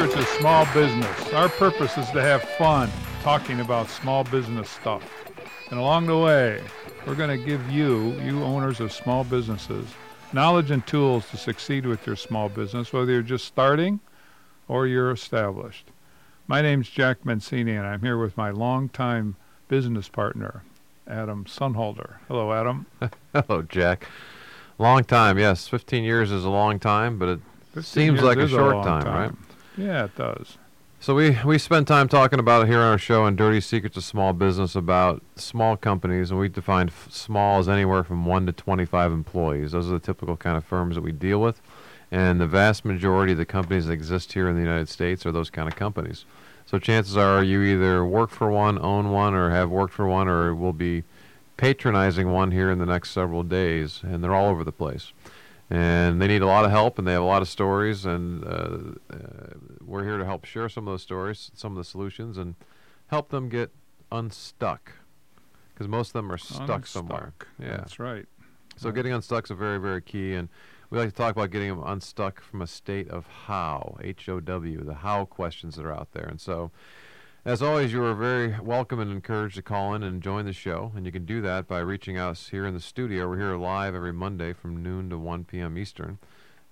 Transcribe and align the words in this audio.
Secrets 0.00 0.16
of 0.18 0.38
Small 0.38 0.64
Business. 0.72 1.32
Our 1.34 1.50
purpose 1.50 1.98
is 1.98 2.10
to 2.12 2.22
have 2.22 2.42
fun 2.42 2.90
talking 3.22 3.60
about 3.60 3.90
small 3.90 4.24
business 4.24 4.70
stuff. 4.70 5.02
And 5.68 5.78
along 5.78 6.06
the 6.06 6.16
way, 6.16 6.62
we're 7.06 7.14
going 7.14 7.38
to 7.38 7.44
give 7.44 7.70
you, 7.70 8.12
you 8.22 8.42
owners 8.42 8.80
of 8.80 8.94
small 8.94 9.24
businesses, 9.24 9.86
knowledge 10.32 10.70
and 10.70 10.86
tools 10.86 11.28
to 11.28 11.36
succeed 11.36 11.84
with 11.84 12.06
your 12.06 12.16
small 12.16 12.48
business, 12.48 12.94
whether 12.94 13.12
you're 13.12 13.20
just 13.20 13.44
starting 13.44 14.00
or 14.68 14.86
you're 14.86 15.10
established. 15.10 15.88
My 16.46 16.62
name's 16.62 16.88
Jack 16.88 17.24
Mencini, 17.24 17.76
and 17.76 17.86
I'm 17.86 18.00
here 18.00 18.16
with 18.16 18.38
my 18.38 18.48
longtime 18.48 19.36
business 19.68 20.08
partner, 20.08 20.62
Adam 21.06 21.44
Sonnhalter. 21.44 22.14
Hello, 22.26 22.54
Adam. 22.54 22.86
Hello, 23.34 23.60
Jack. 23.60 24.06
Long 24.78 25.04
time, 25.04 25.38
yes. 25.38 25.68
15 25.68 26.04
years 26.04 26.32
is 26.32 26.46
a 26.46 26.50
long 26.50 26.78
time, 26.78 27.18
but 27.18 27.28
it 27.76 27.84
seems 27.84 28.22
like 28.22 28.38
a 28.38 28.48
short 28.48 28.76
long 28.76 28.84
time, 28.84 29.04
right? 29.06 29.49
Yeah, 29.80 30.04
it 30.04 30.16
does. 30.16 30.58
So 31.02 31.14
we, 31.14 31.38
we 31.46 31.56
spend 31.56 31.86
time 31.86 32.08
talking 32.08 32.38
about 32.38 32.64
it 32.64 32.68
here 32.68 32.80
on 32.80 32.92
our 32.92 32.98
show 32.98 33.24
on 33.24 33.34
Dirty 33.34 33.62
Secrets 33.62 33.96
of 33.96 34.04
Small 34.04 34.34
Business 34.34 34.76
about 34.76 35.22
small 35.34 35.74
companies, 35.78 36.30
and 36.30 36.38
we 36.38 36.50
define 36.50 36.88
f- 36.88 37.08
small 37.10 37.58
as 37.58 37.70
anywhere 37.70 38.04
from 38.04 38.26
1 38.26 38.44
to 38.44 38.52
25 38.52 39.10
employees. 39.10 39.72
Those 39.72 39.88
are 39.88 39.94
the 39.94 39.98
typical 39.98 40.36
kind 40.36 40.58
of 40.58 40.64
firms 40.64 40.96
that 40.96 41.00
we 41.00 41.12
deal 41.12 41.40
with, 41.40 41.62
and 42.10 42.38
the 42.38 42.46
vast 42.46 42.84
majority 42.84 43.32
of 43.32 43.38
the 43.38 43.46
companies 43.46 43.86
that 43.86 43.94
exist 43.94 44.34
here 44.34 44.46
in 44.46 44.56
the 44.56 44.60
United 44.60 44.90
States 44.90 45.24
are 45.24 45.32
those 45.32 45.48
kind 45.48 45.68
of 45.68 45.74
companies. 45.74 46.26
So 46.66 46.78
chances 46.78 47.16
are 47.16 47.42
you 47.42 47.62
either 47.62 48.04
work 48.04 48.28
for 48.28 48.50
one, 48.50 48.78
own 48.78 49.10
one, 49.10 49.32
or 49.32 49.48
have 49.48 49.70
worked 49.70 49.94
for 49.94 50.06
one, 50.06 50.28
or 50.28 50.54
will 50.54 50.74
be 50.74 51.04
patronizing 51.56 52.30
one 52.30 52.50
here 52.50 52.70
in 52.70 52.78
the 52.78 52.86
next 52.86 53.12
several 53.12 53.42
days, 53.42 54.00
and 54.02 54.22
they're 54.22 54.34
all 54.34 54.50
over 54.50 54.64
the 54.64 54.70
place. 54.70 55.14
And 55.70 56.20
they 56.20 56.26
need 56.26 56.42
a 56.42 56.46
lot 56.46 56.64
of 56.64 56.70
help, 56.70 56.98
and 56.98 57.08
they 57.08 57.12
have 57.12 57.22
a 57.22 57.24
lot 57.24 57.40
of 57.42 57.48
stories, 57.48 58.04
and 58.04 58.44
uh, 58.44 58.48
uh, 59.10 59.16
we're 59.90 60.04
here 60.04 60.18
to 60.18 60.24
help 60.24 60.44
share 60.44 60.68
some 60.68 60.86
of 60.86 60.92
those 60.92 61.02
stories, 61.02 61.50
some 61.52 61.72
of 61.72 61.76
the 61.76 61.84
solutions, 61.84 62.38
and 62.38 62.54
help 63.08 63.30
them 63.30 63.48
get 63.48 63.72
unstuck. 64.12 64.92
Because 65.74 65.88
most 65.88 66.10
of 66.10 66.12
them 66.12 66.30
are 66.30 66.38
stuck 66.38 66.86
somewhere. 66.86 67.32
Yeah. 67.58 67.78
That's 67.78 67.98
right. 67.98 68.26
So 68.76 68.88
Right. 68.88 68.94
getting 68.94 69.12
unstuck 69.12 69.44
is 69.44 69.50
a 69.50 69.54
very, 69.54 69.78
very 69.78 70.00
key, 70.00 70.34
and 70.34 70.48
we 70.90 70.98
like 70.98 71.08
to 71.08 71.14
talk 71.14 71.32
about 71.32 71.50
getting 71.50 71.68
them 71.70 71.82
unstuck 71.84 72.40
from 72.40 72.62
a 72.62 72.66
state 72.66 73.08
of 73.08 73.26
how, 73.26 73.98
H-O-W, 74.00 74.84
the 74.84 74.94
how 74.94 75.24
questions 75.24 75.74
that 75.76 75.84
are 75.84 75.92
out 75.92 76.12
there. 76.12 76.24
And 76.26 76.40
so, 76.40 76.70
as 77.44 77.60
always, 77.60 77.92
you 77.92 78.04
are 78.04 78.14
very 78.14 78.60
welcome 78.60 79.00
and 79.00 79.10
encouraged 79.10 79.56
to 79.56 79.62
call 79.62 79.94
in 79.94 80.02
and 80.02 80.22
join 80.22 80.44
the 80.44 80.52
show, 80.52 80.92
and 80.94 81.04
you 81.04 81.10
can 81.10 81.24
do 81.24 81.40
that 81.40 81.66
by 81.66 81.80
reaching 81.80 82.16
us 82.16 82.50
here 82.50 82.64
in 82.64 82.74
the 82.74 82.80
studio. 82.80 83.28
We're 83.28 83.38
here 83.38 83.56
live 83.56 83.94
every 83.94 84.12
Monday 84.12 84.52
from 84.52 84.82
noon 84.82 85.10
to 85.10 85.18
1 85.18 85.44
p.m. 85.46 85.76
Eastern, 85.76 86.18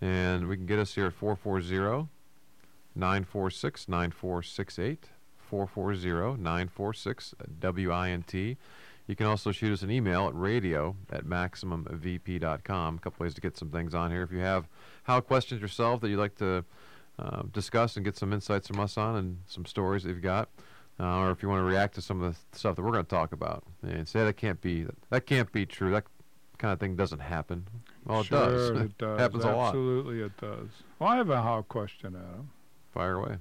and 0.00 0.46
we 0.46 0.56
can 0.56 0.66
get 0.66 0.78
us 0.78 0.94
here 0.94 1.06
at 1.06 1.14
440 1.14 2.08
946 2.98 3.88
9468. 3.88 5.08
440 5.48 6.42
946 6.42 7.34
WINT. 7.62 8.34
You 9.06 9.16
can 9.16 9.26
also 9.26 9.52
shoot 9.52 9.72
us 9.72 9.80
an 9.82 9.90
email 9.90 10.28
at 10.28 10.34
radio 10.34 10.94
at 11.10 11.24
maximumvp.com. 11.24 12.94
A 12.96 12.98
couple 12.98 13.24
ways 13.24 13.34
to 13.34 13.40
get 13.40 13.56
some 13.56 13.70
things 13.70 13.94
on 13.94 14.10
here. 14.10 14.22
If 14.22 14.30
you 14.30 14.40
have 14.40 14.68
how 15.04 15.20
questions 15.20 15.62
yourself 15.62 16.02
that 16.02 16.10
you'd 16.10 16.18
like 16.18 16.34
to 16.36 16.64
uh, 17.18 17.42
discuss 17.50 17.96
and 17.96 18.04
get 18.04 18.16
some 18.16 18.34
insights 18.34 18.68
from 18.68 18.78
us 18.80 18.98
on 18.98 19.16
and 19.16 19.38
some 19.46 19.64
stories 19.64 20.02
that 20.02 20.10
you've 20.10 20.20
got, 20.20 20.50
uh, 21.00 21.20
or 21.20 21.30
if 21.30 21.42
you 21.42 21.48
want 21.48 21.60
to 21.60 21.64
react 21.64 21.94
to 21.94 22.02
some 22.02 22.22
of 22.22 22.34
the 22.34 22.58
stuff 22.58 22.76
that 22.76 22.82
we're 22.82 22.92
going 22.92 23.04
to 23.04 23.08
talk 23.08 23.32
about 23.32 23.64
and 23.82 24.06
say 24.06 24.24
that 24.24 24.36
can't 24.36 24.60
be 24.60 24.86
that 25.08 25.24
can't 25.24 25.50
be 25.52 25.64
true. 25.64 25.90
That 25.90 26.04
kind 26.58 26.72
of 26.72 26.80
thing 26.80 26.94
doesn't 26.96 27.20
happen. 27.20 27.66
Well, 28.04 28.20
it 28.20 28.24
sure, 28.24 28.50
does. 28.50 28.80
It 28.82 28.98
does. 28.98 29.18
happens 29.18 29.44
a 29.44 29.52
lot. 29.52 29.68
Absolutely, 29.68 30.20
it 30.20 30.36
does. 30.38 30.68
Well, 30.98 31.08
I 31.08 31.16
have 31.16 31.30
a 31.30 31.40
how 31.40 31.62
question, 31.62 32.14
Adam, 32.14 32.50
Fire 32.92 33.16
away. 33.16 33.36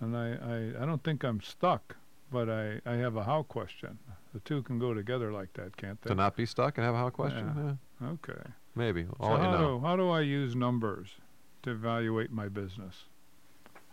and 0.00 0.16
I, 0.16 0.28
I, 0.32 0.82
I 0.82 0.86
don't 0.86 1.02
think 1.02 1.24
I'm 1.24 1.40
stuck, 1.40 1.96
but 2.30 2.48
I, 2.48 2.80
I 2.86 2.92
have 2.94 3.16
a 3.16 3.24
how 3.24 3.42
question. 3.42 3.98
The 4.32 4.40
two 4.40 4.62
can 4.62 4.78
go 4.78 4.94
together 4.94 5.32
like 5.32 5.52
that, 5.54 5.76
can't 5.76 6.00
they? 6.02 6.08
To 6.10 6.14
not 6.14 6.36
be 6.36 6.46
stuck 6.46 6.78
and 6.78 6.84
have 6.84 6.94
a 6.94 6.98
how 6.98 7.10
question? 7.10 7.52
Yeah. 7.56 8.06
Yeah, 8.06 8.12
Okay. 8.14 8.40
maybe. 8.74 9.04
So 9.04 9.16
I'll 9.20 9.36
how 9.38 9.52
you 9.52 9.58
know. 9.58 9.78
do 9.78 9.86
how 9.86 9.96
do 9.96 10.08
I 10.10 10.20
use 10.20 10.54
numbers 10.54 11.14
to 11.62 11.70
evaluate 11.72 12.30
my 12.30 12.48
business? 12.48 13.04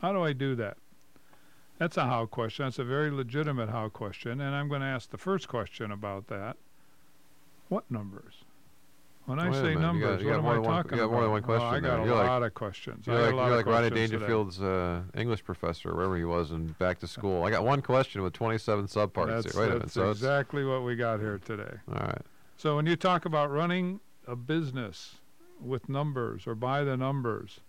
How 0.02 0.14
do 0.14 0.22
I 0.22 0.34
do 0.34 0.56
that? 0.56 0.78
That's 1.80 1.98
a 1.98 2.06
how 2.06 2.26
question. 2.26 2.66
That's 2.66 2.80
a 2.80 2.84
very 2.84 3.10
legitimate 3.12 3.70
how 3.70 3.90
question, 3.90 4.42
and 4.42 4.56
I'm 4.56 4.68
going 4.68 4.81
to 4.81 4.88
ask 4.88 5.10
the 5.10 5.18
first 5.18 5.48
question 5.48 5.92
about 5.92 6.28
that. 6.28 6.58
What 7.70 7.90
numbers? 7.90 8.44
When 9.28 9.40
I 9.40 9.50
Wait 9.50 9.56
say 9.56 9.62
minute, 9.62 9.74
you 9.74 9.80
numbers, 9.80 10.10
got- 10.18 10.22
you 10.22 10.28
what 10.30 10.38
am 10.40 10.46
I 10.46 10.58
one- 10.60 10.64
talking 10.64 10.92
you 10.94 10.98
got 11.00 11.04
about? 11.04 11.12
more 11.12 11.22
than 11.24 11.32
one 11.32 11.42
Oh, 11.44 11.46
question 11.46 11.68
I 11.68 11.80
there. 11.82 11.82
got 11.82 12.00
a 12.00 12.06
You're 12.06 12.16
like- 12.16 12.28
lot 12.28 12.44
of 12.44 12.54
questions. 12.54 13.06
You're 13.08 13.16
like, 13.22 13.32
you're 13.48 13.56
like 13.58 13.66
Rodney. 13.66 13.90
Dangerfield's 13.90 14.62
uh, 14.62 15.02
English 15.16 15.44
professor, 15.44 15.94
wherever 15.94 16.16
he 16.16 16.24
was, 16.24 16.52
and 16.52 16.78
Back 16.80 17.00
to 17.00 17.08
School. 17.08 17.44
I 17.44 17.52
got 17.52 17.66
one 17.66 17.82
question 17.82 18.22
with 18.24 18.32
27 18.32 18.86
subparts 18.86 19.28
That's, 19.44 19.52
here. 19.54 19.62
Wait 19.62 19.66
a 19.68 19.70
minute. 19.74 19.80
that's 19.84 19.94
So 19.94 20.12
exactly 20.12 20.64
what 20.64 20.84
we 20.86 20.96
got 20.96 21.20
here 21.20 21.40
today. 21.40 21.76
all 21.90 22.00
right. 22.08 22.22
So 22.56 22.78
when 22.78 22.86
you 22.86 22.96
talk 22.96 23.26
about 23.26 23.52
running 23.52 24.00
a 24.26 24.38
business 24.38 25.18
with 25.60 25.90
numbers 25.90 26.48
or 26.48 26.56
by 26.56 26.86
the 26.86 26.96
numbers, 26.96 27.60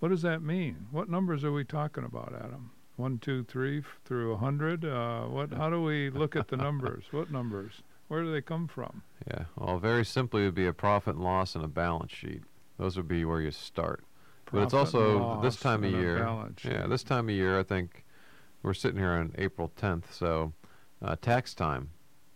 what 0.00 0.10
does 0.10 0.20
that 0.20 0.42
mean? 0.42 0.88
What 0.90 1.08
numbers 1.08 1.44
are 1.44 1.52
we 1.52 1.64
talking 1.64 2.04
about, 2.04 2.34
Adam? 2.38 2.72
One, 2.96 3.18
two, 3.18 3.42
three 3.44 3.78
f- 3.78 3.98
through 4.04 4.32
a 4.32 4.36
hundred. 4.36 4.84
Uh, 4.84 5.22
what? 5.22 5.50
How 5.54 5.70
do 5.70 5.82
we 5.82 6.10
look 6.10 6.36
at 6.36 6.48
the 6.48 6.58
numbers? 6.58 7.04
What 7.10 7.32
numbers? 7.32 7.82
Where 8.08 8.22
do 8.22 8.32
they 8.32 8.42
come 8.42 8.68
from? 8.68 9.02
Yeah. 9.26 9.44
Well, 9.56 9.78
very 9.78 10.04
simply, 10.04 10.42
it 10.42 10.46
would 10.46 10.54
be 10.54 10.66
a 10.66 10.72
profit 10.72 11.16
and 11.16 11.24
loss 11.24 11.54
and 11.54 11.64
a 11.64 11.68
balance 11.68 12.12
sheet. 12.12 12.42
Those 12.78 12.96
would 12.96 13.08
be 13.08 13.24
where 13.24 13.40
you 13.40 13.50
start. 13.50 14.04
But 14.52 14.64
it's 14.64 14.72
Profit 14.72 14.94
and 14.94 15.22
also 15.22 15.40
this 15.42 15.56
time 15.56 15.84
of 15.84 15.90
year. 15.90 16.18
Yeah, 16.64 16.86
this 16.86 17.02
time 17.02 17.28
of 17.28 17.34
year, 17.34 17.58
I 17.58 17.62
think 17.62 18.04
we're 18.62 18.74
sitting 18.74 18.98
here 18.98 19.12
on 19.12 19.34
April 19.38 19.72
10th, 19.80 20.12
so 20.12 20.52
uh, 21.02 21.16
tax 21.20 21.54
time. 21.54 21.90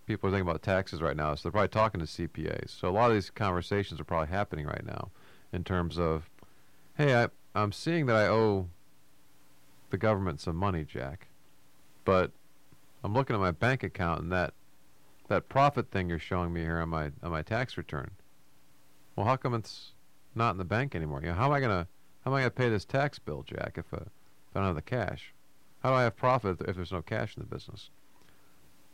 People 0.07 0.29
are 0.29 0.33
thinking 0.33 0.49
about 0.49 0.63
taxes 0.63 1.03
right 1.03 1.17
now, 1.17 1.35
so 1.35 1.43
they're 1.43 1.53
probably 1.53 1.69
talking 1.69 2.01
to 2.01 2.07
CPAs. 2.07 2.71
So 2.71 2.89
a 2.89 2.91
lot 2.91 3.11
of 3.11 3.17
these 3.17 3.31
conversations 3.31 4.01
are 4.01 4.05
probably 4.05 4.29
happening 4.29 4.67
right 4.67 4.85
now, 4.85 5.11
in 5.53 5.65
terms 5.65 5.99
of, 5.99 6.31
hey, 6.97 7.15
I, 7.15 7.29
I'm 7.55 7.73
seeing 7.73 8.07
that 8.07 8.17
I 8.17 8.27
owe 8.27 8.69
the 9.91 9.99
government 9.99 10.41
some 10.41 10.57
money, 10.57 10.85
Jack, 10.85 11.29
but 12.05 12.31
I'm 13.05 13.13
looking 13.13 13.35
at 13.35 13.41
my 13.41 13.51
bank 13.51 13.83
account 13.83 14.23
and 14.23 14.33
that 14.33 14.55
that 15.29 15.49
profit 15.49 15.91
thing 15.91 16.09
you're 16.09 16.19
showing 16.19 16.53
me 16.53 16.63
here 16.63 16.79
on 16.79 16.89
my 16.89 17.13
on 17.23 17.31
my 17.31 17.43
tax 17.43 17.77
return. 17.77 18.11
Well, 19.17 19.27
how 19.27 19.37
come 19.37 19.55
it's 19.55 19.93
not 20.35 20.51
in 20.53 20.59
the 20.59 20.65
bank 20.65 20.95
anymore? 20.95 21.21
You 21.23 21.29
know, 21.29 21.35
how 21.35 21.47
am 21.47 21.53
I 21.53 21.61
gonna 21.61 21.87
how 22.25 22.31
am 22.31 22.35
I 22.37 22.41
gonna 22.41 22.51
pay 22.51 22.69
this 22.69 22.85
tax 22.85 23.19
bill, 23.19 23.45
Jack, 23.47 23.75
if, 23.77 23.93
uh, 23.93 23.99
if 23.99 24.57
I 24.57 24.61
don't 24.61 24.67
have 24.67 24.75
the 24.75 24.83
cash? 24.83 25.33
How 25.83 25.91
do 25.91 25.97
I 25.97 26.03
have 26.03 26.17
profit 26.17 26.61
if 26.67 26.77
there's 26.77 26.93
no 26.93 27.03
cash 27.03 27.37
in 27.37 27.43
the 27.43 27.47
business? 27.49 27.91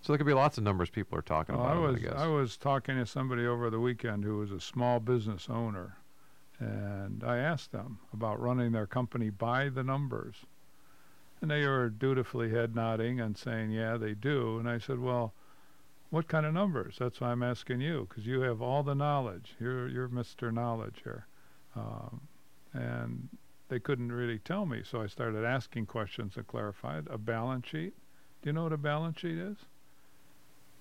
So 0.02 0.12
there 0.12 0.18
could 0.18 0.26
be 0.26 0.34
lots 0.34 0.58
of 0.58 0.64
numbers 0.64 0.90
people 0.90 1.18
are 1.18 1.22
talking 1.22 1.56
Well, 1.56 1.64
about. 1.64 1.76
I 1.76 1.80
I 1.80 1.90
was 1.90 2.00
guess. 2.00 2.12
I 2.14 2.26
was 2.26 2.56
talking 2.58 2.96
to 2.96 3.06
somebody 3.06 3.46
over 3.46 3.70
the 3.70 3.80
weekend 3.80 4.24
who 4.24 4.36
was 4.38 4.50
a 4.50 4.60
small 4.60 5.00
business 5.00 5.48
owner, 5.48 5.96
and 6.58 7.24
I 7.24 7.38
asked 7.38 7.72
them 7.72 8.00
about 8.12 8.38
running 8.40 8.72
their 8.72 8.86
company 8.86 9.30
by 9.30 9.70
the 9.70 9.82
numbers, 9.82 10.44
and 11.40 11.50
they 11.50 11.66
were 11.66 11.88
dutifully 11.88 12.50
head 12.50 12.74
nodding 12.74 13.18
and 13.18 13.36
saying, 13.38 13.70
"Yeah, 13.70 13.96
they 13.96 14.12
do." 14.14 14.58
And 14.58 14.68
I 14.68 14.76
said, 14.78 14.98
"Well, 14.98 15.32
what 16.14 16.28
kind 16.28 16.46
of 16.46 16.54
numbers?" 16.54 16.96
That's 16.98 17.20
why 17.20 17.32
I'm 17.32 17.42
asking 17.42 17.80
you, 17.80 18.06
because 18.08 18.26
you 18.26 18.40
have 18.42 18.62
all 18.62 18.82
the 18.82 18.94
knowledge. 18.94 19.54
You're 19.60 19.88
you're 19.88 20.08
Mr. 20.08 20.52
Knowledge 20.52 21.00
here, 21.04 21.26
um, 21.76 22.22
and 22.72 23.28
they 23.68 23.80
couldn't 23.80 24.12
really 24.12 24.38
tell 24.38 24.66
me. 24.66 24.82
So 24.84 25.02
I 25.02 25.06
started 25.06 25.44
asking 25.44 25.86
questions 25.86 26.34
that 26.34 26.46
clarified. 26.46 27.06
A 27.10 27.18
balance 27.18 27.66
sheet. 27.66 27.94
Do 28.42 28.48
you 28.48 28.52
know 28.52 28.64
what 28.64 28.72
a 28.72 28.78
balance 28.78 29.18
sheet 29.18 29.38
is? 29.38 29.56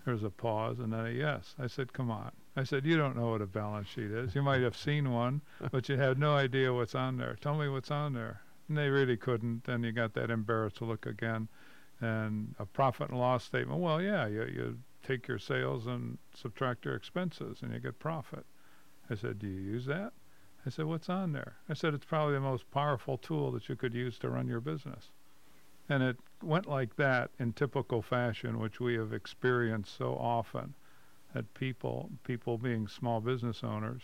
There 0.06 0.14
was 0.14 0.24
a 0.24 0.30
pause 0.30 0.80
and 0.80 0.92
then 0.92 1.06
a 1.06 1.12
yes. 1.12 1.56
I 1.58 1.68
said, 1.68 1.94
come 1.94 2.12
on. 2.12 2.32
I 2.58 2.66
said, 2.66 2.86
you 2.86 2.98
don't 2.98 3.16
know 3.16 3.30
what 3.30 3.42
a 3.42 3.48
balance 3.48 3.88
sheet 3.88 4.12
is. 4.12 4.36
You 4.36 4.42
might 4.42 4.62
have 4.62 4.76
seen 4.76 5.12
one, 5.12 5.42
but 5.72 5.88
you 5.88 5.96
have 5.96 6.18
no 6.18 6.36
idea 6.36 6.74
what's 6.74 6.94
on 6.94 7.18
there. 7.18 7.38
Tell 7.40 7.56
me 7.56 7.70
what's 7.70 7.90
on 7.90 8.14
there. 8.14 8.42
And 8.68 8.78
they 8.78 8.90
really 8.90 9.16
couldn't. 9.16 9.64
Then 9.64 9.82
you 9.84 9.94
got 9.94 10.14
that 10.16 10.30
embarrassed 10.30 10.82
look 10.82 11.06
again. 11.06 11.48
And 12.02 12.54
a 12.60 12.66
profit 12.66 13.12
and 13.12 13.20
loss 13.20 13.46
statement. 13.46 13.80
Well, 13.80 14.02
yeah, 14.02 14.28
you, 14.28 14.44
you 14.44 14.78
take 15.04 15.28
your 15.28 15.40
sales 15.40 15.86
and 15.86 16.18
subtract 16.34 16.86
your 16.86 16.96
expenses 16.96 17.60
and 17.62 17.74
you 17.74 17.80
get 17.80 18.00
profit. 18.00 18.46
I 19.10 19.16
said, 19.16 19.40
do 19.40 19.48
you 19.48 19.60
use 19.60 19.86
that? 19.86 20.14
I 20.66 20.70
said, 20.70 20.86
what's 20.86 21.10
on 21.10 21.34
there? 21.34 21.56
I 21.70 21.74
said, 21.74 21.94
it's 21.94 22.06
probably 22.06 22.36
the 22.36 22.40
most 22.40 22.72
powerful 22.72 23.18
tool 23.18 23.52
that 23.52 23.68
you 23.68 23.76
could 23.76 23.94
use 23.94 24.18
to 24.20 24.30
run 24.30 24.48
your 24.48 24.62
business. 24.62 25.12
And 25.90 26.02
it 26.02 26.18
went 26.42 26.68
like 26.68 26.96
that 26.96 27.32
in 27.38 27.52
typical 27.52 28.02
fashion, 28.02 28.60
which 28.60 28.80
we 28.80 28.96
have 28.96 29.12
experienced 29.12 29.98
so 29.98 30.14
often, 30.14 30.74
that 31.34 31.54
people, 31.54 32.10
people 32.24 32.58
being 32.58 32.88
small 32.88 33.20
business 33.20 33.62
owners, 33.64 34.04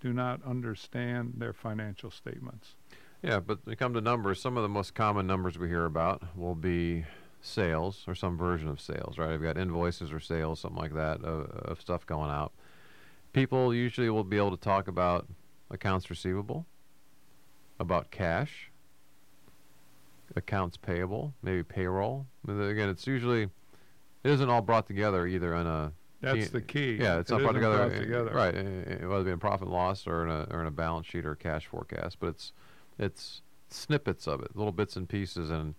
do 0.00 0.12
not 0.12 0.44
understand 0.44 1.34
their 1.38 1.54
financial 1.54 2.10
statements. 2.10 2.74
Yeah, 3.22 3.40
but 3.40 3.64
when 3.64 3.72
it 3.72 3.76
comes 3.76 3.94
to 3.94 4.02
numbers, 4.02 4.42
some 4.42 4.58
of 4.58 4.62
the 4.62 4.68
most 4.68 4.92
common 4.94 5.26
numbers 5.26 5.56
we 5.56 5.68
hear 5.68 5.86
about 5.86 6.36
will 6.36 6.54
be 6.54 7.06
sales 7.46 8.04
or 8.08 8.14
some 8.14 8.38
version 8.38 8.68
of 8.68 8.80
sales, 8.80 9.18
right? 9.18 9.30
I've 9.30 9.42
got 9.42 9.58
invoices 9.58 10.10
or 10.10 10.18
sales, 10.18 10.60
something 10.60 10.80
like 10.80 10.94
that, 10.94 11.22
of, 11.22 11.50
of 11.50 11.80
stuff 11.80 12.06
going 12.06 12.30
out. 12.30 12.52
People 13.34 13.74
usually 13.74 14.08
will 14.08 14.24
be 14.24 14.38
able 14.38 14.50
to 14.52 14.56
talk 14.56 14.88
about 14.88 15.26
accounts 15.70 16.08
receivable, 16.08 16.64
about 17.78 18.10
cash, 18.10 18.70
accounts 20.36 20.76
payable, 20.76 21.34
maybe 21.42 21.62
payroll. 21.62 22.26
Again, 22.48 22.88
it's 22.88 23.06
usually 23.06 23.42
it 23.42 23.50
isn't 24.30 24.48
all 24.48 24.62
brought 24.62 24.86
together 24.86 25.26
either 25.26 25.54
in 25.56 25.66
a 25.66 25.92
That's 26.22 26.48
the 26.48 26.62
key. 26.62 26.96
yeah, 27.00 27.18
it's 27.18 27.30
It 27.30 27.34
not 27.34 27.42
brought 27.42 27.52
together, 27.52 27.88
brought 27.88 28.00
together. 28.00 28.30
right? 28.32 28.54
Whether 28.54 29.20
it 29.20 29.24
be 29.24 29.30
in 29.32 29.38
profit 29.38 29.66
and 29.66 29.72
loss 29.72 30.06
or 30.06 30.24
in 30.24 30.30
a 30.30 30.46
or 30.50 30.60
in 30.62 30.66
a 30.66 30.70
balance 30.70 31.06
sheet 31.06 31.26
or 31.26 31.32
a 31.32 31.36
cash 31.36 31.66
forecast, 31.66 32.18
but 32.20 32.28
it's 32.28 32.52
it's 32.98 33.42
snippets 33.68 34.26
of 34.26 34.40
it, 34.40 34.56
little 34.56 34.72
bits 34.72 34.96
and 34.96 35.08
pieces, 35.08 35.50
and 35.50 35.74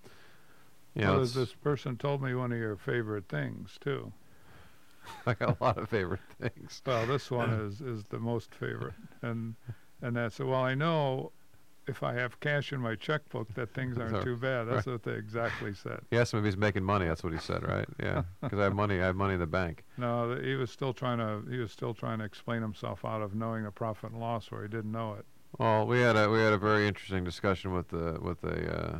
well, 0.95 1.25
this 1.25 1.53
person 1.53 1.97
told 1.97 2.21
me 2.21 2.33
one 2.33 2.51
of 2.51 2.57
your 2.57 2.77
favorite 2.77 3.27
things 3.27 3.77
too. 3.79 4.13
I 5.25 5.33
got 5.33 5.57
a 5.59 5.63
lot 5.63 5.77
of 5.77 5.89
favorite 5.89 6.21
things. 6.41 6.81
Well, 6.85 7.05
this 7.05 7.29
one 7.29 7.49
is 7.67 7.81
is 7.81 8.05
the 8.05 8.19
most 8.19 8.53
favorite, 8.53 8.93
and 9.21 9.55
and 10.01 10.15
that's 10.15 10.39
well, 10.39 10.55
I 10.55 10.75
know 10.75 11.31
if 11.87 12.03
I 12.03 12.13
have 12.13 12.39
cash 12.39 12.73
in 12.73 12.79
my 12.79 12.95
checkbook 12.95 13.53
that 13.53 13.73
things 13.73 13.97
aren't 13.97 14.23
too 14.23 14.35
bad. 14.35 14.63
That's 14.67 14.87
what 14.87 15.03
they 15.03 15.13
exactly 15.13 15.73
said. 15.73 15.99
He 16.09 16.17
asked 16.17 16.33
him 16.33 16.39
if 16.39 16.45
he's 16.45 16.57
making 16.57 16.83
money. 16.83 17.05
That's 17.05 17.23
what 17.23 17.31
he 17.31 17.39
said, 17.39 17.61
right? 17.61 17.85
Yeah, 18.01 18.23
because 18.41 18.59
I 18.59 18.63
have 18.63 18.75
money. 18.75 18.99
I 18.99 19.05
have 19.05 19.15
money 19.15 19.35
in 19.35 19.39
the 19.39 19.45
bank. 19.45 19.83
No, 19.97 20.33
th- 20.33 20.45
he 20.45 20.55
was 20.55 20.71
still 20.71 20.93
trying 20.93 21.19
to 21.19 21.49
he 21.49 21.57
was 21.57 21.71
still 21.71 21.93
trying 21.93 22.19
to 22.19 22.25
explain 22.25 22.61
himself 22.61 23.05
out 23.05 23.21
of 23.21 23.35
knowing 23.35 23.65
a 23.65 23.71
profit 23.71 24.11
and 24.11 24.19
loss 24.19 24.51
where 24.51 24.63
he 24.63 24.67
didn't 24.67 24.91
know 24.91 25.13
it. 25.13 25.25
Well, 25.59 25.85
we 25.85 25.99
had 25.99 26.15
a 26.15 26.29
we 26.29 26.39
had 26.39 26.53
a 26.53 26.57
very 26.57 26.87
interesting 26.87 27.23
discussion 27.23 27.71
with 27.71 27.89
the 27.89 28.17
with 28.19 28.43
a 28.43 28.79
uh, 28.79 28.99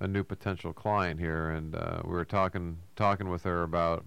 a 0.00 0.06
new 0.08 0.24
potential 0.24 0.72
client 0.72 1.20
here, 1.20 1.48
and 1.50 1.74
uh, 1.74 2.00
we 2.04 2.10
were 2.10 2.24
talking 2.24 2.78
talking 2.96 3.28
with 3.28 3.44
her 3.44 3.62
about 3.62 4.04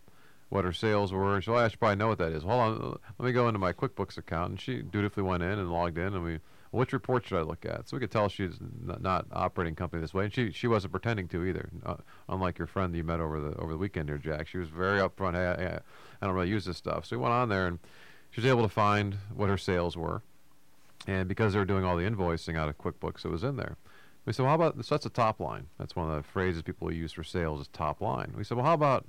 what 0.50 0.66
her 0.66 0.74
sales 0.74 1.12
were. 1.14 1.36
And 1.36 1.44
she, 1.44 1.50
well, 1.52 1.64
I 1.64 1.68
should 1.68 1.80
probably 1.80 1.98
know 1.98 2.08
what 2.08 2.18
that 2.20 2.32
is. 2.32 2.44
Hold 2.44 2.62
on, 2.62 3.00
let 3.20 3.26
me 3.26 3.32
go 3.32 3.48
into 3.48 3.60
my 3.60 3.74
QuickBooks 3.74 4.18
account, 4.18 4.50
and 4.52 4.60
she 4.62 4.82
dutifully 4.82 5.24
went 5.24 5.44
in 5.44 5.60
and 5.60 5.72
logged 5.72 5.98
in, 5.98 6.14
and 6.14 6.24
we. 6.24 6.40
Which 6.72 6.94
report 6.94 7.26
should 7.26 7.40
I 7.40 7.42
look 7.42 7.66
at? 7.66 7.90
So 7.90 7.98
we 7.98 8.02
could 8.02 8.12
tell 8.12 8.30
she's 8.30 8.60
n- 8.62 8.98
not 9.02 9.26
operating 9.32 9.74
company 9.74 10.02
this 10.02 10.14
way, 10.14 10.26
and 10.26 10.32
she 10.34 10.52
she 10.52 10.68
wasn't 10.68 10.92
pretending 10.92 11.28
to 11.30 11.44
either. 11.44 11.68
Uh, 11.84 11.96
unlike 12.28 12.60
your 12.60 12.68
friend 12.68 12.94
that 12.94 12.98
you 13.00 13.04
met 13.04 13.20
over 13.20 13.42
the 13.42 13.56
over 13.58 13.72
the 13.72 13.78
weekend 13.80 14.08
here, 14.08 14.20
Jack, 14.20 14.48
she 14.48 14.60
was 14.60 14.70
very 14.70 15.00
upfront. 15.00 15.34
Hey, 15.34 15.66
I- 15.66 15.80
I 16.22 16.26
don't 16.28 16.36
really 16.36 16.50
use 16.50 16.66
this 16.66 16.78
stuff. 16.78 17.08
So 17.08 17.18
we 17.18 17.24
went 17.24 17.34
on 17.34 17.50
there, 17.50 17.66
and 17.66 17.80
she 18.30 18.40
was 18.42 18.48
able 18.48 18.62
to 18.62 18.70
find 18.70 19.16
what 19.34 19.50
her 19.50 19.58
sales 19.58 19.98
were, 19.98 20.22
and 21.08 21.28
because 21.28 21.54
they 21.54 21.60
were 21.60 21.66
doing 21.66 21.84
all 21.84 21.98
the 21.98 22.04
invoicing 22.08 22.56
out 22.56 22.70
of 22.70 22.78
QuickBooks, 22.78 23.26
it 23.26 23.30
was 23.30 23.44
in 23.44 23.56
there. 23.56 23.76
We 24.26 24.34
said, 24.34 24.44
well, 24.44 24.50
how 24.50 24.56
about 24.56 24.86
so 24.86 24.96
that's 24.96 25.06
a 25.06 25.10
top 25.10 25.40
line. 25.40 25.68
That's 25.78 25.96
one 25.96 26.10
of 26.10 26.16
the 26.16 26.24
phrases 26.24 26.62
people 26.62 26.92
use 26.94 27.14
for 27.14 27.24
sales 27.24 27.62
is 27.62 27.68
top 27.70 28.02
line. 28.02 28.34
We 28.38 28.44
said, 28.44 28.58
well, 28.58 28.66
how 28.66 28.74
about 28.74 29.06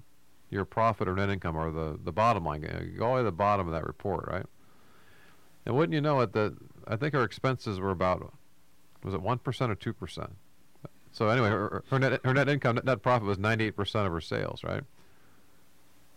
your 0.50 0.64
profit 0.64 1.08
or 1.08 1.14
net 1.14 1.28
income 1.28 1.56
or 1.56 1.70
the, 1.70 1.98
the 2.02 2.12
bottom 2.12 2.44
line? 2.44 2.60
Go 2.96 3.04
all 3.04 3.10
the 3.10 3.14
way 3.16 3.20
to 3.20 3.24
the 3.24 3.32
bottom 3.32 3.66
of 3.66 3.72
that 3.72 3.86
report, 3.86 4.26
right? 4.30 4.46
And 5.66 5.76
wouldn't 5.76 5.92
you 5.92 6.00
know 6.00 6.20
it, 6.20 6.32
that 6.32 6.56
I 6.88 6.96
think 6.96 7.14
her 7.14 7.22
expenses 7.22 7.78
were 7.78 7.90
about, 7.90 8.32
was 9.04 9.14
it 9.14 9.20
1% 9.20 9.44
or 9.44 9.76
2%? 9.76 10.30
So 11.12 11.28
anyway, 11.28 11.50
her, 11.50 11.84
her, 11.90 11.98
net, 11.98 12.20
her 12.24 12.32
net 12.32 12.48
income, 12.48 12.76
net, 12.76 12.84
net 12.84 13.02
profit 13.02 13.26
was 13.26 13.38
98% 13.38 14.06
of 14.06 14.12
her 14.12 14.20
sales, 14.20 14.62
right? 14.64 14.82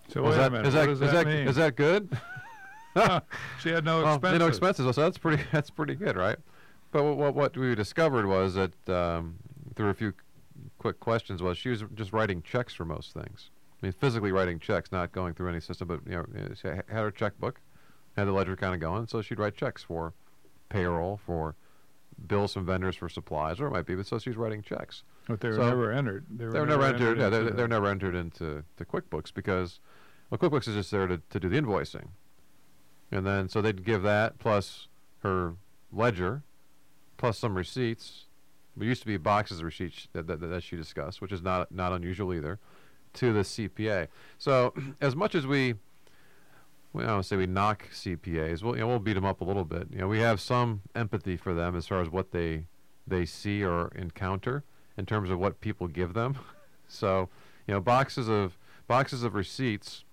So 0.10 0.24
wait 0.24 0.36
that, 0.36 0.52
minute, 0.52 0.68
is 0.68 0.76
what 0.76 0.82
that, 0.82 0.88
does 0.88 1.02
is 1.02 1.12
that, 1.12 1.26
that, 1.26 1.28
mean? 1.28 1.48
is 1.48 1.56
that 1.56 1.76
good? 1.76 2.10
she 3.60 3.70
had 3.70 3.86
no 3.86 3.98
well, 4.04 4.16
expenses. 4.16 4.40
Know, 4.40 4.48
expenses. 4.48 4.96
So 4.96 5.02
that's 5.02 5.18
pretty. 5.18 5.44
That's 5.52 5.70
pretty 5.70 5.96
good, 5.96 6.16
right? 6.16 6.38
But 6.94 7.04
what 7.04 7.18
what, 7.18 7.36
what 7.36 7.58
we 7.58 7.74
discovered 7.76 8.28
was 8.28 8.54
that 8.54 8.90
um, 8.90 9.36
through 9.76 9.90
a 9.90 9.94
few 9.96 10.14
quick 10.78 11.00
questions 11.00 11.42
was 11.42 11.58
she 11.58 11.70
was 11.70 11.84
just 11.96 12.14
writing 12.14 12.42
checks 12.44 12.74
for 12.74 12.86
most 12.86 13.14
things. 13.14 13.50
I 13.82 13.88
mean, 13.88 13.94
physically 13.94 14.32
writing 14.32 14.60
checks, 14.60 14.92
not 14.92 15.12
going 15.12 15.34
through 15.34 15.50
any 15.50 15.60
system. 15.60 15.88
But 15.88 16.02
you 16.06 16.14
know, 16.14 16.26
she 16.54 16.68
had 16.68 16.84
her 16.88 17.12
checkbook, 17.12 17.60
had 18.16 18.28
the 18.28 18.32
ledger 18.32 18.56
kind 18.56 18.74
of 18.76 18.80
going, 18.80 19.08
so 19.08 19.22
she'd 19.22 19.40
write 19.40 19.58
checks 19.58 19.82
for 19.84 20.14
payroll, 20.70 21.20
for 21.26 21.56
bills 22.28 22.54
from 22.54 22.66
vendors 22.68 22.96
for 22.96 23.10
supplies, 23.10 23.60
or 23.60 23.68
it 23.68 23.72
might 23.72 23.88
be. 23.88 23.96
But 23.96 24.06
so 24.06 24.20
she's 24.20 24.38
writing 24.38 24.62
checks. 24.62 25.04
But 25.28 25.42
they 25.42 25.50
were 25.50 25.56
So- 25.56 25.70
never 25.70 25.92
entered. 25.92 26.26
They 26.30 26.46
were, 26.46 26.52
They 26.52 26.60
were 26.60 26.66
never 26.68 26.84
entered. 26.84 27.18
Yeah, 27.18 27.26
into 27.26 27.40
they're, 27.42 27.50
they're 27.52 27.68
never 27.68 27.88
entered 27.88 28.14
into 28.14 28.64
to 28.78 28.86
QuickBooks 28.86 29.34
because, 29.34 29.80
well, 30.30 30.38
QuickBooks 30.38 30.68
is 30.68 30.76
just 30.76 30.92
there 30.92 31.08
to, 31.08 31.18
to 31.32 31.40
do 31.40 31.50
the 31.50 31.60
invoicing, 31.60 32.10
and 33.12 33.26
then 33.26 33.50
so 33.50 33.62
they'd 33.64 33.84
give 33.84 34.04
that 34.04 34.38
plus 34.38 34.88
her 35.24 35.56
ledger, 35.92 36.44
plus 37.24 37.38
some 37.38 37.56
receipts. 37.56 38.26
There 38.76 38.86
used 38.86 39.00
to 39.04 39.08
be 39.08 39.16
boxes 39.16 39.60
of 39.60 39.64
receipts 39.64 40.10
that, 40.12 40.28
that, 40.28 40.42
that 40.42 40.62
she 40.62 40.76
discussed, 40.76 41.22
which 41.22 41.32
is 41.32 41.42
not 41.42 41.72
not 41.72 41.94
unusual 41.94 42.34
either, 42.34 42.60
to 43.14 43.32
the 43.32 43.44
CPA. 43.44 44.10
So 44.38 44.74
as 45.02 45.16
much 45.16 45.34
as 45.34 45.48
we, 45.48 45.76
we 46.92 47.06
I 47.06 47.08
don't 47.08 47.24
say 47.24 47.38
we 47.38 47.46
knock 47.46 47.88
CPAs, 47.94 48.62
we'll 48.62 48.76
you 48.76 48.82
know, 48.82 48.88
we'll 48.90 49.00
beat 49.00 49.14
them 49.14 49.24
up 49.24 49.40
a 49.40 49.46
little 49.46 49.64
bit. 49.64 49.88
You 49.90 50.00
know, 50.00 50.10
we 50.10 50.20
have 50.20 50.42
some 50.42 50.82
empathy 50.96 51.38
for 51.38 51.54
them 51.54 51.78
as 51.78 51.88
far 51.88 52.02
as 52.02 52.10
what 52.10 52.32
they 52.32 52.66
they 53.08 53.26
see 53.26 53.64
or 53.64 53.88
encounter 53.96 54.66
in 54.98 55.06
terms 55.06 55.30
of 55.30 55.40
what 55.40 55.62
people 55.62 55.88
give 55.88 56.14
them. 56.14 56.38
so, 56.90 57.30
you 57.68 57.74
know, 57.74 57.80
boxes 57.80 58.28
of 58.28 58.58
boxes 58.86 59.24
of 59.24 59.34
receipts 59.34 60.04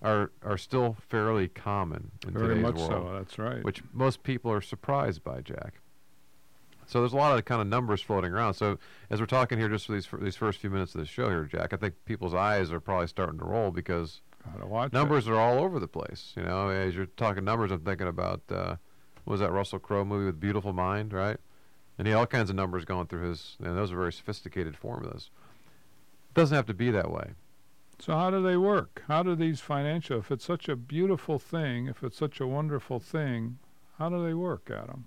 are 0.00 0.30
are 0.44 0.58
still 0.58 0.96
fairly 1.08 1.48
common 1.48 2.12
in 2.24 2.34
very 2.34 2.50
today's 2.50 2.62
much 2.62 2.76
world, 2.76 3.08
so. 3.08 3.14
That's 3.18 3.36
right. 3.36 3.64
which 3.64 3.82
most 3.92 4.22
people 4.22 4.52
are 4.52 4.60
surprised 4.60 5.24
by, 5.24 5.40
Jack. 5.40 5.81
So 6.92 7.00
there's 7.00 7.14
a 7.14 7.16
lot 7.16 7.38
of 7.38 7.42
kind 7.46 7.62
of 7.62 7.66
numbers 7.68 8.02
floating 8.02 8.32
around. 8.32 8.52
So 8.52 8.78
as 9.08 9.18
we're 9.18 9.24
talking 9.24 9.58
here, 9.58 9.70
just 9.70 9.86
for 9.86 9.94
these 9.94 10.04
for 10.04 10.18
these 10.18 10.36
first 10.36 10.58
few 10.60 10.68
minutes 10.68 10.94
of 10.94 11.00
the 11.00 11.06
show 11.06 11.30
here, 11.30 11.44
Jack, 11.44 11.72
I 11.72 11.76
think 11.76 11.94
people's 12.04 12.34
eyes 12.34 12.70
are 12.70 12.80
probably 12.80 13.06
starting 13.06 13.38
to 13.38 13.46
roll 13.46 13.70
because 13.70 14.20
Gotta 14.44 14.84
it. 14.84 14.92
numbers 14.92 15.26
are 15.26 15.36
all 15.36 15.58
over 15.58 15.80
the 15.80 15.88
place. 15.88 16.34
You 16.36 16.42
know, 16.42 16.68
as 16.68 16.94
you're 16.94 17.06
talking 17.06 17.44
numbers, 17.44 17.70
I'm 17.70 17.80
thinking 17.80 18.08
about 18.08 18.42
uh, 18.50 18.76
what 19.24 19.32
was 19.32 19.40
that 19.40 19.52
Russell 19.52 19.78
Crowe 19.78 20.04
movie 20.04 20.26
with 20.26 20.38
Beautiful 20.38 20.74
Mind, 20.74 21.14
right? 21.14 21.38
And 21.96 22.06
he 22.06 22.12
had 22.12 22.18
all 22.18 22.26
kinds 22.26 22.50
of 22.50 22.56
numbers 22.56 22.84
going 22.84 23.06
through 23.06 23.26
his, 23.26 23.56
and 23.64 23.74
those 23.74 23.90
are 23.90 23.96
very 23.96 24.12
sophisticated 24.12 24.76
formulas. 24.76 25.30
It 26.30 26.34
Doesn't 26.34 26.54
have 26.54 26.66
to 26.66 26.74
be 26.74 26.90
that 26.90 27.10
way. 27.10 27.30
So 28.00 28.14
how 28.16 28.30
do 28.30 28.42
they 28.42 28.58
work? 28.58 29.02
How 29.08 29.22
do 29.22 29.34
these 29.34 29.60
financial? 29.60 30.18
If 30.18 30.30
it's 30.30 30.44
such 30.44 30.68
a 30.68 30.76
beautiful 30.76 31.38
thing, 31.38 31.86
if 31.86 32.02
it's 32.02 32.18
such 32.18 32.38
a 32.38 32.46
wonderful 32.46 33.00
thing, 33.00 33.58
how 33.98 34.10
do 34.10 34.22
they 34.22 34.34
work, 34.34 34.70
Adam? 34.70 35.06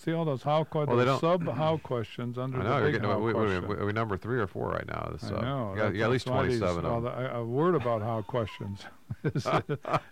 See 0.00 0.14
all 0.14 0.24
those 0.24 0.42
how 0.42 0.64
que- 0.64 0.84
Well, 0.86 0.96
those 0.96 1.20
sub 1.20 1.46
how 1.46 1.76
questions 1.76 2.38
under 2.38 2.60
I 2.60 2.64
know 2.64 2.76
you're 2.78 2.84
big 2.86 2.92
getting. 2.94 3.10
how 3.10 3.18
We, 3.18 3.26
we, 3.26 3.32
question. 3.34 3.68
we, 3.68 3.84
we 3.86 3.92
number 3.92 4.16
three 4.16 4.40
or 4.40 4.46
four 4.46 4.70
right 4.70 4.86
now. 4.88 5.12
So 5.18 5.34
I 5.36 5.38
uh, 5.38 5.42
know. 5.42 5.70
You 5.72 5.76
got, 5.76 5.92
you 5.92 5.98
got 5.98 6.04
at 6.06 6.10
least 6.10 6.24
that's 6.24 6.34
why 6.36 6.46
these- 6.46 6.58
27 6.58 6.84
of 6.86 7.02
them. 7.02 7.12
the- 7.12 7.36
a, 7.36 7.44
word 7.44 7.74
about 7.74 8.00
how 8.00 8.22
questions 8.22 8.84
is, 9.24 9.46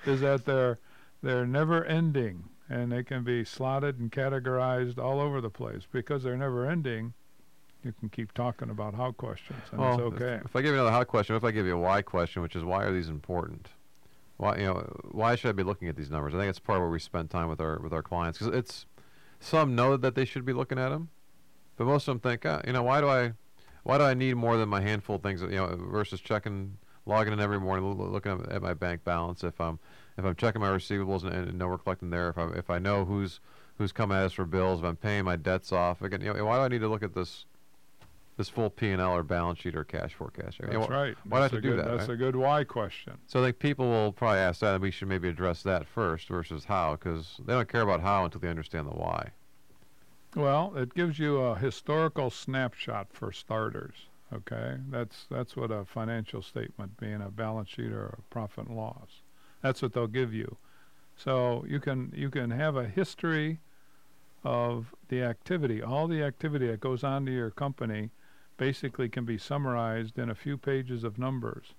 is 0.04 0.20
that 0.20 0.42
they're 0.44 0.78
they're 1.22 1.46
never 1.46 1.84
ending 1.86 2.44
and 2.68 2.92
they 2.92 3.02
can 3.02 3.24
be 3.24 3.44
slotted 3.44 3.98
and 3.98 4.12
categorized 4.12 4.98
all 4.98 5.20
over 5.20 5.40
the 5.40 5.48
place 5.50 5.84
because 5.90 6.22
they're 6.22 6.36
never 6.36 6.66
ending. 6.68 7.14
You 7.82 7.94
can 7.98 8.10
keep 8.10 8.32
talking 8.34 8.68
about 8.68 8.94
how 8.94 9.12
questions 9.12 9.60
and 9.70 9.80
Well, 9.80 9.92
it's 9.94 10.16
if- 10.16 10.22
okay. 10.22 10.40
If, 10.44 10.54
I 10.54 10.60
give 10.60 10.68
you 10.74 10.74
another 10.74 10.90
how 10.90 11.04
question, 11.04 11.34
if 11.34 11.44
I 11.44 11.50
give 11.50 11.64
you 11.64 11.76
a 11.76 11.80
why 11.80 12.02
question, 12.02 12.42
which 12.42 12.54
is 12.56 12.62
why 12.62 12.84
are 12.84 12.92
these 12.92 13.08
important? 13.08 13.68
Why 14.36 14.58
you 14.58 14.64
know 14.66 15.00
why 15.12 15.34
should 15.34 15.48
I 15.48 15.52
be 15.52 15.62
looking 15.62 15.88
at 15.88 15.96
these 15.96 16.10
numbers? 16.10 16.34
I 16.34 16.38
think 16.38 16.50
it's 16.50 16.58
part 16.58 16.76
of 16.76 16.82
where 16.82 16.90
we 16.90 16.98
spend 16.98 17.30
time 17.30 17.48
with 17.48 17.60
our 17.62 17.78
with 17.80 17.94
our 17.94 18.02
clients 18.02 18.38
because 18.38 18.54
it's 18.54 18.84
some 19.40 19.74
know 19.74 19.96
that 19.96 20.14
they 20.14 20.24
should 20.24 20.44
be 20.44 20.52
looking 20.52 20.78
at 20.78 20.88
them, 20.90 21.10
but 21.76 21.86
most 21.86 22.08
of 22.08 22.12
them 22.12 22.20
think, 22.20 22.44
ah, 22.46 22.60
you 22.66 22.72
know, 22.72 22.82
why 22.82 23.00
do 23.00 23.08
I 23.08 23.32
why 23.84 23.98
do 23.98 24.04
I 24.04 24.14
need 24.14 24.34
more 24.34 24.56
than 24.56 24.68
my 24.68 24.80
handful 24.80 25.16
of 25.16 25.22
things? 25.22 25.40
You 25.40 25.48
know, 25.48 25.76
versus 25.90 26.20
checking 26.20 26.76
logging 27.06 27.32
in 27.32 27.40
every 27.40 27.58
morning, 27.58 27.90
looking 27.96 28.32
at- 28.32 28.48
at 28.50 28.62
my 28.62 28.74
bank 28.74 29.02
balance. 29.04 29.42
If 29.42 29.60
I'm 29.60 29.78
if 30.16 30.24
I'm 30.24 30.34
checking 30.34 30.60
my 30.60 30.68
receivables 30.68 31.22
and, 31.22 31.32
and 31.32 31.58
know 31.58 31.68
we're 31.68 31.78
collecting 31.78 32.10
there, 32.10 32.28
if 32.28 32.38
I 32.38 32.48
if 32.50 32.70
I 32.70 32.78
know 32.78 33.04
who's 33.04 33.40
who's 33.78 33.92
coming 33.92 34.16
at 34.16 34.24
us 34.24 34.32
for 34.32 34.44
bills, 34.44 34.80
if 34.80 34.84
I'm 34.84 34.96
paying 34.96 35.24
my 35.24 35.36
debts 35.36 35.72
off, 35.72 36.02
again, 36.02 36.20
you 36.20 36.34
know, 36.34 36.44
why 36.44 36.56
do 36.56 36.62
I 36.62 36.68
need 36.68 36.80
to 36.80 36.88
look 36.88 37.02
at 37.02 37.14
this 37.14 37.46
this 38.38 38.48
full 38.48 38.70
P 38.70 38.90
and 38.90 39.02
L 39.02 39.12
or 39.12 39.22
balance 39.22 39.58
sheet 39.58 39.74
or 39.74 39.84
cash 39.84 40.14
forecast? 40.14 40.58
That's 40.60 40.88
right. 40.88 41.14
why 41.28 41.40
that's 41.40 41.52
to 41.52 41.60
do 41.60 41.70
good, 41.70 41.80
that, 41.80 41.88
That's 41.88 42.08
right? 42.08 42.14
a 42.14 42.16
good 42.16 42.36
why 42.36 42.64
question. 42.64 43.14
So 43.26 43.40
I 43.42 43.46
think 43.46 43.58
people 43.58 43.86
will 43.88 44.12
probably 44.12 44.38
ask 44.38 44.60
that, 44.60 44.74
and 44.74 44.82
we 44.82 44.90
should 44.90 45.08
maybe 45.08 45.28
address 45.28 45.62
that 45.64 45.86
first 45.86 46.28
versus 46.28 46.64
how, 46.64 46.92
because 46.92 47.40
they 47.44 47.52
don't 47.52 47.68
care 47.68 47.82
about 47.82 48.00
how 48.00 48.24
until 48.24 48.40
they 48.40 48.48
understand 48.48 48.86
the 48.86 48.92
why. 48.92 49.32
Well, 50.34 50.72
it 50.76 50.94
gives 50.94 51.18
you 51.18 51.38
a 51.38 51.58
historical 51.58 52.30
snapshot 52.30 53.08
for 53.12 53.32
starters. 53.32 53.94
Okay, 54.32 54.76
that's 54.90 55.26
that's 55.30 55.56
what 55.56 55.70
a 55.70 55.84
financial 55.84 56.42
statement, 56.42 56.98
being 56.98 57.22
a 57.22 57.30
balance 57.30 57.70
sheet 57.70 57.90
or 57.90 58.06
a 58.18 58.22
profit 58.30 58.68
and 58.68 58.76
loss, 58.76 59.22
that's 59.62 59.82
what 59.82 59.94
they'll 59.94 60.06
give 60.06 60.32
you. 60.32 60.58
So 61.16 61.64
you 61.66 61.80
can 61.80 62.12
you 62.14 62.30
can 62.30 62.50
have 62.50 62.76
a 62.76 62.86
history 62.86 63.60
of 64.44 64.94
the 65.08 65.22
activity, 65.22 65.82
all 65.82 66.06
the 66.06 66.22
activity 66.22 66.68
that 66.68 66.80
goes 66.80 67.02
on 67.02 67.26
to 67.26 67.32
your 67.32 67.50
company, 67.50 68.10
basically 68.68 69.08
can 69.08 69.24
be 69.24 69.38
summarized 69.38 70.18
in 70.18 70.28
a 70.28 70.34
few 70.34 70.58
pages 70.58 71.02
of 71.04 71.18
numbers. 71.18 71.72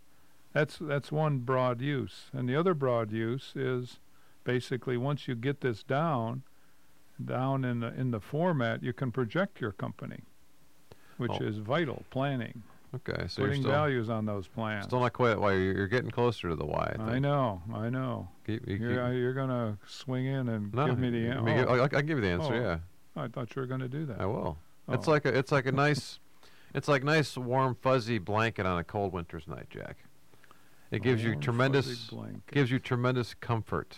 That's 0.54 0.78
that's 0.80 1.12
one 1.12 1.40
broad 1.40 1.80
use, 1.80 2.32
and 2.34 2.50
the 2.50 2.56
other 2.56 2.74
broad 2.74 3.12
use 3.12 3.54
is 3.56 4.00
basically 4.44 4.98
once 4.98 5.28
you 5.28 5.36
get 5.36 5.62
this 5.62 5.84
down, 5.84 6.42
down 7.24 7.64
in 7.64 7.82
the 7.82 7.94
in 7.94 8.10
the 8.10 8.20
format, 8.20 8.82
you 8.82 8.92
can 8.92 9.12
project 9.12 9.62
your 9.62 9.72
company, 9.74 10.22
which 11.18 11.34
Oh. 11.40 11.44
is 11.46 11.58
vital. 11.58 12.04
Planning, 12.10 12.64
Okay, 12.96 13.28
so 13.28 13.44
you're 13.44 13.50
putting 13.50 13.62
still, 13.62 13.72
values 13.72 14.10
on 14.10 14.26
those 14.26 14.48
plans. 14.48 14.86
still 14.86 15.02
not 15.02 15.14
quite 15.14 15.32
at 15.34 15.40
why. 15.40 15.54
You're, 15.54 15.78
you're 15.78 15.88
getting 15.88 16.10
closer 16.10 16.50
to 16.50 16.56
the 16.56 16.66
why. 16.66 16.94
I, 16.96 16.98
think. 16.98 17.10
I 17.10 17.20
know, 17.20 17.62
I 17.72 17.90
know. 17.92 18.30
Keep, 18.48 18.68
you 18.68 18.76
You're, 18.78 18.90
keep- 18.96 19.00
uh, 19.04 19.10
you're 19.10 19.34
gonna 19.36 19.78
swing 19.86 20.26
in 20.26 20.50
and 20.50 20.74
no, 20.74 20.88
give 20.88 20.98
me 20.98 21.12
the 21.12 21.28
answer. 21.28 21.70
I'll, 21.70 21.82
I'll 21.82 21.88
give 22.02 22.10
you 22.18 22.22
the 22.22 22.30
answer. 22.30 22.54
Oh. 22.56 22.60
yeah, 23.16 23.24
I 23.24 23.28
thought 23.28 23.56
you 23.56 23.62
were 23.62 23.68
gonna 23.68 23.88
do 23.88 24.08
that. 24.08 24.20
I 24.20 24.26
will. 24.26 24.58
It's 24.88 25.08
Oh. 25.08 25.12
like 25.12 25.26
a, 25.26 25.38
it's 25.38 25.52
like 25.52 25.68
a 25.68 25.72
nice, 25.72 26.20
It's 26.74 26.88
like 26.88 27.04
nice, 27.04 27.36
warm, 27.38 27.76
fuzzy 27.82 28.18
blanket 28.20 28.66
on 28.66 28.78
a 28.78 28.84
cold 28.84 29.14
winter's 29.14 29.48
night, 29.48 29.68
Jack. 29.70 29.98
It 30.92 31.02
gives 31.04 31.24
you 31.24 31.36
tremendous 31.36 32.10
gives 32.52 32.72
you 32.72 32.80
tremendous 32.80 33.34
comfort. 33.36 33.98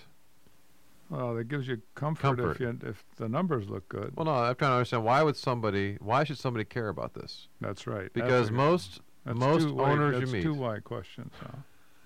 Well, 1.09 1.37
it 1.37 1.49
gives 1.49 1.67
you 1.67 1.81
comfort, 1.95 2.21
Comfort. 2.21 2.51
if 2.51 2.59
you 2.61 2.79
if 2.83 3.03
the 3.17 3.27
numbers 3.27 3.69
look 3.69 3.87
good. 3.89 4.13
Well, 4.15 4.25
no, 4.25 4.31
I'm 4.33 4.55
trying 4.55 4.71
to 4.71 4.75
understand 4.75 5.03
why 5.03 5.21
would 5.23 5.35
somebody 5.35 5.97
why 5.99 6.23
should 6.23 6.37
somebody 6.37 6.63
care 6.65 6.89
about 6.89 7.13
this? 7.13 7.47
that's 7.59 7.87
right. 7.87 8.11
Because 8.13 8.51
most 8.51 9.01
that's 9.25 9.37
most 9.37 9.69
white- 9.69 9.91
owners 9.91 10.13
you 10.15 10.19
that's 10.21 10.31
meet- 10.31 10.43
two 10.43 10.53
white 10.53 10.83
questions. 10.83 11.31
Huh? 11.41 11.57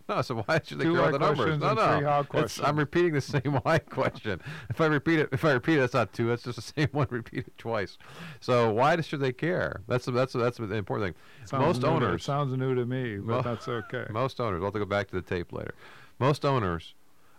no, 0.09 0.21
so 0.21 0.35
why 0.45 0.62
should 0.63 0.79
they 0.79 0.85
care 0.85 1.12
the 1.12 1.19
numbers? 1.19 1.59
No, 1.59 1.74
no. 1.74 2.25
I'm 2.63 2.77
repeating 2.77 3.13
the 3.13 3.21
same 3.35 3.41
why 3.63 3.79
question. 3.79 4.39
If 4.69 4.79
I 4.79 4.85
repeat 4.85 5.19
it, 5.19 5.29
if 5.31 5.43
I 5.43 5.51
repeat 5.53 5.77
it, 5.77 5.79
that's 5.79 5.93
not 5.93 6.13
two. 6.13 6.27
That's 6.27 6.43
just 6.43 6.55
the 6.57 6.62
same 6.62 6.89
one 6.91 7.07
repeated 7.09 7.57
twice. 7.57 7.97
So 8.39 8.71
why 8.71 9.00
should 9.01 9.19
they 9.19 9.33
care? 9.33 9.81
That's 9.88 10.05
the, 10.05 10.12
that's 10.12 10.33
that's 10.33 10.57
the 10.57 10.71
important 10.74 11.15
thing. 11.15 11.47
Sounds 11.47 11.62
most 11.65 11.75
new 11.77 11.88
to- 12.00 12.05
owners- 12.07 12.24
sounds 12.24 12.55
new 12.57 12.75
to 12.75 12.85
me, 12.85 13.17
but 13.17 13.25
Mo- 13.38 13.41
that's 13.41 13.67
okay. 13.67 14.05
Most 14.12 14.39
owners, 14.39 14.59
we'll 14.59 14.67
have 14.67 14.74
to 14.74 14.79
go 14.79 14.85
back 14.85 15.07
to 15.07 15.15
the 15.15 15.21
tape 15.21 15.51
later. 15.51 15.74
Most 16.19 16.45
owners 16.45 16.93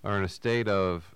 are 0.05 0.19
in 0.19 0.25
a 0.25 0.29
state 0.29 0.69
of 0.69 1.15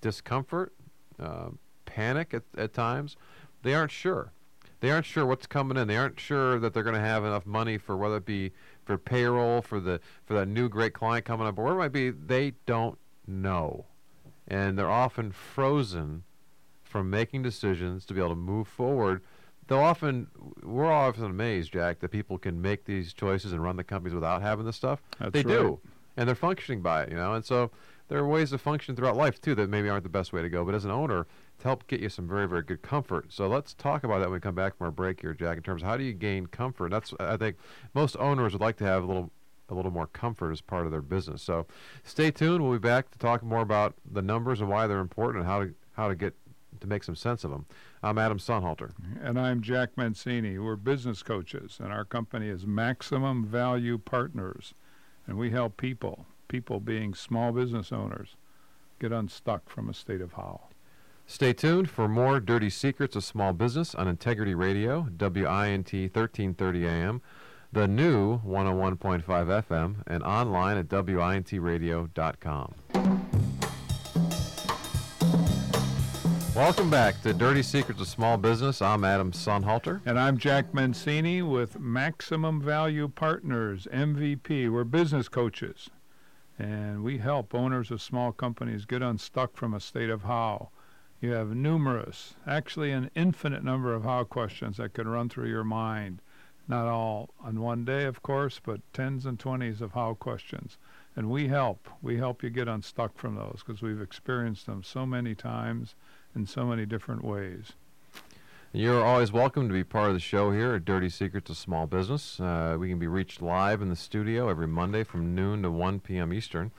discomfort, 0.00 0.72
uh, 1.20 1.48
panic 1.86 2.34
at, 2.34 2.42
at 2.56 2.72
times. 2.72 3.16
They 3.62 3.74
aren't 3.74 3.90
sure. 3.90 4.32
They 4.80 4.90
aren't 4.90 5.06
sure 5.06 5.24
what's 5.24 5.46
coming 5.46 5.78
in. 5.78 5.88
They 5.88 5.96
aren't 5.96 6.20
sure 6.20 6.58
that 6.58 6.74
they're 6.74 6.82
going 6.82 6.94
to 6.96 7.00
have 7.00 7.24
enough 7.24 7.46
money 7.46 7.78
for 7.78 7.96
whether 7.96 8.16
it 8.18 8.26
be 8.26 8.52
for 8.84 8.98
payroll, 8.98 9.62
for 9.62 9.80
the 9.80 10.00
for 10.24 10.34
that 10.34 10.46
new 10.46 10.68
great 10.68 10.92
client 10.92 11.24
coming 11.24 11.46
up, 11.46 11.58
or 11.58 11.64
whatever 11.64 11.80
it 11.80 11.82
might 11.84 11.92
be. 11.92 12.10
They 12.10 12.52
don't 12.66 12.98
know, 13.26 13.86
and 14.46 14.78
they're 14.78 14.90
often 14.90 15.32
frozen 15.32 16.24
from 16.82 17.10
making 17.10 17.42
decisions 17.42 18.04
to 18.06 18.14
be 18.14 18.20
able 18.20 18.30
to 18.30 18.36
move 18.36 18.68
forward. 18.68 19.22
They'll 19.66 19.78
often, 19.78 20.26
we're 20.62 20.92
often 20.92 21.24
amazed, 21.24 21.72
Jack, 21.72 22.00
that 22.00 22.10
people 22.10 22.36
can 22.36 22.60
make 22.60 22.84
these 22.84 23.14
choices 23.14 23.52
and 23.52 23.62
run 23.62 23.76
the 23.76 23.84
companies 23.84 24.14
without 24.14 24.42
having 24.42 24.66
this 24.66 24.76
stuff 24.76 25.02
That's 25.18 25.32
they 25.32 25.42
right. 25.42 25.48
do, 25.48 25.80
and 26.16 26.28
they're 26.28 26.36
functioning 26.36 26.82
by 26.82 27.04
it, 27.04 27.10
you 27.10 27.16
know. 27.16 27.32
And 27.32 27.44
so 27.44 27.70
there 28.08 28.18
are 28.18 28.26
ways 28.28 28.50
to 28.50 28.58
function 28.58 28.94
throughout 28.94 29.16
life 29.16 29.40
too 29.40 29.54
that 29.54 29.70
maybe 29.70 29.88
aren't 29.88 30.04
the 30.04 30.10
best 30.10 30.32
way 30.32 30.42
to 30.42 30.48
go. 30.48 30.64
But 30.64 30.74
as 30.74 30.84
an 30.84 30.90
owner, 30.90 31.26
to 31.58 31.64
help 31.64 31.86
get 31.86 32.00
you 32.00 32.08
some 32.08 32.28
very, 32.28 32.46
very 32.46 32.62
good 32.62 32.82
comfort. 32.82 33.32
So 33.32 33.48
let's 33.48 33.74
talk 33.74 34.04
about 34.04 34.18
that 34.18 34.26
when 34.26 34.34
we 34.34 34.40
come 34.40 34.54
back 34.54 34.76
from 34.76 34.86
our 34.86 34.90
break 34.90 35.20
here, 35.20 35.34
Jack. 35.34 35.56
In 35.56 35.62
terms 35.62 35.82
of 35.82 35.88
how 35.88 35.96
do 35.96 36.04
you 36.04 36.12
gain 36.12 36.46
comfort? 36.46 36.90
That's 36.90 37.14
I 37.18 37.36
think 37.36 37.56
most 37.94 38.16
owners 38.18 38.52
would 38.52 38.62
like 38.62 38.76
to 38.78 38.84
have 38.84 39.02
a 39.02 39.06
little. 39.06 39.30
A 39.70 39.74
little 39.74 39.90
more 39.90 40.06
comfort 40.06 40.52
as 40.52 40.60
part 40.60 40.84
of 40.84 40.92
their 40.92 41.00
business. 41.00 41.40
So, 41.40 41.66
stay 42.02 42.30
tuned. 42.30 42.62
We'll 42.62 42.72
be 42.72 42.78
back 42.78 43.10
to 43.12 43.18
talk 43.18 43.42
more 43.42 43.62
about 43.62 43.94
the 44.04 44.20
numbers 44.20 44.60
and 44.60 44.68
why 44.68 44.86
they're 44.86 44.98
important 44.98 45.42
and 45.42 45.50
how 45.50 45.60
to 45.60 45.74
how 45.92 46.08
to 46.08 46.14
get 46.14 46.34
to 46.80 46.86
make 46.86 47.02
some 47.02 47.16
sense 47.16 47.44
of 47.44 47.50
them. 47.50 47.64
I'm 48.02 48.18
Adam 48.18 48.38
Sonnhalter. 48.38 48.92
And 49.22 49.40
I'm 49.40 49.62
Jack 49.62 49.96
Mencini. 49.96 50.62
We're 50.62 50.76
business 50.76 51.22
coaches, 51.22 51.78
and 51.82 51.90
our 51.92 52.04
company 52.04 52.48
is 52.48 52.66
Maximum 52.66 53.46
Value 53.46 53.96
Partners. 53.96 54.74
And 55.26 55.38
we 55.38 55.50
help 55.50 55.78
people, 55.78 56.26
people 56.54 56.78
being 56.78 57.12
small 57.14 57.50
business 57.50 57.90
owners, 57.90 58.36
get 59.00 59.10
unstuck 59.10 59.68
from 59.68 59.88
a 59.88 59.92
state 59.92 60.20
of 60.20 60.34
how. 60.34 60.60
Stay 61.26 61.52
tuned 61.52 61.90
for 61.90 62.06
more 62.06 62.38
Dirty 62.38 62.70
Secrets 62.70 63.16
of 63.16 63.24
Small 63.24 63.52
Business 63.52 63.92
on 63.92 64.06
Integrity 64.06 64.54
Radio, 64.54 65.08
WINT 65.18 65.92
1330 65.92 66.86
AM, 66.86 67.20
the 67.72 67.88
new 67.88 68.38
101.5 68.46 69.24
FM, 69.24 69.96
and 70.06 70.22
online 70.22 70.76
at 70.76 70.86
WINTradio.com. 70.86 72.74
Welcome 76.54 76.88
back 76.88 77.20
to 77.22 77.34
Dirty 77.34 77.64
Secrets 77.64 78.00
of 78.00 78.06
Small 78.06 78.36
Business. 78.36 78.80
I'm 78.80 79.02
Adam 79.02 79.32
Sonnhalter. 79.32 80.02
And 80.06 80.20
I'm 80.20 80.38
Jack 80.38 80.70
Mencini 80.70 81.42
with 81.42 81.80
Maximum 81.80 82.60
Value 82.62 83.08
Partners, 83.08 83.88
MVP. 83.92 84.70
We're 84.70 84.84
business 84.84 85.28
coaches, 85.28 85.90
and 86.58 87.02
we 87.02 87.18
help 87.18 87.54
owners 87.54 87.90
of 87.90 88.00
small 88.00 88.32
companies 88.32 88.84
get 88.84 89.02
unstuck 89.02 89.56
from 89.56 89.74
a 89.74 89.80
state 89.80 90.10
of 90.10 90.22
how. 90.22 90.70
You 91.20 91.32
have 91.32 91.54
numerous, 91.54 92.34
actually 92.46 92.92
an 92.92 93.10
infinite 93.14 93.64
number 93.64 93.94
of 93.94 94.04
how 94.04 94.24
questions 94.24 94.76
that 94.76 94.92
could 94.92 95.06
run 95.06 95.28
through 95.28 95.48
your 95.48 95.64
mind. 95.64 96.20
Not 96.68 96.86
all 96.86 97.30
on 97.40 97.60
one 97.60 97.84
day, 97.84 98.04
of 98.04 98.22
course, 98.22 98.60
but 98.62 98.80
tens 98.92 99.26
and 99.26 99.38
twenties 99.38 99.80
of 99.80 99.92
how 99.92 100.14
questions. 100.14 100.78
And 101.16 101.30
we 101.30 101.48
help. 101.48 101.88
We 102.02 102.16
help 102.16 102.42
you 102.42 102.50
get 102.50 102.68
unstuck 102.68 103.16
from 103.16 103.34
those 103.34 103.62
because 103.64 103.82
we've 103.82 104.00
experienced 104.00 104.66
them 104.66 104.82
so 104.82 105.04
many 105.04 105.34
times 105.34 105.94
in 106.34 106.46
so 106.46 106.64
many 106.64 106.86
different 106.86 107.24
ways. 107.24 107.72
You're 108.76 109.04
always 109.04 109.30
welcome 109.30 109.68
to 109.68 109.72
be 109.72 109.84
part 109.84 110.08
of 110.08 110.14
the 110.14 110.20
show 110.20 110.50
here 110.50 110.74
at 110.74 110.84
Dirty 110.84 111.08
Secrets 111.08 111.48
of 111.48 111.56
Small 111.56 111.86
Business. 111.86 112.40
Uh, 112.40 112.76
we 112.76 112.88
can 112.88 112.98
be 112.98 113.06
reached 113.06 113.40
live 113.40 113.80
in 113.80 113.88
the 113.88 113.94
studio 113.94 114.48
every 114.48 114.66
Monday 114.66 115.04
from 115.04 115.32
noon 115.32 115.62
to 115.62 115.70
1 115.70 116.00
p.m. 116.00 116.32
Eastern. 116.32 116.72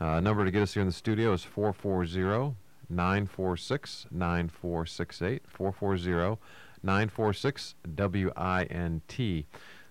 Uh, 0.00 0.18
number 0.20 0.46
to 0.46 0.50
get 0.50 0.62
us 0.62 0.72
here 0.72 0.80
in 0.80 0.86
the 0.88 0.94
studio 0.94 1.34
is 1.34 1.44
440 1.44 2.56
946 2.88 4.06
9468. 4.10 5.42
440 5.46 6.40
946 6.82 7.74
WINT. 7.98 9.44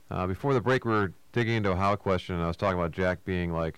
Uh, 0.10 0.25
before 0.25 0.56
the 0.56 0.62
break, 0.62 0.84
we 0.84 0.91
were 0.91 1.13
digging 1.32 1.58
into 1.58 1.74
a 1.74 1.75
how 1.75 1.96
question, 1.96 2.34
and 2.34 2.44
I 2.44 2.48
was 2.48 2.58
talking 2.58 2.80
about 2.80 2.89
Jack 2.89 3.24
being 3.24 3.53
like 3.53 3.77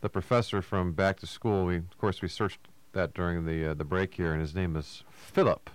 the 0.00 0.08
professor 0.08 0.62
from 0.62 0.92
Back 0.92 1.20
to 1.20 1.26
School. 1.26 1.66
We, 1.66 1.76
of 1.76 1.98
course, 1.98 2.22
we 2.22 2.28
searched 2.28 2.60
that 2.92 3.12
during 3.12 3.44
the 3.44 3.72
uh, 3.72 3.74
the 3.74 3.84
break 3.84 4.14
here, 4.14 4.32
and 4.32 4.40
his 4.40 4.54
name 4.54 4.76
is 4.76 5.04
Philip. 5.10 5.68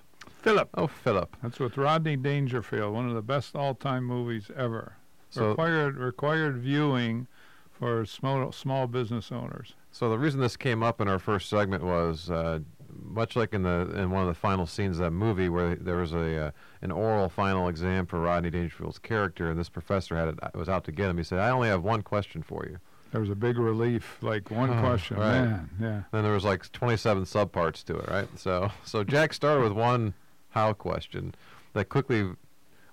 Philip. 0.43 0.69
Oh, 0.75 0.87
Philip. 0.87 1.35
That's 1.41 1.59
with 1.59 1.77
Rodney 1.77 2.15
Dangerfield, 2.17 2.93
one 2.93 3.07
of 3.09 3.15
the 3.15 3.21
best 3.21 3.55
all-time 3.55 4.03
movies 4.03 4.51
ever. 4.55 4.93
So- 5.29 5.49
required 5.49 5.97
required 5.97 6.57
viewing 6.57 7.27
for 7.71 8.05
small 8.05 8.51
small 8.51 8.85
business 8.87 9.31
owners. 9.31 9.73
So 9.91 10.09
the 10.09 10.17
reason 10.19 10.39
this 10.39 10.55
came 10.57 10.83
up 10.83 11.01
in 11.01 11.07
our 11.07 11.17
first 11.19 11.49
segment 11.49 11.83
was 11.83 12.29
uh, 12.29 12.59
much 13.03 13.35
like 13.35 13.53
in 13.53 13.63
the 13.63 13.91
in 13.95 14.11
one 14.11 14.21
of 14.21 14.27
the 14.27 14.33
final 14.35 14.67
scenes 14.67 14.97
of 14.97 15.03
that 15.05 15.11
movie 15.11 15.49
where 15.49 15.75
there 15.75 15.95
was 15.97 16.13
a 16.13 16.47
uh, 16.47 16.51
an 16.83 16.91
oral 16.91 17.29
final 17.29 17.67
exam 17.67 18.05
for 18.05 18.19
Rodney 18.19 18.51
Dangerfield's 18.51 18.99
character, 18.99 19.49
and 19.49 19.59
this 19.59 19.69
professor 19.69 20.15
had 20.15 20.27
it 20.29 20.55
was 20.55 20.69
out 20.69 20.83
to 20.85 20.91
get 20.91 21.09
him. 21.09 21.17
He 21.17 21.23
said, 21.23 21.39
"I 21.39 21.49
only 21.49 21.67
have 21.69 21.83
one 21.83 22.01
question 22.03 22.43
for 22.43 22.65
you." 22.69 22.77
There 23.11 23.21
was 23.21 23.29
a 23.29 23.35
big 23.35 23.57
relief, 23.59 24.17
like 24.21 24.49
one 24.51 24.71
Oh, 24.71 24.79
question. 24.81 25.17
right. 25.17 25.41
Man, 25.45 25.69
yeah. 25.79 26.01
Then 26.11 26.23
there 26.23 26.33
was 26.33 26.43
like 26.43 26.71
27 26.71 27.25
subparts 27.25 27.83
to 27.85 27.97
it, 27.97 28.09
right? 28.09 28.27
So 28.37 28.71
so 28.83 29.03
Jack 29.03 29.33
started 29.33 29.61
with 29.63 29.73
one 29.73 30.13
how 30.53 30.73
question 30.73 31.33
that 31.73 31.89
quickly 31.89 32.29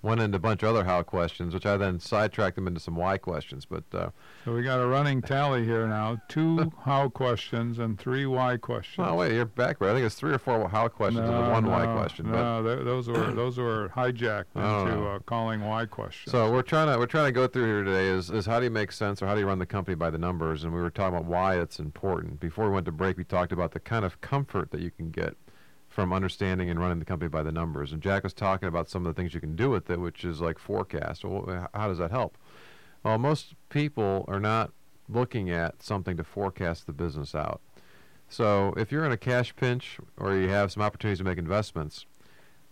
went 0.03 0.19
into 0.19 0.35
a 0.35 0.39
bunch 0.39 0.63
of 0.63 0.69
other 0.69 0.83
how 0.83 1.03
questions, 1.03 1.53
which 1.53 1.67
I 1.67 1.77
then 1.77 1.99
sidetracked 1.99 2.55
them 2.55 2.65
into 2.65 2.79
some 2.79 2.95
why 2.95 3.19
questions. 3.19 3.65
But 3.65 3.83
uh, 3.93 4.09
So 4.45 4.53
we 4.55 4.63
got 4.63 4.79
a 4.79 4.87
running 4.87 5.21
tally 5.21 5.63
here 5.63 5.87
now: 5.87 6.19
two 6.27 6.71
how 6.85 7.09
questions 7.09 7.77
and 7.77 7.99
three 7.99 8.25
why 8.25 8.57
questions. 8.57 9.07
oh 9.07 9.13
wait, 9.17 9.33
you're 9.33 9.45
backward. 9.45 9.91
I 9.91 9.93
think 9.93 10.07
it's 10.07 10.15
three 10.15 10.33
or 10.33 10.39
four 10.39 10.67
how 10.69 10.87
questions 10.87 11.29
and 11.29 11.39
no, 11.39 11.51
one 11.51 11.67
why 11.67 11.85
no, 11.85 11.93
question. 11.95 12.25
but 12.31 12.41
No, 12.41 12.63
th- 12.75 12.83
those 12.83 13.07
were 13.09 13.31
those 13.35 13.59
were 13.59 13.89
hijacked 13.95 14.45
Oh, 14.55 14.87
into 14.87 15.05
uh, 15.05 15.19
calling 15.19 15.61
why 15.63 15.85
questions. 15.85 16.31
So 16.31 16.51
we're 16.51 16.63
trying 16.63 16.87
to 16.91 16.97
we're 16.97 17.05
trying 17.05 17.27
to 17.27 17.31
go 17.31 17.45
through 17.45 17.65
here 17.65 17.83
today 17.83 18.07
is 18.07 18.31
is 18.31 18.47
how 18.47 18.57
do 18.59 18.63
you 18.65 18.71
make 18.71 18.91
sense 18.91 19.21
or 19.21 19.27
how 19.27 19.35
do 19.35 19.41
you 19.41 19.45
run 19.45 19.59
the 19.59 19.67
company 19.67 19.93
by 19.93 20.09
the 20.09 20.17
numbers 20.17 20.63
and 20.63 20.73
we 20.73 20.81
were 20.81 20.89
talking 20.89 21.15
about 21.15 21.29
why 21.29 21.59
it's 21.61 21.77
important. 21.79 22.39
Before 22.39 22.65
we 22.65 22.71
went 22.73 22.87
to 22.87 22.91
break, 22.91 23.17
we 23.17 23.23
talked 23.23 23.51
about 23.51 23.71
the 23.73 23.79
kind 23.79 24.03
of 24.03 24.19
comfort 24.21 24.71
that 24.71 24.81
you 24.81 24.89
can 24.89 25.11
get 25.11 25.35
from 25.91 26.13
understanding 26.13 26.69
and 26.69 26.79
running 26.79 26.99
the 26.99 27.05
company 27.05 27.27
by 27.27 27.43
the 27.43 27.51
numbers. 27.51 27.91
And 27.91 28.01
Jack 28.01 28.23
was 28.23 28.33
talking 28.33 28.69
about 28.69 28.89
some 28.89 29.05
of 29.05 29.13
the 29.13 29.21
things 29.21 29.33
you 29.33 29.41
can 29.41 29.57
do 29.57 29.69
with 29.69 29.89
it, 29.89 29.99
which 29.99 30.23
is 30.23 30.39
like 30.39 30.57
forecast. 30.57 31.25
Well, 31.25 31.67
how 31.73 31.89
does 31.89 31.97
that 31.97 32.11
help? 32.11 32.37
Well, 33.03 33.17
most 33.17 33.55
people 33.67 34.23
are 34.29 34.39
not 34.39 34.71
looking 35.09 35.49
at 35.49 35.83
something 35.83 36.15
to 36.15 36.23
forecast 36.23 36.87
the 36.87 36.93
business 36.93 37.35
out. 37.35 37.59
So 38.29 38.73
if 38.77 38.89
you're 38.89 39.03
in 39.03 39.11
a 39.11 39.17
cash 39.17 39.53
pinch 39.57 39.97
or 40.15 40.33
you 40.33 40.47
have 40.47 40.71
some 40.71 40.81
opportunities 40.81 41.17
to 41.17 41.25
make 41.25 41.37
investments, 41.37 42.05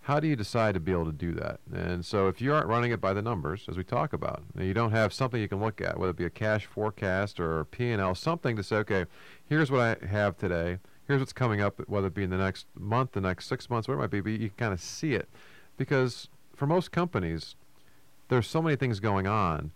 how 0.03 0.21
do 0.21 0.27
you 0.27 0.37
decide 0.37 0.75
to 0.75 0.79
be 0.79 0.93
able 0.93 1.05
to 1.07 1.11
do 1.11 1.33
that? 1.33 1.59
And 1.73 2.05
so 2.05 2.29
if 2.29 2.39
you 2.39 2.53
aren't 2.53 2.67
running 2.67 2.91
it 2.91 3.01
by 3.01 3.11
the 3.11 3.21
numbers, 3.21 3.65
as 3.67 3.75
we 3.75 3.83
talk 3.83 4.13
about, 4.13 4.43
you 4.57 4.73
don't 4.73 4.91
have 4.91 5.11
something 5.11 5.41
you 5.41 5.49
can 5.49 5.59
look 5.59 5.81
at, 5.81 5.99
whether 5.99 6.11
it 6.11 6.15
be 6.15 6.23
a 6.23 6.29
cash 6.29 6.65
forecast 6.65 7.37
or 7.37 7.65
P&L, 7.65 8.15
something 8.15 8.55
to 8.55 8.63
say, 8.63 8.77
okay, 8.77 9.05
here's 9.45 9.69
what 9.69 9.81
I 9.81 10.05
have 10.05 10.37
today, 10.37 10.79
here's 11.09 11.19
what's 11.19 11.33
coming 11.33 11.59
up, 11.59 11.81
whether 11.89 12.05
it 12.05 12.13
be 12.13 12.23
in 12.23 12.29
the 12.29 12.37
next 12.37 12.67
month, 12.77 13.13
the 13.13 13.21
next 13.21 13.47
six 13.47 13.67
months, 13.67 13.87
whatever 13.87 14.03
it 14.03 14.05
might 14.05 14.11
be, 14.11 14.21
but 14.21 14.29
you 14.39 14.49
can 14.49 14.57
kind 14.57 14.73
of 14.73 14.79
see 14.79 15.15
it. 15.15 15.27
Because 15.75 16.29
for 16.55 16.67
most 16.67 16.91
companies, 16.91 17.55
there's 18.27 18.45
so 18.45 18.61
many 18.61 18.75
things 18.75 18.99
going 18.99 19.25
on. 19.25 19.71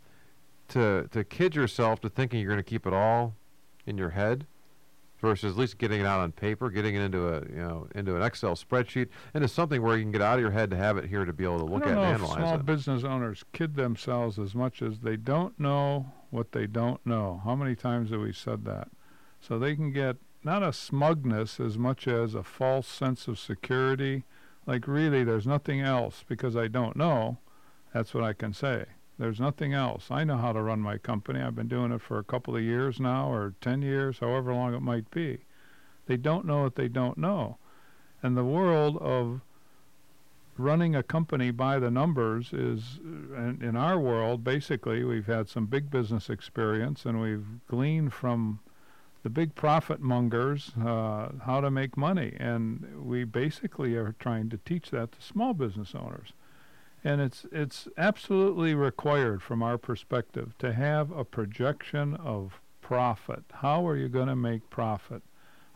To, 0.69 1.09
to 1.11 1.23
kid 1.23 1.55
yourself 1.55 2.01
to 2.01 2.09
thinking 2.09 2.39
you're 2.39 2.49
going 2.49 2.57
to 2.57 2.63
keep 2.63 2.85
it 2.85 2.93
all 2.93 3.35
in 3.85 3.97
your 3.97 4.11
head 4.11 4.45
versus 5.19 5.53
at 5.53 5.57
least 5.57 5.77
getting 5.79 6.01
it 6.01 6.05
out 6.05 6.19
on 6.19 6.31
paper, 6.31 6.69
getting 6.69 6.95
it 6.95 7.01
into 7.01 7.27
a 7.27 7.41
you 7.49 7.57
know 7.57 7.87
into 7.95 8.15
an 8.15 8.21
Excel 8.21 8.55
spreadsheet, 8.55 9.07
into 9.33 9.47
something 9.47 9.81
where 9.81 9.97
you 9.97 10.03
can 10.03 10.11
get 10.11 10.21
out 10.21 10.35
of 10.35 10.41
your 10.41 10.51
head 10.51 10.69
to 10.69 10.77
have 10.77 10.97
it 10.97 11.05
here 11.05 11.25
to 11.25 11.33
be 11.33 11.43
able 11.43 11.59
to 11.59 11.65
look 11.65 11.83
at 11.83 11.89
and 11.89 11.99
analyze 11.99 12.37
small 12.37 12.55
it. 12.55 12.65
business 12.65 13.03
owners 13.03 13.43
kid 13.53 13.75
themselves 13.75 14.39
as 14.39 14.55
much 14.55 14.81
as 14.81 14.99
they 14.99 15.15
don't 15.15 15.59
know 15.59 16.11
what 16.29 16.53
they 16.53 16.65
don't 16.65 17.05
know. 17.05 17.41
How 17.43 17.55
many 17.55 17.75
times 17.75 18.11
have 18.11 18.21
we 18.21 18.33
said 18.33 18.65
that? 18.65 18.87
So 19.41 19.59
they 19.59 19.75
can 19.75 19.91
get 19.91 20.15
not 20.45 20.63
a 20.63 20.73
smugness 20.73 21.59
as 21.59 21.77
much 21.77 22.07
as 22.07 22.35
a 22.35 22.43
false 22.43 22.87
sense 22.87 23.27
of 23.27 23.39
security. 23.39 24.23
Like 24.65 24.87
really, 24.87 25.23
there's 25.23 25.47
nothing 25.47 25.81
else 25.81 26.23
because 26.27 26.55
I 26.55 26.67
don't 26.67 26.95
know, 26.95 27.37
That's 27.93 28.13
what 28.13 28.23
I 28.23 28.33
can 28.33 28.53
say. 28.53 28.85
There's 29.19 29.39
nothing 29.39 29.73
else. 29.73 30.07
I 30.09 30.23
know 30.23 30.37
how 30.37 30.53
to 30.53 30.61
run 30.61 30.79
my 30.79 30.97
company. 30.97 31.39
I've 31.39 31.55
been 31.55 31.67
doing 31.67 31.91
it 31.91 32.01
for 32.01 32.17
a 32.17 32.23
couple 32.23 32.55
of 32.55 32.63
years 32.63 32.99
now, 32.99 33.31
or 33.31 33.53
10 33.61 33.81
years, 33.81 34.19
however 34.19 34.53
long 34.53 34.73
it 34.73 34.81
might 34.81 35.09
be. 35.11 35.39
They 36.07 36.17
don't 36.17 36.45
know 36.45 36.63
what 36.63 36.75
they 36.75 36.87
don't 36.87 37.17
know. 37.17 37.57
And 38.23 38.35
the 38.35 38.43
world 38.43 38.97
of 38.97 39.41
running 40.57 40.95
a 40.95 41.03
company 41.03 41.51
by 41.51 41.79
the 41.79 41.91
numbers 41.91 42.53
is, 42.53 42.99
in, 43.03 43.75
our 43.75 43.99
world, 43.99 44.43
basically, 44.43 45.03
we've 45.03 45.27
had 45.27 45.47
some 45.47 45.67
big 45.67 45.91
business 45.91 46.29
experience 46.29 47.05
and 47.05 47.21
we've 47.21 47.45
gleaned 47.67 48.13
from 48.13 48.59
the 49.23 49.29
big 49.29 49.55
profit 49.55 50.01
mongers 50.01 50.71
uh, 50.77 51.29
how 51.45 51.61
to 51.61 51.71
make 51.71 51.97
money. 51.97 52.35
And 52.39 53.05
we 53.05 53.23
basically 53.23 53.95
are 53.95 54.15
trying 54.19 54.49
to 54.49 54.57
teach 54.57 54.91
that 54.91 55.13
to 55.13 55.21
small 55.21 55.53
business 55.53 55.95
owners. 55.95 56.33
And 57.05 57.19
it's, 57.21 57.45
it's 57.51 57.87
absolutely 57.97 58.75
required 58.75 59.41
from 59.41 59.63
our 59.63 59.77
perspective 59.77 60.53
to 60.59 60.73
have 60.73 61.11
a 61.11 61.25
projection 61.25 62.15
of 62.15 62.61
profit. 62.81 63.43
How 63.51 63.87
are 63.87 63.97
you 63.97 64.09
going 64.09 64.27
to 64.27 64.35
make 64.35 64.69
profit? 64.69 65.23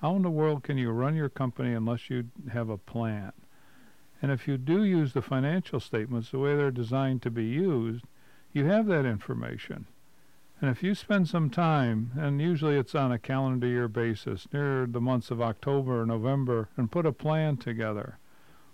How 0.02 0.16
in 0.16 0.22
the 0.22 0.30
world 0.30 0.64
can 0.64 0.78
you 0.78 0.92
run 0.92 1.16
your 1.16 1.30
company 1.30 1.74
unless 1.74 2.10
you 2.10 2.26
have 2.52 2.70
a 2.70 2.78
plan? 2.78 3.32
And 4.22 4.32
if 4.32 4.48
you 4.48 4.58
do 4.58 4.84
use 4.84 5.14
the 5.14 5.22
financial 5.22 5.80
statements 5.80 6.32
the 6.32 6.40
way 6.40 6.56
they're 6.56 6.72
designed 6.72 7.22
to 7.24 7.32
be 7.32 7.46
used, 7.46 8.06
you 8.52 8.66
have 8.66 8.88
that 8.88 9.06
information. 9.06 9.86
And 10.60 10.72
if 10.72 10.82
you 10.82 10.96
spend 10.96 11.28
some 11.28 11.50
time, 11.52 12.12
and 12.18 12.42
usually 12.42 12.78
it's 12.78 12.96
on 12.96 13.12
a 13.12 13.20
calendar 13.20 13.68
year 13.68 13.88
basis, 13.88 14.48
near 14.52 14.88
the 14.88 15.00
months 15.00 15.30
of 15.30 15.42
October 15.42 16.02
or 16.02 16.06
November, 16.06 16.70
and 16.76 16.92
put 16.92 17.06
a 17.06 17.12
plan 17.12 17.58
together, 17.58 18.18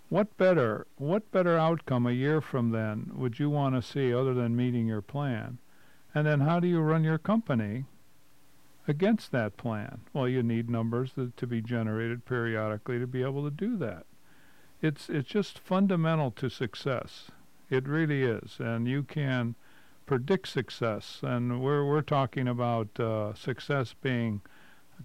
what 0.08 0.36
better, 0.36 0.86
what 0.96 1.30
better 1.30 1.58
outcome 1.58 2.06
a 2.06 2.12
year 2.12 2.40
from 2.40 2.70
then 2.70 3.10
would 3.14 3.38
you 3.38 3.50
want 3.50 3.74
to 3.74 3.82
see 3.82 4.14
other 4.14 4.32
than 4.32 4.56
meeting 4.56 4.86
your 4.86 5.02
plan? 5.02 5.58
And 6.14 6.26
then 6.26 6.40
how 6.40 6.60
do 6.60 6.68
you 6.68 6.80
run 6.80 7.04
your 7.04 7.18
company 7.18 7.84
against 8.86 9.32
that 9.32 9.56
plan? 9.56 10.02
Well, 10.12 10.28
you 10.28 10.42
need 10.42 10.70
numbers 10.70 11.12
that, 11.16 11.36
to 11.36 11.46
be 11.46 11.60
generated 11.60 12.24
periodically 12.24 12.98
to 12.98 13.06
be 13.06 13.22
able 13.22 13.44
to 13.44 13.50
do 13.50 13.76
that. 13.78 14.06
It's 14.80 15.08
it's 15.08 15.28
just 15.28 15.58
fundamental 15.58 16.30
to 16.32 16.48
success. 16.48 17.30
It 17.70 17.88
really 17.88 18.22
is, 18.22 18.58
and 18.58 18.86
you 18.86 19.02
can 19.02 19.54
predict 20.06 20.48
success. 20.48 21.20
And 21.22 21.60
we're 21.60 21.84
we're 21.84 22.02
talking 22.02 22.48
about 22.48 22.98
uh, 22.98 23.34
success 23.34 23.94
being 24.00 24.40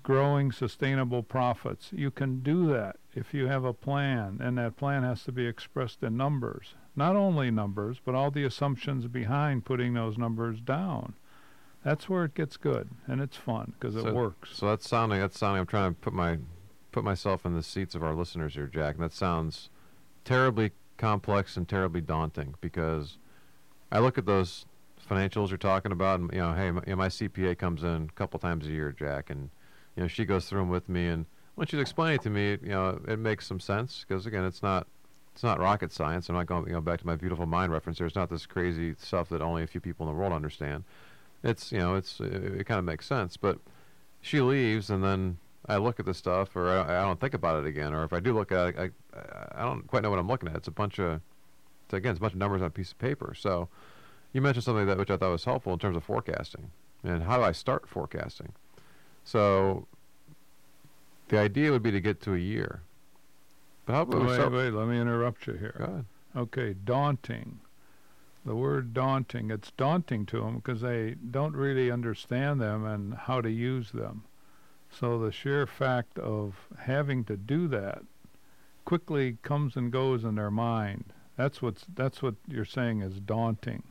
growing 0.03 0.51
sustainable 0.51 1.23
profits. 1.23 1.89
You 1.91 2.11
can 2.11 2.41
do 2.41 2.67
that 2.67 2.97
if 3.15 3.33
you 3.33 3.47
have 3.47 3.65
a 3.65 3.73
plan, 3.73 4.39
and 4.41 4.57
that 4.57 4.77
plan 4.77 5.03
has 5.03 5.23
to 5.23 5.31
be 5.31 5.47
expressed 5.47 6.03
in 6.03 6.15
numbers. 6.15 6.75
Not 6.95 7.15
only 7.15 7.49
numbers, 7.49 7.97
but 8.03 8.15
all 8.15 8.29
the 8.31 8.43
assumptions 8.43 9.07
behind 9.07 9.65
putting 9.65 9.93
those 9.93 10.17
numbers 10.17 10.59
down. 10.59 11.13
That's 11.83 12.09
where 12.09 12.25
it 12.25 12.33
gets 12.33 12.57
good, 12.57 12.89
and 13.07 13.21
it's 13.21 13.37
fun 13.37 13.73
because 13.79 13.95
So- 13.95 14.07
it 14.07 14.13
works. 14.13 14.51
So 14.55 14.67
that's 14.67 14.87
sounding. 14.87 15.19
That's 15.19 15.39
sounding. 15.39 15.61
I'm 15.61 15.67
trying 15.67 15.93
to 15.95 15.99
put 15.99 16.13
my 16.13 16.39
put 16.91 17.03
myself 17.03 17.45
in 17.45 17.53
the 17.53 17.61
seats 17.61 17.93
of 17.93 18.01
our 18.03 18.15
listeners 18.15 18.55
here, 18.55 18.65
Jack. 18.65 18.95
And 18.95 19.03
that 19.03 19.13
sounds 19.13 19.69
terribly 20.25 20.71
complex 20.97 21.55
and 21.55 21.69
terribly 21.69 22.01
daunting 22.01 22.55
because 22.61 23.19
I 23.91 23.99
look 23.99 24.17
at 24.17 24.25
those 24.25 24.65
financials 25.09 25.49
you're 25.49 25.57
talking 25.57 25.91
about, 25.91 26.19
and 26.19 26.31
you 26.31 26.39
know, 26.39 26.53
hey, 26.53 26.71
my, 26.71 26.81
you 26.85 26.91
know, 26.91 26.97
my 26.97 27.07
CPA 27.07 27.57
comes 27.57 27.83
in 27.83 28.09
a 28.09 28.13
couple 28.15 28.39
times 28.39 28.67
a 28.67 28.69
year, 28.69 28.91
Jack, 28.91 29.29
and 29.29 29.49
you 29.95 30.03
know, 30.03 30.07
she 30.07 30.25
goes 30.25 30.45
through 30.45 30.59
them 30.59 30.69
with 30.69 30.87
me, 30.87 31.07
and 31.07 31.25
when 31.55 31.67
she's 31.67 31.79
explaining 31.79 32.19
to 32.19 32.29
me, 32.29 32.51
you 32.51 32.69
know, 32.69 32.99
it 33.07 33.19
makes 33.19 33.47
some 33.47 33.59
sense 33.59 34.05
because 34.07 34.25
again, 34.25 34.45
it's 34.45 34.61
not. 34.63 34.87
It's 35.35 35.43
not 35.43 35.59
rocket 35.59 35.93
science. 35.93 36.27
I'm 36.27 36.35
not 36.35 36.47
going, 36.47 36.67
you 36.67 36.73
know, 36.73 36.81
back 36.81 36.99
to 36.99 37.07
my 37.07 37.15
beautiful 37.15 37.45
mind 37.45 37.71
reference. 37.71 37.97
There's 37.97 38.15
not 38.15 38.29
this 38.29 38.45
crazy 38.45 38.95
stuff 38.97 39.29
that 39.29 39.41
only 39.41 39.63
a 39.63 39.67
few 39.67 39.79
people 39.79 40.05
in 40.05 40.13
the 40.13 40.19
world 40.19 40.33
understand. 40.33 40.83
It's, 41.43 41.71
you 41.71 41.77
know, 41.77 41.95
it's 41.95 42.19
it, 42.19 42.33
it 42.33 42.63
kind 42.65 42.77
of 42.79 42.83
makes 42.83 43.05
sense. 43.05 43.37
But 43.37 43.59
she 44.19 44.41
leaves, 44.41 44.89
and 44.89 45.01
then 45.01 45.37
I 45.65 45.77
look 45.77 45.97
at 45.97 46.05
the 46.05 46.13
stuff, 46.13 46.57
or 46.57 46.67
I, 46.67 46.99
I 46.99 47.01
don't 47.03 47.21
think 47.21 47.33
about 47.33 47.63
it 47.63 47.67
again, 47.67 47.93
or 47.93 48.03
if 48.03 48.11
I 48.11 48.19
do 48.19 48.33
look 48.33 48.51
at 48.51 48.75
it, 48.75 48.93
I, 49.13 49.19
I 49.61 49.63
don't 49.63 49.87
quite 49.87 50.03
know 50.03 50.09
what 50.09 50.19
I'm 50.19 50.27
looking 50.27 50.49
at. 50.49 50.55
It's 50.57 50.67
a 50.67 50.71
bunch 50.71 50.99
of, 50.99 51.21
it's, 51.85 51.93
again, 51.93 52.11
it's 52.11 52.19
a 52.19 52.21
bunch 52.21 52.33
of 52.33 52.39
numbers 52.39 52.61
on 52.61 52.67
a 52.67 52.71
piece 52.71 52.91
of 52.91 52.99
paper. 52.99 53.33
So, 53.37 53.69
you 54.33 54.41
mentioned 54.41 54.63
something 54.63 54.85
that 54.85 54.97
which 54.97 55.09
I 55.09 55.17
thought 55.17 55.31
was 55.31 55.45
helpful 55.45 55.73
in 55.73 55.79
terms 55.79 55.97
of 55.97 56.03
forecasting, 56.03 56.71
and 57.03 57.23
how 57.23 57.37
do 57.37 57.43
I 57.43 57.51
start 57.51 57.87
forecasting? 57.87 58.53
So, 59.23 59.87
the 61.29 61.39
idea 61.39 61.71
would 61.71 61.83
be 61.83 61.91
to 61.91 62.01
get 62.01 62.21
to 62.21 62.33
a 62.33 62.39
year. 62.39 62.81
But 63.85 63.93
how 63.93 64.01
about 64.03 64.27
Wait, 64.27 64.35
start? 64.35 64.51
wait, 64.53 64.71
let 64.73 64.87
me 64.87 64.99
interrupt 64.99 65.47
you 65.47 65.53
Go 65.53 65.59
here. 65.59 65.75
ahead. 65.79 66.05
Okay, 66.35 66.73
daunting. 66.73 67.59
The 68.45 68.55
word 68.55 68.93
daunting, 68.93 69.51
it's 69.51 69.71
daunting 69.71 70.25
to 70.27 70.41
them 70.41 70.55
because 70.57 70.81
they 70.81 71.15
don't 71.29 71.55
really 71.55 71.91
understand 71.91 72.61
them 72.61 72.85
and 72.85 73.13
how 73.13 73.41
to 73.41 73.51
use 73.51 73.91
them. 73.91 74.23
So 74.91 75.19
the 75.19 75.31
sheer 75.31 75.67
fact 75.67 76.17
of 76.17 76.55
having 76.79 77.23
to 77.25 77.37
do 77.37 77.67
that 77.67 78.03
quickly 78.85 79.37
comes 79.43 79.75
and 79.75 79.91
goes 79.91 80.23
in 80.23 80.35
their 80.35 80.49
mind. 80.49 81.13
That's 81.35 81.61
what's 81.61 81.85
that's 81.93 82.21
what 82.21 82.35
you're 82.47 82.65
saying 82.65 83.01
is 83.01 83.19
daunting 83.19 83.83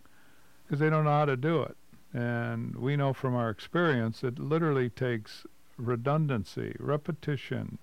because 0.69 0.81
they 0.81 0.91
don't 0.91 1.05
know 1.05 1.11
how 1.11 1.25
to 1.25 1.37
do 1.37 1.63
it. 1.63 1.77
And 2.13 2.77
we 2.77 2.95
know 2.95 3.15
from 3.15 3.35
our 3.35 3.49
experience 3.49 4.23
it 4.23 4.39
literally 4.39 4.91
takes 4.91 5.47
redundancy, 5.79 6.77
repetition, 6.79 7.79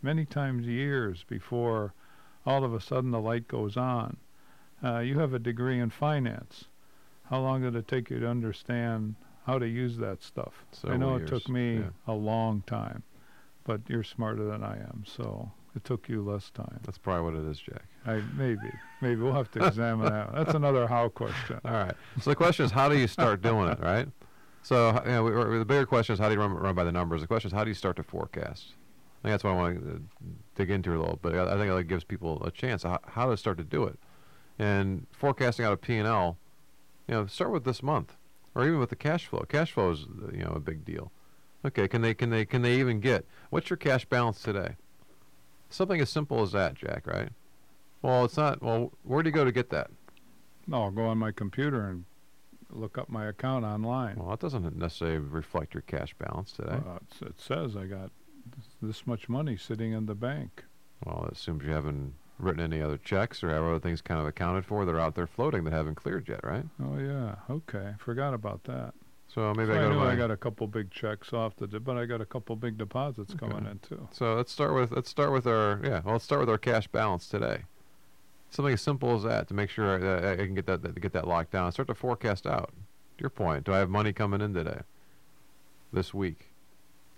many 0.00 0.24
times 0.24 0.66
years 0.66 1.24
before 1.28 1.92
all 2.46 2.64
of 2.64 2.72
a 2.72 2.80
sudden 2.80 3.10
the 3.10 3.20
light 3.20 3.46
goes 3.46 3.76
on. 3.76 4.16
Uh, 4.82 5.00
you 5.00 5.18
have 5.18 5.34
a 5.34 5.38
degree 5.38 5.78
in 5.78 5.90
finance. 5.90 6.64
How 7.28 7.40
long 7.40 7.60
did 7.62 7.76
it 7.76 7.86
take 7.86 8.08
you 8.08 8.18
to 8.20 8.26
understand 8.26 9.16
how 9.44 9.58
to 9.58 9.68
use 9.68 9.98
that 9.98 10.22
stuff? 10.22 10.64
I 10.72 10.76
Several 10.76 10.98
know 10.98 11.16
years, 11.18 11.30
it 11.30 11.34
took 11.34 11.48
me 11.48 11.78
yeah. 11.78 11.90
a 12.06 12.14
long 12.14 12.62
time, 12.66 13.02
but 13.64 13.82
you're 13.88 14.02
smarter 14.02 14.44
than 14.44 14.64
I 14.64 14.78
am, 14.78 15.04
so 15.06 15.52
it 15.76 15.84
took 15.84 16.08
you 16.08 16.22
less 16.22 16.50
time. 16.50 16.80
That's 16.84 16.98
probably 16.98 17.30
what 17.32 17.40
it 17.44 17.48
is, 17.50 17.58
Jack. 17.58 17.84
I 18.06 18.22
maybe, 18.36 18.70
maybe 19.00 19.20
we'll 19.22 19.32
have 19.34 19.50
to 19.52 19.64
examine 19.66 20.06
that. 20.10 20.32
That's 20.34 20.54
another 20.54 20.86
how 20.86 21.08
question. 21.08 21.60
All 21.64 21.70
right. 21.72 21.94
So 22.20 22.30
the 22.30 22.36
question 22.36 22.64
is, 22.64 22.70
how 22.72 22.88
do 22.88 22.98
you 22.98 23.06
start 23.06 23.42
doing 23.42 23.68
it, 23.68 23.78
right? 23.80 24.08
So 24.62 25.00
you 25.04 25.10
know, 25.12 25.22
we, 25.24 25.30
we- 25.32 25.58
the 25.58 25.64
bigger 25.64 25.86
question 25.86 26.12
is, 26.14 26.18
how 26.18 26.28
do 26.28 26.34
you 26.34 26.40
run, 26.40 26.52
run 26.52 26.74
by 26.74 26.84
the 26.84 26.92
numbers? 26.92 27.20
The 27.20 27.26
question 27.26 27.48
is, 27.48 27.52
how 27.52 27.64
do 27.64 27.70
you 27.70 27.74
start 27.74 27.96
to 27.96 28.02
forecast? 28.02 28.74
I 29.22 29.28
think 29.28 29.32
that's 29.34 29.44
what 29.44 29.50
I 29.50 29.54
want 29.56 29.84
to 29.84 30.02
dig 30.54 30.70
into 30.70 30.90
a 30.90 30.98
little 30.98 31.18
bit. 31.22 31.34
I, 31.34 31.54
I 31.54 31.56
think 31.58 31.72
that 31.72 31.84
gives 31.84 32.04
people 32.04 32.42
a 32.44 32.50
chance 32.50 32.82
how, 32.82 32.98
how 33.06 33.30
to 33.30 33.36
start 33.36 33.58
to 33.58 33.64
do 33.64 33.84
it. 33.84 33.98
And 34.58 35.06
forecasting 35.12 35.64
out 35.64 35.72
of 35.72 35.80
P&L, 35.80 36.36
you 37.06 37.14
know, 37.14 37.26
start 37.26 37.50
with 37.52 37.64
this 37.64 37.82
month, 37.82 38.16
or 38.54 38.64
even 38.66 38.78
with 38.78 38.90
the 38.90 38.96
cash 38.96 39.26
flow. 39.26 39.44
Cash 39.48 39.72
flow 39.72 39.90
is, 39.92 40.00
uh, 40.22 40.30
you 40.32 40.44
know, 40.44 40.52
a 40.56 40.60
big 40.60 40.84
deal. 40.84 41.12
Okay, 41.64 41.86
can 41.88 42.00
they 42.00 42.14
can 42.14 42.30
they 42.30 42.46
can 42.46 42.62
they 42.62 42.78
even 42.80 43.00
get 43.00 43.26
what's 43.50 43.68
your 43.68 43.76
cash 43.76 44.06
balance 44.06 44.42
today? 44.42 44.76
Something 45.70 46.00
as 46.00 46.10
simple 46.10 46.42
as 46.42 46.52
that, 46.52 46.74
Jack. 46.74 47.06
Right? 47.06 47.30
Well, 48.02 48.24
it's 48.24 48.36
not. 48.36 48.62
Well, 48.62 48.92
where 49.02 49.22
do 49.22 49.28
you 49.28 49.34
go 49.34 49.44
to 49.44 49.52
get 49.52 49.70
that? 49.70 49.90
No, 50.66 50.84
I'll 50.84 50.90
go 50.90 51.06
on 51.06 51.18
my 51.18 51.32
computer 51.32 51.88
and 51.88 52.04
look 52.70 52.98
up 52.98 53.08
my 53.08 53.26
account 53.26 53.64
online. 53.64 54.16
Well, 54.16 54.30
that 54.30 54.40
doesn't 54.40 54.76
necessarily 54.76 55.18
reflect 55.18 55.74
your 55.74 55.82
cash 55.82 56.14
balance 56.14 56.52
today. 56.52 56.78
Uh, 56.86 56.98
it 57.22 57.40
says 57.40 57.76
I 57.76 57.86
got 57.86 58.10
this, 58.56 58.66
this 58.80 59.06
much 59.06 59.28
money 59.28 59.56
sitting 59.56 59.92
in 59.92 60.06
the 60.06 60.14
bank. 60.14 60.64
Well, 61.04 61.24
it 61.26 61.32
assumes 61.32 61.64
you 61.64 61.72
haven't 61.72 62.14
written 62.38 62.62
any 62.62 62.80
other 62.80 62.96
checks 62.98 63.42
or 63.42 63.50
have 63.50 63.64
other 63.64 63.80
things 63.80 64.00
kind 64.00 64.20
of 64.20 64.26
accounted 64.26 64.64
for 64.64 64.84
that 64.84 64.94
are 64.94 65.00
out 65.00 65.14
there 65.14 65.26
floating 65.26 65.64
that 65.64 65.72
haven't 65.72 65.96
cleared 65.96 66.28
yet, 66.28 66.40
right? 66.42 66.64
Oh 66.82 66.98
yeah, 66.98 67.36
okay. 67.50 67.94
Forgot 67.98 68.34
about 68.34 68.64
that. 68.64 68.94
So 69.32 69.54
maybe 69.54 69.72
So 69.72 69.78
I 69.78 69.78
I 69.78 69.82
go 69.82 69.88
to 69.90 69.94
my. 69.94 70.12
I 70.12 70.16
got 70.16 70.30
a 70.30 70.36
couple 70.36 70.66
big 70.66 70.90
checks 70.90 71.32
off 71.32 71.54
the, 71.56 71.66
but 71.78 71.96
I 71.96 72.04
got 72.06 72.20
a 72.20 72.26
couple 72.26 72.56
big 72.56 72.76
deposits 72.76 73.32
coming 73.34 73.64
in 73.66 73.78
too. 73.78 74.08
so 74.10 74.34
let's 74.34 74.50
start 74.50 74.74
with 74.74 74.90
let's 74.90 75.08
start 75.08 75.32
with 75.32 75.46
our 75.46 75.80
yeah. 75.84 76.00
Well, 76.04 76.14
let's 76.14 76.24
start 76.24 76.40
with 76.40 76.50
our 76.50 76.58
cash 76.58 76.88
balance 76.88 77.28
today. 77.28 77.62
Something 78.50 78.74
as 78.74 78.82
simple 78.82 79.14
as 79.14 79.22
that 79.22 79.46
to 79.48 79.54
make 79.54 79.70
sure 79.70 80.26
I, 80.26 80.32
I 80.32 80.36
can 80.36 80.54
get 80.54 80.66
that, 80.66 80.82
that 80.82 81.00
get 81.00 81.12
that 81.12 81.28
locked 81.28 81.52
down. 81.52 81.70
Start 81.70 81.86
to 81.88 81.94
forecast 81.94 82.46
out. 82.46 82.72
To 83.18 83.22
your 83.22 83.30
point, 83.30 83.64
do 83.64 83.72
I 83.72 83.78
have 83.78 83.88
money 83.88 84.12
coming 84.12 84.40
in 84.40 84.52
today? 84.52 84.80
This 85.92 86.12
week, 86.12 86.48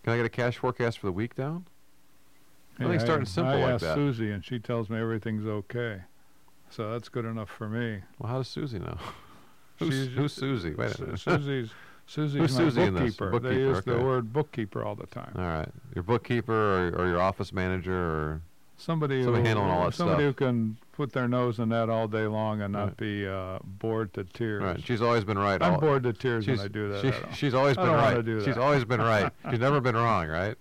can 0.02 0.12
I 0.12 0.16
get 0.16 0.26
a 0.26 0.30
cash 0.30 0.58
forecast 0.58 0.98
for 0.98 1.06
the 1.06 1.12
week 1.12 1.34
down? 1.34 1.66
I 2.78 2.84
think 2.84 3.00
starting 3.00 3.26
simple 3.26 3.54
I 3.54 3.60
like 3.60 3.74
asked 3.74 3.84
that. 3.84 3.94
Susie, 3.94 4.30
and 4.30 4.44
she 4.44 4.58
tells 4.58 4.90
me 4.90 4.98
everything's 4.98 5.46
okay. 5.46 6.02
So 6.70 6.90
that's 6.90 7.08
good 7.08 7.24
enough 7.24 7.50
for 7.50 7.68
me. 7.68 8.00
Well, 8.18 8.32
how 8.32 8.38
does 8.38 8.48
Susie 8.48 8.78
know? 8.78 8.96
Who's, 9.78 10.08
who's 10.14 10.32
Susie? 10.32 10.74
Wait 10.74 10.94
a 10.96 11.00
minute. 11.02 11.18
Susie's 11.20 11.70
Susie's 12.06 12.40
Who's 12.40 12.52
my 12.54 12.58
Susie 12.58 12.90
bookkeeper. 12.90 13.30
Bookkeeper, 13.30 13.54
They 13.54 13.60
use 13.60 13.84
the 13.84 13.98
word 13.98 14.32
bookkeeper 14.32 14.84
all 14.84 14.94
the 14.94 15.06
time. 15.06 15.32
All 15.36 15.42
right, 15.44 15.68
your 15.94 16.02
bookkeeper 16.02 16.52
or, 16.52 17.00
or 17.02 17.06
your 17.08 17.20
office 17.20 17.52
manager 17.52 17.94
or 17.94 18.42
Somebody, 18.78 19.22
Somebody 19.22 19.42
who, 19.42 19.46
handling 19.46 19.70
all 19.70 19.84
that 19.84 19.94
somebody 19.94 20.24
stuff. 20.24 20.38
who 20.40 20.44
can 20.46 20.76
put 20.90 21.12
their 21.12 21.28
nose 21.28 21.60
in 21.60 21.68
that 21.68 21.88
all 21.88 22.08
day 22.08 22.26
long 22.26 22.62
and 22.62 22.72
not 22.72 22.84
Right. 22.88 22.96
be 22.96 23.28
uh, 23.28 23.60
bored 23.62 24.12
to 24.14 24.24
tears. 24.24 24.60
right. 24.62 24.82
She's 24.84 25.00
always 25.00 25.22
been 25.22 25.38
right. 25.38 25.62
I'm 25.62 25.78
bored 25.78 26.02
to 26.02 26.12
tears 26.12 26.46
She's, 26.46 26.58
when 26.58 26.64
I 26.66 26.68
do 26.68 26.88
that. 26.88 27.00
she- 27.30 27.36
she's 27.36 27.54
always 27.54 27.76
been 27.76 27.90
right. 27.92 28.24
She's 28.44 28.56
always 28.56 28.84
been 28.84 29.00
right. 29.00 29.30
She's 29.50 29.60
never 29.60 29.80
been 29.80 29.94
wrong, 29.94 30.26
right? 30.26 30.56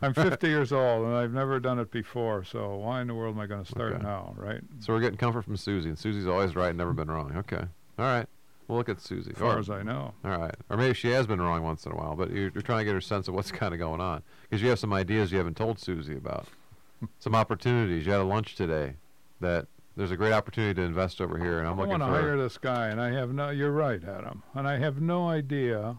I'm 0.00 0.14
50 0.14 0.46
years 0.48 0.72
old 0.72 1.06
and 1.06 1.14
I've 1.14 1.32
never 1.32 1.60
done 1.60 1.78
it 1.78 1.90
before, 1.90 2.42
so 2.44 2.76
why 2.76 3.02
in 3.02 3.06
the 3.08 3.14
world 3.14 3.34
am 3.34 3.40
I 3.42 3.46
going 3.46 3.62
to 3.64 3.70
start 3.70 3.94
Okay. 3.94 4.02
now, 4.02 4.34
right? 4.38 4.60
So 4.80 4.94
we're 4.94 5.00
getting 5.00 5.18
comfort 5.18 5.42
from 5.42 5.58
Susie, 5.58 5.90
and 5.90 5.98
Susie's 5.98 6.26
always 6.26 6.56
right, 6.56 6.68
and 6.68 6.78
never 6.78 6.94
been 6.94 7.10
wrong. 7.10 7.36
Okay, 7.36 7.64
all 7.98 8.04
right. 8.04 8.26
We'll 8.68 8.78
look 8.78 8.88
at 8.88 9.00
Susie. 9.00 9.30
As 9.30 9.38
far 9.38 9.56
Or- 9.56 9.58
as 9.58 9.70
I 9.70 9.82
know. 9.82 10.12
all 10.24 10.30
right, 10.38 10.54
or 10.68 10.76
maybe 10.76 10.94
she 10.94 11.08
has 11.10 11.26
been 11.26 11.40
wrong 11.40 11.62
once 11.62 11.86
in 11.86 11.92
a 11.92 11.94
while, 11.96 12.16
but 12.16 12.30
you're, 12.30 12.50
you're 12.52 12.62
trying 12.62 12.78
to 12.80 12.84
get 12.84 12.94
her 12.94 13.00
sense 13.00 13.28
of 13.28 13.34
what's 13.34 13.52
kind 13.52 13.72
of 13.72 13.78
going 13.78 14.00
on 14.00 14.22
because 14.42 14.60
you 14.62 14.68
have 14.70 14.78
some 14.78 14.92
ideas 14.92 15.30
you 15.30 15.38
haven't 15.38 15.56
told 15.56 15.78
Susie 15.78 16.16
about, 16.16 16.46
some 17.20 17.34
opportunities. 17.34 18.04
You 18.06 18.12
had 18.12 18.20
a 18.20 18.24
lunch 18.24 18.56
today 18.56 18.94
that 19.40 19.66
there's 19.96 20.10
a 20.10 20.16
great 20.16 20.32
opportunity 20.32 20.74
to 20.74 20.82
invest 20.82 21.20
over 21.20 21.38
here, 21.38 21.58
and 21.60 21.68
I'm 21.68 21.74
I 21.74 21.82
looking 21.84 21.90
want 22.00 22.02
to 22.02 22.06
hire 22.08 22.36
this 22.36 22.58
guy, 22.58 22.88
and 22.88 23.00
I 23.00 23.12
have 23.12 23.32
no. 23.32 23.50
You're 23.50 23.70
right, 23.72 24.02
Adam, 24.02 24.42
and 24.54 24.66
I 24.68 24.78
have 24.78 25.00
no 25.00 25.28
idea 25.28 25.96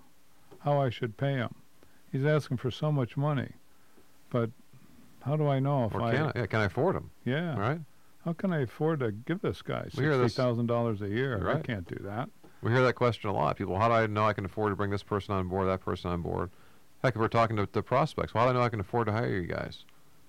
how 0.59 0.79
I 0.81 0.89
should 0.89 1.17
pay 1.17 1.33
him. 1.33 1.55
He's 2.11 2.25
asking 2.25 2.57
for 2.57 2.69
so 2.71 2.91
much 2.91 3.15
money, 3.17 3.53
but 4.29 4.49
how 5.21 5.35
do 5.35 5.47
I 5.47 5.59
know 5.59 5.85
if 5.85 5.95
or 5.95 6.01
I? 6.01 6.11
can 6.13 6.25
I, 6.27 6.31
yeah, 6.35 6.45
can 6.47 6.59
I 6.61 6.65
afford 6.65 6.95
him? 6.95 7.09
Yeah. 7.25 7.53
All 7.53 7.59
right. 7.59 7.79
How 8.25 8.33
can 8.33 8.51
I 8.51 8.61
afford 8.61 8.99
to 8.99 9.11
give 9.11 9.41
this 9.41 9.61
guy 9.61 9.87
We 9.95 10.03
hear 10.03 10.11
sixty 10.11 10.23
this- 10.23 10.35
thousand 10.35 10.65
dollars 10.67 11.01
a 11.01 11.07
year? 11.07 11.49
I 11.49 11.59
can't 11.61 11.87
do 11.87 11.95
that. 12.03 12.29
We 12.61 12.71
hear 12.71 12.83
that 12.83 12.93
question 12.93 13.29
a 13.29 13.33
lot. 13.33 13.55
People, 13.55 13.77
how 13.77 13.87
do 13.87 13.93
I 13.93 14.07
know 14.07 14.25
I 14.25 14.33
can 14.33 14.45
afford 14.45 14.71
to 14.71 14.75
bring 14.75 14.89
this 14.89 15.03
person 15.03 15.33
on 15.33 15.47
board, 15.47 15.67
that 15.67 15.81
person 15.81 16.11
on 16.11 16.21
board? 16.21 16.49
Heck, 17.03 17.15
if 17.15 17.21
we're 17.21 17.27
talking 17.27 17.55
to, 17.57 17.67
to 17.67 17.83
prospects, 17.83 18.33
well, 18.33 18.45
how 18.45 18.51
do 18.51 18.57
I 18.57 18.59
know 18.59 18.65
I 18.65 18.69
can 18.69 18.79
afford 18.79 19.07
to 19.07 19.13
hire 19.13 19.29
you 19.29 19.47
guys? 19.47 19.83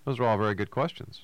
Those 0.04 0.20
are 0.20 0.24
all 0.24 0.38
very 0.38 0.54
good 0.54 0.70
questions. 0.70 1.22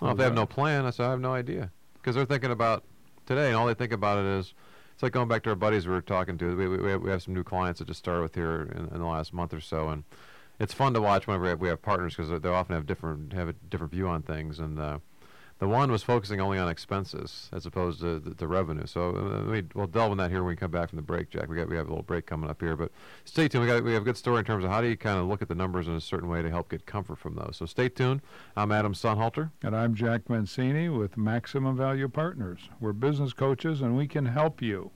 Well, 0.00 0.12
if 0.12 0.16
they 0.16 0.24
have 0.24 0.34
no 0.34 0.46
plan, 0.46 0.84
I 0.84 0.90
say 0.90 1.04
I 1.04 1.10
have 1.10 1.20
no 1.20 1.32
idea 1.32 1.70
because 1.94 2.16
they're 2.16 2.24
thinking 2.24 2.50
about 2.50 2.82
today, 3.26 3.48
and 3.48 3.56
all 3.56 3.66
they 3.66 3.74
think 3.74 3.92
about 3.92 4.18
it 4.18 4.24
is 4.24 4.52
it's 4.92 5.02
like 5.02 5.12
going 5.12 5.28
back 5.28 5.44
to 5.44 5.50
our 5.50 5.56
buddies 5.56 5.86
we 5.86 5.92
were 5.92 6.00
talking 6.00 6.36
to. 6.38 6.56
We, 6.56 6.68
we, 6.68 6.96
we 6.96 7.10
have 7.10 7.22
some 7.22 7.34
new 7.34 7.44
clients 7.44 7.78
that 7.78 7.86
just 7.86 8.00
started 8.00 8.22
with 8.22 8.34
here 8.34 8.70
in, 8.74 8.88
in 8.88 8.98
the 8.98 9.06
last 9.06 9.32
month 9.32 9.54
or 9.54 9.60
so, 9.60 9.88
and 9.88 10.02
it's 10.58 10.74
fun 10.74 10.94
to 10.94 11.00
watch 11.00 11.26
whenever 11.26 11.44
we 11.44 11.48
have, 11.50 11.60
we 11.60 11.68
have 11.68 11.82
partners 11.82 12.16
because 12.16 12.40
they 12.40 12.48
often 12.48 12.74
have 12.74 12.86
different 12.86 13.32
have 13.32 13.48
a 13.48 13.52
different 13.52 13.92
view 13.92 14.08
on 14.08 14.22
things. 14.22 14.58
And 14.58 14.78
uh, 14.78 14.98
the 15.62 15.68
one 15.68 15.92
was 15.92 16.02
focusing 16.02 16.40
only 16.40 16.58
on 16.58 16.68
expenses 16.68 17.48
as 17.52 17.66
opposed 17.66 18.00
to 18.00 18.18
the, 18.18 18.30
the 18.30 18.48
revenue. 18.48 18.84
So 18.84 19.10
uh, 19.10 19.48
we, 19.48 19.62
we'll 19.76 19.86
delve 19.86 20.10
in 20.10 20.18
that 20.18 20.28
here 20.28 20.42
when 20.42 20.48
we 20.48 20.56
come 20.56 20.72
back 20.72 20.88
from 20.88 20.96
the 20.96 21.04
break, 21.04 21.30
Jack. 21.30 21.48
We 21.48 21.54
got 21.54 21.68
we 21.68 21.76
have 21.76 21.86
a 21.86 21.88
little 21.88 22.02
break 22.02 22.26
coming 22.26 22.50
up 22.50 22.60
here, 22.60 22.74
but 22.74 22.90
stay 23.24 23.46
tuned. 23.46 23.62
We 23.62 23.70
got 23.70 23.84
we 23.84 23.92
have 23.92 24.02
a 24.02 24.04
good 24.04 24.16
story 24.16 24.40
in 24.40 24.44
terms 24.44 24.64
of 24.64 24.72
how 24.72 24.80
do 24.80 24.88
you 24.88 24.96
kind 24.96 25.20
of 25.20 25.26
look 25.26 25.40
at 25.40 25.46
the 25.46 25.54
numbers 25.54 25.86
in 25.86 25.94
a 25.94 26.00
certain 26.00 26.28
way 26.28 26.42
to 26.42 26.50
help 26.50 26.68
get 26.68 26.84
comfort 26.84 27.20
from 27.20 27.36
those. 27.36 27.58
So 27.58 27.66
stay 27.66 27.88
tuned. 27.88 28.22
I'm 28.56 28.72
Adam 28.72 28.92
Sonnhalter. 28.92 29.52
And 29.62 29.76
I'm 29.76 29.94
Jack 29.94 30.22
Mencini 30.24 30.98
with 30.98 31.16
Maximum 31.16 31.76
Value 31.76 32.08
Partners. 32.08 32.68
We're 32.80 32.92
business 32.92 33.32
coaches 33.32 33.82
and 33.82 33.96
we 33.96 34.08
can 34.08 34.26
help 34.26 34.62
you. 34.62 34.90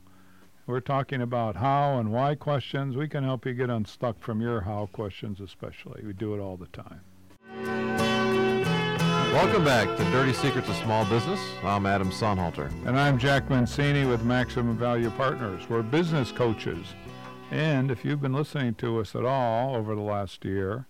We're 0.67 0.81
talking 0.81 1.23
about 1.23 1.55
how 1.55 2.01
and 2.01 2.11
why 2.11 2.35
questions. 2.35 2.97
We 2.97 3.07
can 3.07 3.23
help 3.23 3.47
you 3.47 3.55
get 3.55 3.71
unstuck 3.71 4.19
from 4.19 4.41
your 4.41 4.63
how 4.63 4.87
questions, 4.93 5.39
especially. 5.39 6.03
We 6.05 6.13
do 6.13 6.35
it 6.35 6.41
all 6.41 6.57
the 6.57 6.67
time. 6.67 8.06
Welcome 9.37 9.65
back 9.67 9.99
to 9.99 10.05
Dirty 10.05 10.33
Secrets 10.33 10.67
of 10.71 10.77
Small 10.77 11.05
Business. 11.05 11.39
I'm 11.63 11.85
Adam 11.85 12.11
Sonnhalter. 12.11 12.71
And 12.87 12.99
I'm 12.99 13.19
Jack 13.19 13.51
Mencini 13.51 14.09
with 14.09 14.25
Maximum 14.25 14.79
Value 14.79 15.11
Partners. 15.11 15.69
We're 15.69 15.83
business 15.83 16.33
coaches. 16.33 16.95
And 17.51 17.91
if 17.91 18.03
you've 18.03 18.23
been 18.23 18.33
listening 18.33 18.77
to 18.77 18.99
us 18.99 19.15
at 19.15 19.27
all 19.27 19.77
over 19.77 19.95
the 19.95 20.01
last 20.01 20.47
year, 20.47 20.87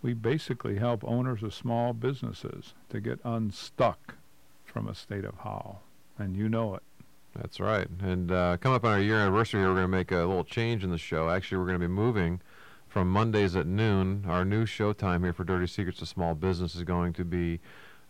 we 0.00 0.14
basically 0.14 0.78
help 0.78 1.02
owners 1.02 1.42
of 1.42 1.52
small 1.52 1.92
businesses 1.92 2.72
to 2.90 3.00
get 3.00 3.18
unstuck 3.24 4.14
from 4.64 4.86
a 4.86 4.94
state 4.94 5.24
of 5.24 5.34
how. 5.42 5.80
And 6.16 6.36
you 6.36 6.48
know 6.48 6.76
it. 6.76 6.84
That's 7.34 7.58
right. 7.58 7.88
And 8.00 8.30
uh, 8.30 8.58
coming 8.58 8.76
up 8.76 8.84
on 8.84 8.92
our 8.92 9.00
year 9.00 9.18
anniversary, 9.18 9.62
here, 9.62 9.70
we're 9.70 9.74
going 9.74 9.90
to 9.90 9.96
make 9.96 10.12
a 10.12 10.18
little 10.18 10.44
change 10.44 10.84
in 10.84 10.90
the 10.90 10.98
show. 10.98 11.30
Actually, 11.30 11.58
we're 11.58 11.66
going 11.66 11.80
to 11.80 11.88
be 11.88 11.92
moving 11.92 12.42
from 12.86 13.10
Mondays 13.10 13.56
at 13.56 13.66
noon. 13.66 14.24
Our 14.28 14.44
new 14.44 14.66
show 14.66 14.92
time 14.92 15.24
here 15.24 15.32
for 15.32 15.42
Dirty 15.42 15.66
Secrets 15.66 16.00
of 16.00 16.06
Small 16.06 16.36
Business 16.36 16.76
is 16.76 16.84
going 16.84 17.12
to 17.14 17.24
be 17.24 17.58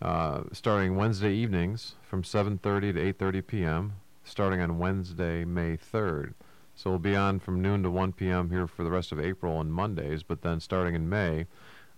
uh, 0.01 0.43
starting 0.53 0.97
Wednesday 0.97 1.33
evenings 1.33 1.95
from 2.03 2.23
7:30 2.23 2.95
to 2.95 3.15
8:30 3.15 3.47
p.m. 3.47 3.93
Starting 4.25 4.61
on 4.61 4.79
Wednesday, 4.79 5.45
May 5.45 5.77
3rd. 5.77 6.35
So 6.75 6.91
we'll 6.91 6.99
be 6.99 7.17
on 7.17 7.41
from 7.41 7.61
noon 7.61 7.83
to 7.83 7.91
1 7.91 8.13
p.m. 8.13 8.51
here 8.51 8.67
for 8.67 8.85
the 8.85 8.91
rest 8.91 9.11
of 9.11 9.19
April 9.19 9.57
on 9.57 9.71
Mondays. 9.71 10.23
But 10.23 10.43
then 10.43 10.61
starting 10.61 10.95
in 10.95 11.09
May, 11.09 11.47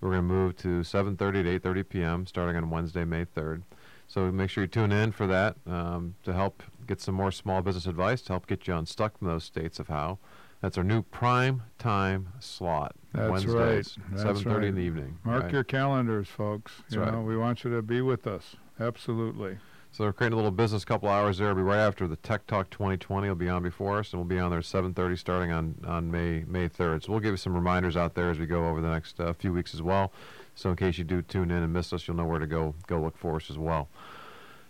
we're 0.01 0.11
going 0.11 0.29
to 0.29 0.35
move 0.35 0.57
to 0.59 0.81
7:30 0.81 1.17
to 1.17 1.61
8:30 1.61 1.89
p.m. 1.89 2.27
starting 2.27 2.57
on 2.57 2.71
Wednesday, 2.71 3.05
May 3.05 3.25
3rd. 3.25 3.63
So 4.09 4.33
make 4.33 4.51
sure 4.51 4.65
you 4.65 4.69
tune 4.69 4.91
in 4.91 5.13
for 5.13 5.27
that 5.29 5.57
um, 5.67 6.17
to 6.25 6.33
help 6.33 6.63
get 6.87 7.01
some 7.01 7.15
more 7.15 7.31
small 7.31 7.63
business 7.63 7.87
advice 7.87 8.23
to 8.23 8.33
help 8.33 8.49
get 8.49 8.67
you 8.67 8.75
unstuck 8.75 9.19
from 9.19 9.29
those 9.29 9.45
states 9.45 9.79
of 9.79 9.87
how. 9.87 10.19
That's 10.61 10.77
our 10.77 10.85
new 10.85 11.03
prime 11.03 11.63
time 11.79 12.29
slot. 12.39 12.95
That's 13.13 13.31
Wednesdays, 13.31 13.97
right. 14.13 14.37
7:30 14.37 14.47
right. 14.47 14.65
in 14.65 14.75
the 14.75 14.83
evening. 14.83 15.19
Mark 15.25 15.45
right? 15.45 15.53
your 15.53 15.65
calendars, 15.65 16.29
folks. 16.29 16.73
That's 16.83 16.95
you 16.95 17.01
right. 17.01 17.13
know, 17.13 17.23
we 17.23 17.37
want 17.37 17.65
you 17.65 17.71
to 17.75 17.83
be 17.83 18.03
with 18.03 18.27
us. 18.27 18.57
Absolutely. 18.79 19.59
So 19.93 20.05
we're 20.05 20.13
creating 20.13 20.35
a 20.35 20.37
little 20.37 20.53
business 20.53 20.85
couple 20.85 21.09
hours 21.09 21.39
there. 21.39 21.51
It'll 21.51 21.57
be 21.57 21.63
right 21.63 21.81
after 21.81 22.07
the 22.07 22.15
Tech 22.15 22.47
Talk 22.47 22.71
2020 22.71 23.27
It'll 23.27 23.35
be 23.35 23.49
on 23.49 23.63
before 23.63 23.99
us, 23.99 24.13
and 24.13 24.21
we'll 24.21 24.29
be 24.29 24.39
on 24.39 24.51
there 24.51 24.61
7:30 24.61 25.19
starting 25.19 25.51
on 25.51 25.77
on 25.87 26.11
May 26.11 26.45
May 26.47 26.69
3rd. 26.69 27.05
So 27.05 27.13
we'll 27.13 27.21
give 27.21 27.33
you 27.33 27.39
some 27.39 27.55
reminders 27.55 27.97
out 27.97 28.15
there 28.15 28.31
as 28.31 28.39
we 28.39 28.47
go 28.47 28.69
over 28.69 28.81
the 28.81 28.91
next 28.91 29.19
uh, 29.19 29.33
few 29.33 29.53
weeks 29.53 29.75
as 29.75 29.83
well. 29.83 30.13
So 30.55 30.71
in 30.71 30.77
case 30.77 30.99
you 30.99 31.05
do 31.05 31.23
tune 31.23 31.51
in 31.51 31.63
and 31.63 31.73
miss 31.73 31.93
us, 31.93 32.07
you'll 32.07 32.19
know 32.19 32.27
where 32.27 32.39
to 32.39 32.47
go 32.47 32.75
go 32.87 33.01
look 33.01 33.17
for 33.17 33.37
us 33.37 33.51
as 33.51 33.59
well. 33.59 33.89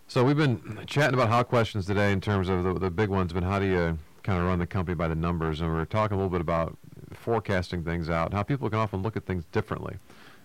So 0.07 0.25
we've 0.25 0.37
been 0.37 0.81
chatting 0.87 1.15
about 1.15 1.29
how 1.29 1.43
questions 1.45 1.87
today 1.87 2.11
in 2.11 2.21
terms 2.21 2.49
of 2.49 2.65
the, 2.65 2.75
the 2.75 2.91
big 2.91 3.11
ones, 3.11 3.33
been 3.33 3.45
how 3.45 3.59
do 3.61 3.67
you 3.67 3.99
kind 4.31 4.43
of 4.43 4.47
run 4.47 4.61
the 4.61 4.67
company 4.67 4.95
by 4.95 5.09
the 5.09 5.15
numbers, 5.17 5.61
and 5.61 5.75
we 5.75 5.81
are 5.81 5.85
talking 5.85 6.15
a 6.15 6.17
little 6.17 6.31
bit 6.31 6.41
about 6.41 6.79
forecasting 7.13 7.83
things 7.83 8.09
out, 8.09 8.33
how 8.33 8.45
people 8.45 8.71
can 8.71 8.79
often 8.79 9.03
look 9.03 9.17
at 9.17 9.27
things 9.27 9.45
differently. 9.51 9.97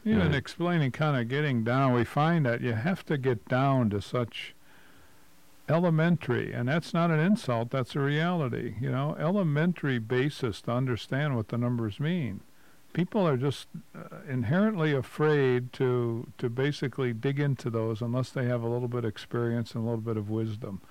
Yeah, 0.04 0.22
and 0.22 0.34
explaining 0.34 0.92
kind 0.92 1.16
of 1.16 1.28
getting 1.28 1.64
down, 1.64 1.94
we 1.94 2.04
find 2.04 2.48
that 2.48 2.62
you 2.62 2.74
have 2.74 3.06
to 3.06 3.16
get 3.16 3.48
down 3.48 3.92
to 3.92 4.02
such 4.02 4.56
elementary, 5.70 6.52
and 6.52 6.68
that's 6.68 6.96
not 6.96 7.12
an 7.12 7.20
insult, 7.20 7.70
that's 7.70 7.96
a 7.96 8.00
reality, 8.00 8.74
you 8.82 8.90
know, 8.90 9.16
elementary 9.20 10.00
basis 10.00 10.62
to 10.62 10.72
understand 10.72 11.36
what 11.36 11.50
the 11.50 11.58
numbers 11.58 12.00
mean. 12.00 12.40
People 12.94 13.28
are 13.28 13.38
just 13.38 13.68
uh, 13.96 14.18
inherently 14.28 14.94
afraid 14.94 15.72
to 15.74 16.26
to 16.40 16.50
basically 16.50 17.14
dig 17.14 17.40
into 17.40 17.70
those 17.70 18.02
unless 18.02 18.32
they 18.32 18.46
have 18.46 18.64
a 18.64 18.68
little 18.68 18.88
bit 18.88 19.04
of 19.04 19.10
experience 19.10 19.76
and 19.76 19.84
a 19.84 19.86
little 19.86 20.02
bit 20.02 20.18
of 20.18 20.28
wisdom. 20.28 20.82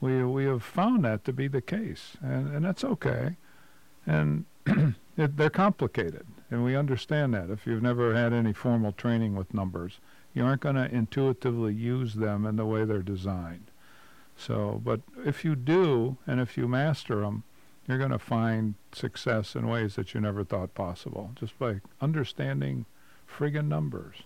We 0.00 0.24
we 0.24 0.44
have 0.44 0.62
found 0.62 1.04
that 1.04 1.24
to 1.24 1.32
be 1.32 1.48
the 1.48 1.62
case, 1.62 2.16
and 2.22 2.54
and 2.54 2.64
that's 2.64 2.84
okay. 2.84 3.36
And 4.06 4.44
it, 5.16 5.36
they're 5.36 5.50
complicated, 5.50 6.26
and 6.50 6.64
we 6.64 6.76
understand 6.76 7.34
that. 7.34 7.50
If 7.50 7.66
you've 7.66 7.82
never 7.82 8.14
had 8.14 8.32
any 8.32 8.52
formal 8.52 8.92
training 8.92 9.34
with 9.34 9.54
numbers, 9.54 9.98
you 10.34 10.44
aren't 10.44 10.60
going 10.60 10.76
to 10.76 10.94
intuitively 10.94 11.74
use 11.74 12.14
them 12.14 12.46
in 12.46 12.56
the 12.56 12.66
way 12.66 12.84
they're 12.84 13.02
designed. 13.02 13.70
So, 14.36 14.80
but 14.84 15.00
if 15.24 15.44
you 15.44 15.56
do, 15.56 16.18
and 16.26 16.40
if 16.40 16.58
you 16.58 16.68
master 16.68 17.22
them, 17.22 17.44
you're 17.88 17.98
going 17.98 18.10
to 18.10 18.18
find 18.18 18.74
success 18.92 19.54
in 19.54 19.66
ways 19.66 19.94
that 19.94 20.12
you 20.12 20.20
never 20.20 20.44
thought 20.44 20.74
possible, 20.74 21.30
just 21.36 21.58
by 21.58 21.80
understanding 22.00 22.84
friggin' 23.26 23.68
numbers. 23.68 24.16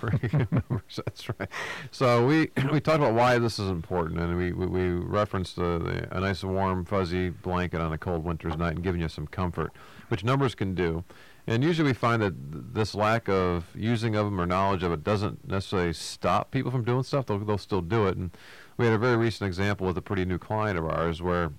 Freaking 0.00 0.50
numbers, 0.52 1.00
That's 1.04 1.28
right. 1.28 1.48
So 1.90 2.26
we 2.26 2.50
we 2.72 2.80
talked 2.80 2.98
about 2.98 3.14
why 3.14 3.38
this 3.38 3.58
is 3.58 3.70
important, 3.70 4.20
and 4.20 4.36
we 4.36 4.52
we, 4.52 4.66
we 4.66 4.88
referenced 4.90 5.56
the, 5.56 6.08
a 6.10 6.20
nice 6.20 6.44
warm 6.44 6.84
fuzzy 6.84 7.30
blanket 7.30 7.80
on 7.80 7.92
a 7.92 7.98
cold 7.98 8.24
winter's 8.24 8.56
night 8.56 8.74
and 8.74 8.82
giving 8.82 9.00
you 9.00 9.08
some 9.08 9.26
comfort, 9.26 9.72
which 10.08 10.24
numbers 10.24 10.54
can 10.54 10.74
do. 10.74 11.04
And 11.46 11.64
usually 11.64 11.88
we 11.88 11.94
find 11.94 12.20
that 12.20 12.52
th- 12.52 12.64
this 12.74 12.94
lack 12.94 13.26
of 13.28 13.64
using 13.74 14.14
of 14.14 14.26
them 14.26 14.38
or 14.38 14.44
knowledge 14.44 14.82
of 14.82 14.92
it 14.92 15.02
doesn't 15.02 15.48
necessarily 15.48 15.94
stop 15.94 16.50
people 16.50 16.70
from 16.70 16.84
doing 16.84 17.02
stuff. 17.02 17.24
They'll, 17.24 17.38
they'll 17.38 17.56
still 17.56 17.80
do 17.80 18.06
it. 18.06 18.18
And 18.18 18.30
we 18.76 18.84
had 18.84 18.94
a 18.94 18.98
very 18.98 19.16
recent 19.16 19.48
example 19.48 19.86
with 19.86 19.96
a 19.96 20.02
pretty 20.02 20.26
new 20.26 20.36
client 20.36 20.78
of 20.78 20.84
ours 20.84 21.22
where 21.22 21.50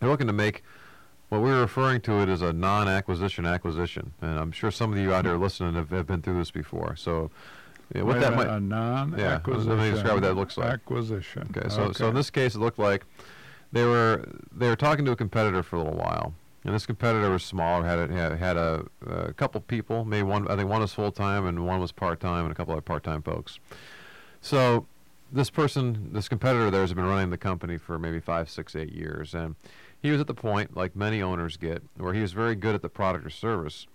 they're 0.00 0.08
looking 0.08 0.26
to 0.26 0.32
make 0.32 0.64
what 1.34 1.42
we 1.42 1.50
were 1.50 1.60
referring 1.60 2.00
to 2.02 2.20
it 2.20 2.28
as 2.28 2.42
a 2.42 2.52
non-acquisition 2.52 3.44
acquisition. 3.44 4.12
And 4.22 4.38
I'm 4.38 4.52
sure 4.52 4.70
some 4.70 4.92
of 4.92 4.98
you 4.98 5.12
out 5.12 5.24
there 5.24 5.36
listening 5.36 5.74
have, 5.74 5.90
have 5.90 6.06
been 6.06 6.22
through 6.22 6.38
this 6.38 6.52
before. 6.52 6.94
So 6.94 7.30
yeah, 7.94 8.02
what 8.02 8.14
Wait 8.14 8.20
that 8.20 8.30
minute, 8.30 8.46
might 8.46 8.56
a 8.56 8.60
non-acquisition. 8.60 9.68
let 9.68 9.78
me 9.78 9.90
describe 9.90 10.14
what 10.14 10.22
that 10.22 10.34
looks 10.34 10.56
like. 10.56 10.72
Acquisition. 10.72 11.52
Okay, 11.56 11.68
so 11.68 11.92
so 11.92 12.08
in 12.08 12.14
this 12.14 12.30
case, 12.30 12.54
it 12.54 12.60
looked 12.60 12.78
like 12.78 13.04
they 13.72 13.84
were 13.84 14.24
they 14.52 14.68
were 14.68 14.76
talking 14.76 15.04
to 15.06 15.10
a 15.12 15.16
competitor 15.16 15.62
for 15.62 15.76
a 15.76 15.78
little 15.80 15.98
while, 15.98 16.34
and 16.64 16.72
this 16.74 16.86
competitor 16.86 17.30
was 17.30 17.42
smaller, 17.42 17.84
had 17.84 17.98
a, 17.98 18.12
had, 18.12 18.38
had 18.38 18.56
a, 18.56 18.86
a 19.06 19.32
couple 19.32 19.60
people, 19.60 20.04
maybe 20.04 20.22
one 20.22 20.48
I 20.48 20.56
think 20.56 20.70
one 20.70 20.80
was 20.82 20.94
full 20.94 21.12
time 21.12 21.46
and 21.46 21.66
one 21.66 21.80
was 21.80 21.90
part 21.90 22.20
time, 22.20 22.44
and 22.44 22.52
a 22.52 22.54
couple 22.54 22.76
of 22.76 22.84
part 22.84 23.02
time 23.02 23.22
folks. 23.22 23.58
So 24.40 24.86
this 25.32 25.50
person, 25.50 26.10
this 26.12 26.28
competitor 26.28 26.66
of 26.66 26.72
theirs, 26.72 26.90
had 26.90 26.96
been 26.96 27.06
running 27.06 27.30
the 27.30 27.38
company 27.38 27.76
for 27.76 27.98
maybe 27.98 28.20
five, 28.20 28.48
six, 28.48 28.76
eight 28.76 28.92
years, 28.92 29.34
and 29.34 29.56
he 30.04 30.10
was 30.10 30.20
at 30.20 30.26
the 30.26 30.34
point, 30.34 30.76
like 30.76 30.94
many 30.94 31.22
owners 31.22 31.56
get, 31.56 31.82
where 31.96 32.12
he 32.12 32.20
was 32.20 32.34
very 32.34 32.54
good 32.54 32.74
at 32.74 32.82
the 32.82 32.90
product 32.90 33.24
or 33.24 33.30
service. 33.30 33.86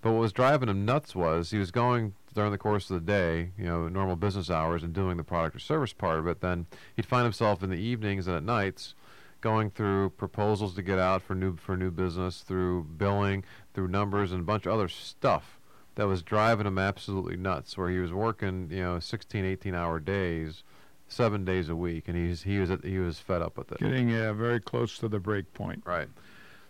But 0.00 0.12
what 0.12 0.20
was 0.20 0.32
driving 0.32 0.70
him 0.70 0.86
nuts 0.86 1.14
was 1.14 1.50
he 1.50 1.58
was 1.58 1.70
going 1.70 2.14
during 2.34 2.50
the 2.50 2.56
course 2.56 2.88
of 2.88 2.94
the 2.94 3.12
day, 3.12 3.50
you 3.58 3.66
know, 3.66 3.86
normal 3.86 4.16
business 4.16 4.48
hours 4.48 4.82
and 4.82 4.94
doing 4.94 5.18
the 5.18 5.22
product 5.22 5.54
or 5.54 5.58
service 5.58 5.92
part 5.92 6.18
of 6.18 6.26
it. 6.26 6.40
Then 6.40 6.64
he'd 6.96 7.04
find 7.04 7.24
himself 7.24 7.62
in 7.62 7.68
the 7.68 7.76
evenings 7.76 8.26
and 8.26 8.34
at 8.34 8.42
nights 8.42 8.94
going 9.42 9.68
through 9.68 10.08
proposals 10.16 10.76
to 10.76 10.82
get 10.82 10.98
out 10.98 11.20
for 11.20 11.34
new 11.34 11.56
for 11.56 11.76
new 11.76 11.90
business, 11.90 12.40
through 12.40 12.84
billing, 12.84 13.44
through 13.74 13.88
numbers 13.88 14.32
and 14.32 14.40
a 14.40 14.44
bunch 14.44 14.64
of 14.64 14.72
other 14.72 14.88
stuff 14.88 15.60
that 15.96 16.06
was 16.06 16.22
driving 16.22 16.66
him 16.66 16.78
absolutely 16.78 17.36
nuts, 17.36 17.76
where 17.76 17.90
he 17.90 17.98
was 17.98 18.14
working, 18.14 18.70
you 18.70 18.80
know, 18.80 18.98
16, 18.98 19.44
18 19.44 19.74
hour 19.74 20.00
days, 20.00 20.64
seven 21.10 21.44
days 21.44 21.68
a 21.68 21.76
week, 21.76 22.08
and 22.08 22.16
he's 22.16 22.42
he 22.42 22.58
was 22.58 22.70
he 22.82 22.98
was 22.98 23.18
fed 23.18 23.42
up 23.42 23.58
with 23.58 23.70
it. 23.72 23.78
Getting 23.78 24.14
uh, 24.14 24.32
very 24.32 24.60
close 24.60 24.96
to 24.98 25.08
the 25.08 25.18
break 25.18 25.52
point. 25.52 25.82
Right. 25.84 26.08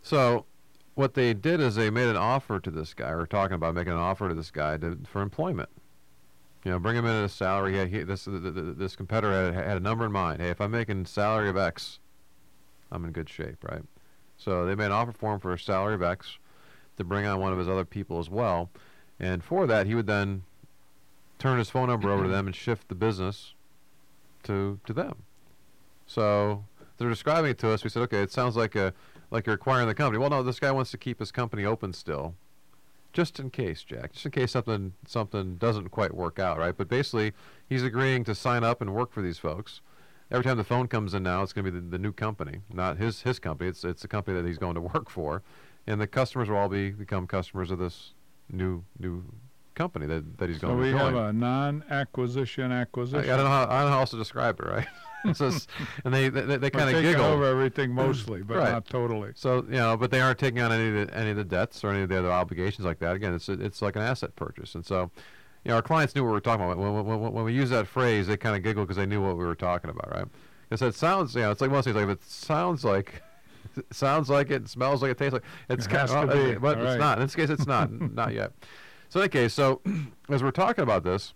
So 0.02 0.46
what 0.94 1.14
they 1.14 1.34
did 1.34 1.60
is 1.60 1.76
they 1.76 1.90
made 1.90 2.08
an 2.08 2.16
offer 2.16 2.58
to 2.58 2.70
this 2.70 2.94
guy, 2.94 3.10
or 3.10 3.26
talking 3.26 3.54
about 3.54 3.74
making 3.74 3.92
an 3.92 3.98
offer 3.98 4.28
to 4.28 4.34
this 4.34 4.50
guy 4.50 4.76
to, 4.78 4.98
for 5.06 5.22
employment. 5.22 5.68
You 6.64 6.72
know, 6.72 6.78
bring 6.78 6.96
him 6.96 7.06
in 7.06 7.12
at 7.14 7.24
a 7.24 7.28
salary. 7.28 7.72
He 7.72 7.78
had, 7.78 7.88
he, 7.88 8.02
this 8.02 8.26
this 8.26 8.96
competitor 8.96 9.52
had, 9.52 9.64
had 9.64 9.76
a 9.76 9.80
number 9.80 10.04
in 10.06 10.12
mind. 10.12 10.40
Hey, 10.40 10.48
if 10.48 10.60
I'm 10.60 10.70
making 10.70 11.06
salary 11.06 11.48
of 11.48 11.56
X, 11.56 12.00
I'm 12.90 13.04
in 13.04 13.12
good 13.12 13.28
shape, 13.28 13.62
right? 13.62 13.82
So 14.36 14.64
they 14.66 14.74
made 14.74 14.86
an 14.86 14.92
offer 14.92 15.12
for 15.12 15.34
him 15.34 15.40
for 15.40 15.52
a 15.52 15.58
salary 15.58 15.94
of 15.94 16.02
X 16.02 16.38
to 16.96 17.04
bring 17.04 17.26
on 17.26 17.40
one 17.40 17.52
of 17.52 17.58
his 17.58 17.68
other 17.68 17.84
people 17.84 18.18
as 18.18 18.28
well. 18.28 18.70
And 19.18 19.44
for 19.44 19.66
that, 19.66 19.86
he 19.86 19.94
would 19.94 20.06
then 20.06 20.44
turn 21.38 21.58
his 21.58 21.68
phone 21.68 21.88
number 21.88 22.10
over 22.10 22.24
to 22.24 22.28
them 22.28 22.46
and 22.46 22.56
shift 22.56 22.88
the 22.88 22.94
business 22.94 23.54
to 24.44 24.80
to 24.86 24.92
them. 24.92 25.22
So 26.06 26.64
they're 26.96 27.08
describing 27.08 27.52
it 27.52 27.58
to 27.58 27.70
us. 27.70 27.82
We 27.82 27.90
said, 27.90 28.02
okay, 28.02 28.22
it 28.22 28.30
sounds 28.30 28.56
like 28.56 28.74
a 28.76 28.92
like 29.30 29.46
you're 29.46 29.54
acquiring 29.54 29.88
the 29.88 29.94
company. 29.94 30.18
Well, 30.18 30.30
no, 30.30 30.42
this 30.42 30.58
guy 30.58 30.70
wants 30.70 30.90
to 30.90 30.98
keep 30.98 31.18
his 31.18 31.30
company 31.30 31.64
open 31.64 31.92
still, 31.92 32.34
just 33.12 33.38
in 33.38 33.50
case, 33.50 33.82
Jack, 33.82 34.12
just 34.12 34.26
in 34.26 34.32
case 34.32 34.52
something 34.52 34.92
something 35.06 35.56
doesn't 35.56 35.90
quite 35.90 36.14
work 36.14 36.38
out, 36.38 36.58
right? 36.58 36.76
But 36.76 36.88
basically, 36.88 37.32
he's 37.68 37.82
agreeing 37.82 38.24
to 38.24 38.34
sign 38.34 38.64
up 38.64 38.80
and 38.80 38.94
work 38.94 39.12
for 39.12 39.22
these 39.22 39.38
folks. 39.38 39.80
Every 40.30 40.44
time 40.44 40.58
the 40.58 40.64
phone 40.64 40.86
comes 40.86 41.12
in 41.14 41.24
now, 41.24 41.42
it's 41.42 41.52
going 41.52 41.64
to 41.64 41.72
be 41.72 41.80
the, 41.80 41.84
the 41.84 41.98
new 41.98 42.12
company, 42.12 42.60
not 42.72 42.98
his 42.98 43.22
his 43.22 43.38
company. 43.38 43.70
It's 43.70 43.84
it's 43.84 44.02
the 44.02 44.08
company 44.08 44.36
that 44.40 44.46
he's 44.46 44.58
going 44.58 44.74
to 44.74 44.80
work 44.80 45.10
for, 45.10 45.42
and 45.86 46.00
the 46.00 46.06
customers 46.06 46.48
will 46.48 46.56
all 46.56 46.68
be 46.68 46.90
become 46.90 47.26
customers 47.26 47.70
of 47.70 47.78
this 47.78 48.14
new 48.50 48.84
new 48.98 49.24
company 49.80 50.06
that, 50.06 50.38
that 50.38 50.48
he's 50.50 50.58
going 50.58 50.74
so 50.74 50.76
to 50.76 50.82
we 50.82 50.96
have 50.96 51.14
a 51.14 51.32
non-acquisition 51.32 52.70
I, 52.70 52.82
acquisition. 52.82 53.30
I 53.30 53.36
don't 53.36 53.44
know 53.44 53.50
how 53.50 53.62
I 53.64 53.80
don't 53.80 53.86
know 53.86 53.94
how 53.94 54.00
else 54.00 54.10
to 54.10 54.18
describe 54.18 54.60
it, 54.60 54.66
right? 54.66 54.86
just, 55.34 55.70
and 56.04 56.12
they 56.12 56.28
they, 56.28 56.56
they 56.56 56.70
kind 56.70 56.94
of 56.94 57.02
giggle. 57.02 57.24
over 57.24 57.44
everything 57.44 57.90
mostly, 57.92 58.42
but 58.42 58.58
Right. 58.58 58.72
not 58.72 58.86
totally. 58.86 59.32
So 59.34 59.64
you 59.68 59.76
know, 59.76 59.96
but 59.96 60.10
they 60.10 60.20
aren't 60.20 60.38
taking 60.38 60.60
on 60.60 60.70
any 60.70 60.88
of 60.88 61.08
the, 61.08 61.16
any 61.16 61.30
of 61.30 61.36
the 61.36 61.44
debts 61.44 61.82
or 61.82 61.90
any 61.90 62.02
of 62.02 62.08
the 62.10 62.18
other 62.18 62.30
obligations 62.30 62.84
like 62.84 62.98
that. 62.98 63.16
Again, 63.16 63.34
it's 63.34 63.48
it's 63.48 63.80
like 63.80 63.96
an 63.96 64.02
asset 64.02 64.36
purchase, 64.36 64.74
and 64.74 64.84
so 64.84 65.10
you 65.64 65.70
know, 65.70 65.76
our 65.76 65.82
clients 65.82 66.14
knew 66.14 66.22
what 66.22 66.28
we 66.28 66.32
were 66.32 66.40
talking 66.40 66.64
about. 66.64 66.78
When, 66.78 67.04
when, 67.04 67.32
when, 67.32 67.44
we 67.44 67.52
use 67.52 67.70
that 67.70 67.86
phrase, 67.86 68.26
they 68.26 68.36
kind 68.36 68.56
of 68.56 68.62
giggle 68.62 68.84
because 68.84 68.96
they 68.96 69.06
knew 69.06 69.20
what 69.20 69.36
we 69.36 69.44
were 69.44 69.54
talking 69.54 69.90
about, 69.90 70.10
right? 70.10 70.24
Because 70.68 70.82
it 70.82 70.94
sounds, 70.94 71.34
you 71.34 71.42
know, 71.42 71.50
it's 71.50 71.60
like 71.60 71.70
most 71.70 71.84
things. 71.84 71.96
Like 71.96 72.08
it 72.08 72.22
sounds 72.22 72.82
like, 72.82 73.22
it 73.76 73.84
sounds 73.94 74.30
like 74.30 74.50
it, 74.50 74.68
smells 74.68 75.02
like 75.02 75.10
it, 75.10 75.18
tastes 75.18 75.34
like 75.34 75.42
it's 75.68 75.84
It 75.84 75.90
kind 75.90 76.08
of, 76.08 76.30
to 76.30 76.32
uh, 76.32 76.48
be. 76.48 76.56
Uh, 76.56 76.58
but 76.60 76.78
it's 76.78 76.98
not. 76.98 77.18
In 77.18 77.24
this 77.24 77.34
case, 77.34 77.50
it's 77.50 77.66
not, 77.66 77.90
not 78.14 78.32
yet. 78.32 78.52
So 79.10 79.26
case, 79.26 79.52
so 79.52 79.80
as 80.28 80.40
we're 80.40 80.52
talking 80.52 80.84
about 80.84 81.02
this, 81.02 81.34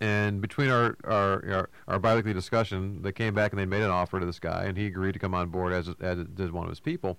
and 0.00 0.40
between 0.40 0.70
our 0.70 0.96
our, 1.04 1.44
our 1.52 1.70
our 1.86 1.98
biweekly 1.98 2.32
discussion, 2.32 3.02
they 3.02 3.12
came 3.12 3.34
back 3.34 3.52
and 3.52 3.60
they 3.60 3.66
made 3.66 3.82
an 3.82 3.90
offer 3.90 4.18
to 4.18 4.24
this 4.24 4.38
guy, 4.38 4.64
and 4.64 4.76
he 4.76 4.86
agreed 4.86 5.12
to 5.12 5.18
come 5.18 5.34
on 5.34 5.50
board 5.50 5.74
as 5.74 5.90
as, 6.00 6.24
as 6.40 6.50
one 6.50 6.64
of 6.64 6.70
his 6.70 6.80
people. 6.80 7.18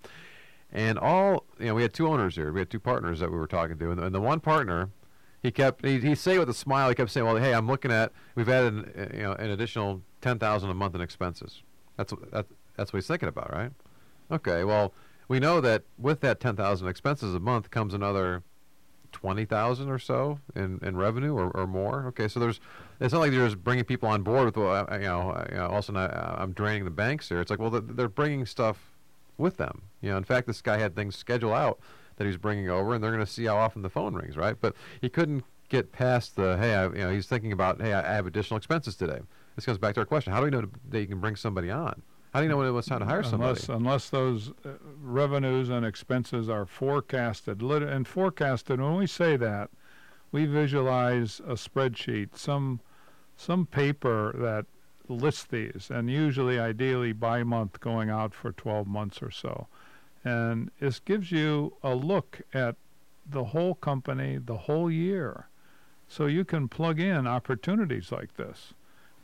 And 0.71 0.97
all 0.97 1.45
you 1.59 1.67
know, 1.67 1.75
we 1.75 1.83
had 1.83 1.93
two 1.93 2.07
owners 2.07 2.35
here. 2.35 2.51
We 2.51 2.61
had 2.61 2.71
two 2.71 2.79
partners 2.79 3.19
that 3.19 3.31
we 3.31 3.37
were 3.37 3.45
talking 3.45 3.77
to, 3.77 3.91
and 3.91 3.99
the, 3.99 4.05
and 4.05 4.15
the 4.15 4.19
one 4.19 4.39
partner, 4.39 4.89
he 5.43 5.51
kept 5.51 5.85
he 5.85 5.99
he 5.99 6.15
say 6.15 6.39
with 6.39 6.49
a 6.49 6.53
smile, 6.55 6.89
he 6.89 6.95
kept 6.95 7.11
saying, 7.11 7.27
"Well, 7.27 7.35
hey, 7.35 7.53
I'm 7.53 7.67
looking 7.67 7.91
at 7.91 8.11
we've 8.33 8.49
added 8.49 8.91
uh, 8.97 9.15
you 9.15 9.21
know 9.21 9.33
an 9.33 9.51
additional 9.51 10.01
ten 10.19 10.39
thousand 10.39 10.71
a 10.71 10.73
month 10.73 10.95
in 10.95 11.01
expenses." 11.01 11.61
That's 11.95 12.11
that, 12.31 12.47
that's 12.75 12.91
what 12.91 12.97
he's 12.97 13.07
thinking 13.07 13.29
about, 13.29 13.53
right? 13.53 13.71
Okay, 14.31 14.63
well, 14.63 14.95
we 15.27 15.39
know 15.39 15.61
that 15.61 15.83
with 15.99 16.21
that 16.21 16.39
ten 16.39 16.55
thousand 16.55 16.87
expenses 16.87 17.35
a 17.35 17.39
month 17.39 17.69
comes 17.69 17.93
another 17.93 18.41
twenty 19.11 19.45
thousand 19.45 19.89
or 19.89 19.99
so 19.99 20.39
in, 20.55 20.79
in 20.81 20.97
revenue 20.97 21.33
or, 21.33 21.49
or 21.51 21.67
more. 21.67 22.05
Okay, 22.07 22.27
so 22.27 22.39
there's 22.39 22.59
it's 22.99 23.13
not 23.13 23.19
like 23.19 23.31
you're 23.31 23.45
just 23.45 23.63
bringing 23.63 23.85
people 23.85 24.09
on 24.09 24.23
board 24.23 24.45
with 24.45 24.57
well, 24.57 24.87
uh, 24.89 24.97
you 24.97 25.03
know, 25.03 25.45
you 25.49 25.57
know 25.57 25.67
also 25.67 25.93
not, 25.93 26.13
I'm 26.13 26.53
draining 26.53 26.85
the 26.85 26.91
banks 26.91 27.29
here. 27.29 27.41
It's 27.41 27.49
like 27.49 27.59
well 27.59 27.69
they're, 27.69 27.81
they're 27.81 28.09
bringing 28.09 28.45
stuff 28.45 28.91
with 29.37 29.57
them. 29.57 29.83
You 30.01 30.11
know, 30.11 30.17
in 30.17 30.23
fact, 30.23 30.47
this 30.47 30.61
guy 30.61 30.77
had 30.77 30.95
things 30.95 31.15
scheduled 31.15 31.53
out 31.53 31.79
that 32.17 32.27
he's 32.27 32.37
bringing 32.37 32.69
over, 32.69 32.93
and 32.93 33.03
they're 33.03 33.11
going 33.11 33.25
to 33.25 33.31
see 33.31 33.45
how 33.45 33.57
often 33.57 33.81
the 33.81 33.89
phone 33.89 34.13
rings, 34.13 34.35
right? 34.35 34.55
But 34.59 34.75
he 35.01 35.09
couldn't 35.09 35.43
get 35.69 35.91
past 35.91 36.35
the 36.35 36.57
hey, 36.57 36.75
I, 36.75 36.85
you 36.87 36.97
know, 36.97 37.11
he's 37.11 37.27
thinking 37.27 37.51
about 37.51 37.81
hey, 37.81 37.93
I 37.93 38.11
I 38.11 38.15
have 38.15 38.27
additional 38.27 38.57
expenses 38.57 38.95
today. 38.95 39.19
This 39.55 39.65
comes 39.65 39.77
back 39.77 39.95
to 39.95 40.01
our 40.01 40.05
question: 40.05 40.33
How 40.33 40.39
do 40.39 40.45
we 40.45 40.51
know 40.51 40.67
that 40.89 40.99
you 40.99 41.07
can 41.07 41.19
bring 41.19 41.35
somebody 41.35 41.71
on? 41.71 42.01
How 42.33 42.39
do 42.39 42.43
you 42.45 42.49
know 42.49 42.57
when 42.57 42.75
it's 42.75 42.87
time 42.87 42.99
to 42.99 43.05
hire 43.05 43.23
somebody? 43.23 43.49
Unless, 43.49 43.69
unless 43.69 44.09
those 44.09 44.49
uh, 44.63 44.73
revenues 45.01 45.69
and 45.69 45.85
expenses 45.85 46.47
are 46.47 46.65
forecasted. 46.65 47.61
Lit- 47.61 47.81
And 47.83 48.07
forecasted, 48.07 48.79
when 48.79 48.95
we 48.95 49.07
say 49.07 49.35
that, 49.37 49.69
we 50.31 50.45
visualize 50.45 51.39
a 51.39 51.53
spreadsheet, 51.53 52.35
some 52.37 52.81
some 53.35 53.65
paper 53.65 54.33
that 54.37 54.65
lists 55.07 55.45
these, 55.45 55.89
and 55.89 56.09
usually, 56.09 56.59
ideally, 56.59 57.13
by 57.13 57.41
month, 57.41 57.79
going 57.79 58.09
out 58.09 58.33
for 58.35 58.51
12 58.51 58.85
months 58.85 59.21
or 59.23 59.31
so. 59.31 59.67
And 60.25 60.69
this 60.79 60.99
gives 60.99 61.31
you 61.31 61.73
a 61.81 61.95
look 61.95 62.41
at 62.53 62.75
the 63.25 63.45
whole 63.45 63.75
company, 63.75 64.37
the 64.37 64.57
whole 64.57 64.91
year. 64.91 65.47
So 66.07 66.25
you 66.25 66.43
can 66.43 66.67
plug 66.67 66.99
in 66.99 67.25
opportunities 67.27 68.11
like 68.11 68.35
this 68.35 68.73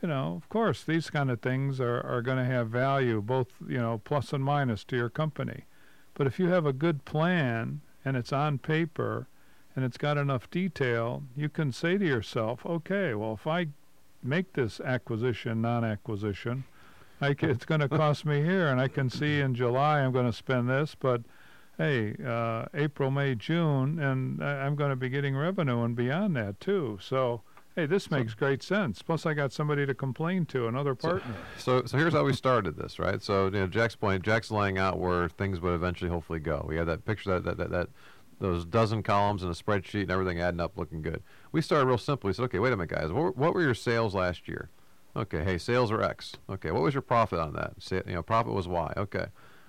you 0.05 0.09
know, 0.09 0.35
of 0.35 0.47
course, 0.49 0.83
these 0.83 1.09
kind 1.09 1.31
of 1.31 1.41
things 1.41 1.81
are, 1.81 1.99
are 2.01 2.21
going 2.21 2.37
to 2.37 2.45
have 2.45 2.69
value, 2.69 3.23
both, 3.23 3.47
you 3.67 3.79
know, 3.79 3.99
plus 4.03 4.33
and 4.33 4.43
minus 4.43 4.83
to 4.83 4.95
your 4.95 5.09
company. 5.09 5.63
But 6.13 6.27
if 6.27 6.37
you 6.37 6.49
have 6.49 6.67
a 6.67 6.73
good 6.73 7.05
plan 7.05 7.81
and 8.05 8.15
it's 8.15 8.31
on 8.31 8.59
paper 8.59 9.27
and 9.75 9.83
it's 9.83 9.97
got 9.97 10.19
enough 10.19 10.47
detail, 10.51 11.23
you 11.35 11.49
can 11.49 11.71
say 11.71 11.97
to 11.97 12.05
yourself, 12.05 12.63
okay, 12.67 13.15
well, 13.15 13.33
if 13.33 13.47
I 13.47 13.69
make 14.21 14.53
this 14.53 14.79
acquisition, 14.79 15.59
non 15.59 15.83
acquisition, 15.83 16.65
I 17.19 17.35
it's 17.39 17.65
going 17.65 17.81
to 17.89 17.89
cost 17.89 18.27
me 18.27 18.43
here, 18.43 18.67
and 18.67 18.79
I 18.79 18.87
can 18.87 19.09
see 19.09 19.39
in 19.39 19.55
July 19.55 20.01
I'm 20.01 20.11
going 20.11 20.27
to 20.27 20.33
spend 20.33 20.69
this, 20.69 20.93
but 20.93 21.23
hey, 21.79 22.15
uh, 22.23 22.65
April, 22.75 23.09
May, 23.09 23.33
June, 23.33 23.97
and 23.97 24.43
I, 24.43 24.67
I'm 24.67 24.75
going 24.75 24.91
to 24.91 24.95
be 24.95 25.09
getting 25.09 25.35
revenue 25.35 25.81
and 25.81 25.95
beyond 25.95 26.35
that 26.35 26.59
too. 26.59 26.99
So, 27.01 27.41
hey, 27.75 27.85
this 27.85 28.09
makes 28.09 28.33
great 28.33 28.63
sense. 28.63 29.01
Plus, 29.01 29.25
I 29.25 29.33
got 29.33 29.51
somebody 29.51 29.85
to 29.85 29.93
complain 29.93 30.45
to, 30.47 30.67
another 30.67 30.95
partner. 30.95 31.35
So, 31.57 31.83
so 31.85 31.97
here's 31.97 32.13
how 32.13 32.23
we 32.23 32.33
started 32.33 32.77
this, 32.77 32.99
right? 32.99 33.21
So, 33.21 33.45
you 33.45 33.51
know, 33.51 33.67
Jack's 33.67 33.95
point, 33.95 34.23
Jack's 34.23 34.51
laying 34.51 34.77
out 34.77 34.99
where 34.99 35.29
things 35.29 35.59
would 35.61 35.73
eventually, 35.73 36.09
hopefully, 36.09 36.39
go. 36.39 36.65
We 36.67 36.77
had 36.77 36.88
that 36.88 37.05
picture, 37.05 37.39
that 37.39 37.43
that, 37.45 37.57
that, 37.57 37.71
that 37.71 37.89
those 38.39 38.65
dozen 38.65 39.01
columns 39.03 39.43
in 39.43 39.49
a 39.49 39.53
spreadsheet, 39.53 40.03
and 40.03 40.11
everything 40.11 40.39
adding 40.41 40.59
up, 40.59 40.77
looking 40.77 41.01
good. 41.01 41.23
We 41.51 41.61
started 41.61 41.85
real 41.88 41.97
simple. 41.97 42.27
We 42.27 42.33
said, 42.33 42.43
okay, 42.43 42.59
wait 42.59 42.73
a 42.73 42.77
minute, 42.77 42.89
guys. 42.93 43.11
What, 43.11 43.23
were- 43.23 43.31
what 43.31 43.53
were 43.53 43.61
your 43.61 43.73
sales 43.73 44.13
last 44.13 44.47
year? 44.47 44.69
Okay, 45.15 45.43
hey, 45.45 45.57
sales 45.57 45.91
are 45.91 46.01
X. 46.01 46.33
Okay, 46.49 46.71
what 46.71 46.81
was 46.81 46.93
your 46.93 47.01
profit 47.01 47.39
on 47.39 47.53
that? 47.53 47.73
Say, 47.79 48.01
you 48.05 48.15
know, 48.15 48.21
profit 48.21 48.51
was 48.53 48.67
Y. 48.67 48.93
Okay, 48.97 49.27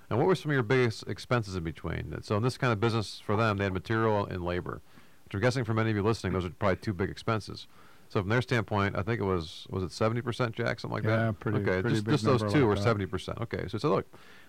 and 0.09 0.19
what 0.19 0.27
were 0.27 0.35
some 0.35 0.51
of 0.51 0.53
your 0.53 0.63
biggest 0.63 1.07
expenses 1.07 1.55
in 1.55 1.63
between? 1.63 2.13
So, 2.21 2.35
in 2.35 2.43
this 2.43 2.57
kind 2.57 2.73
of 2.73 2.81
business 2.81 3.21
for 3.25 3.37
them, 3.37 3.55
they 3.57 3.63
had 3.63 3.73
material 3.73 4.25
and 4.25 4.43
labor, 4.43 4.81
which 5.23 5.33
I'm 5.33 5.39
guessing 5.39 5.63
for 5.63 5.73
many 5.73 5.89
of 5.91 5.95
you 5.95 6.03
listening, 6.03 6.33
those 6.33 6.43
are 6.43 6.49
probably 6.49 6.75
two 6.77 6.93
big 6.93 7.09
expenses. 7.09 7.67
So 8.09 8.21
from 8.21 8.29
their 8.29 8.41
standpoint, 8.41 8.95
I 8.97 9.01
think 9.01 9.19
it 9.19 9.25
was 9.25 9.67
was 9.69 9.83
it 9.83 9.91
seventy 9.91 10.21
percent, 10.21 10.55
Jack, 10.55 10.79
something 10.79 10.95
like 10.95 11.03
that. 11.03 11.09
Yeah, 11.19 11.31
pretty- 11.39 11.57
Okay, 11.59 11.81
pretty 11.81 11.95
just 11.95 12.07
just 12.07 12.23
those 12.23 12.41
two 12.53 12.59
like 12.59 12.67
were 12.67 12.75
seventy 12.77 13.05
percent. 13.05 13.39
Okay, 13.41 13.65
so 13.67 13.77
so 13.77 13.89
look, 13.89 14.05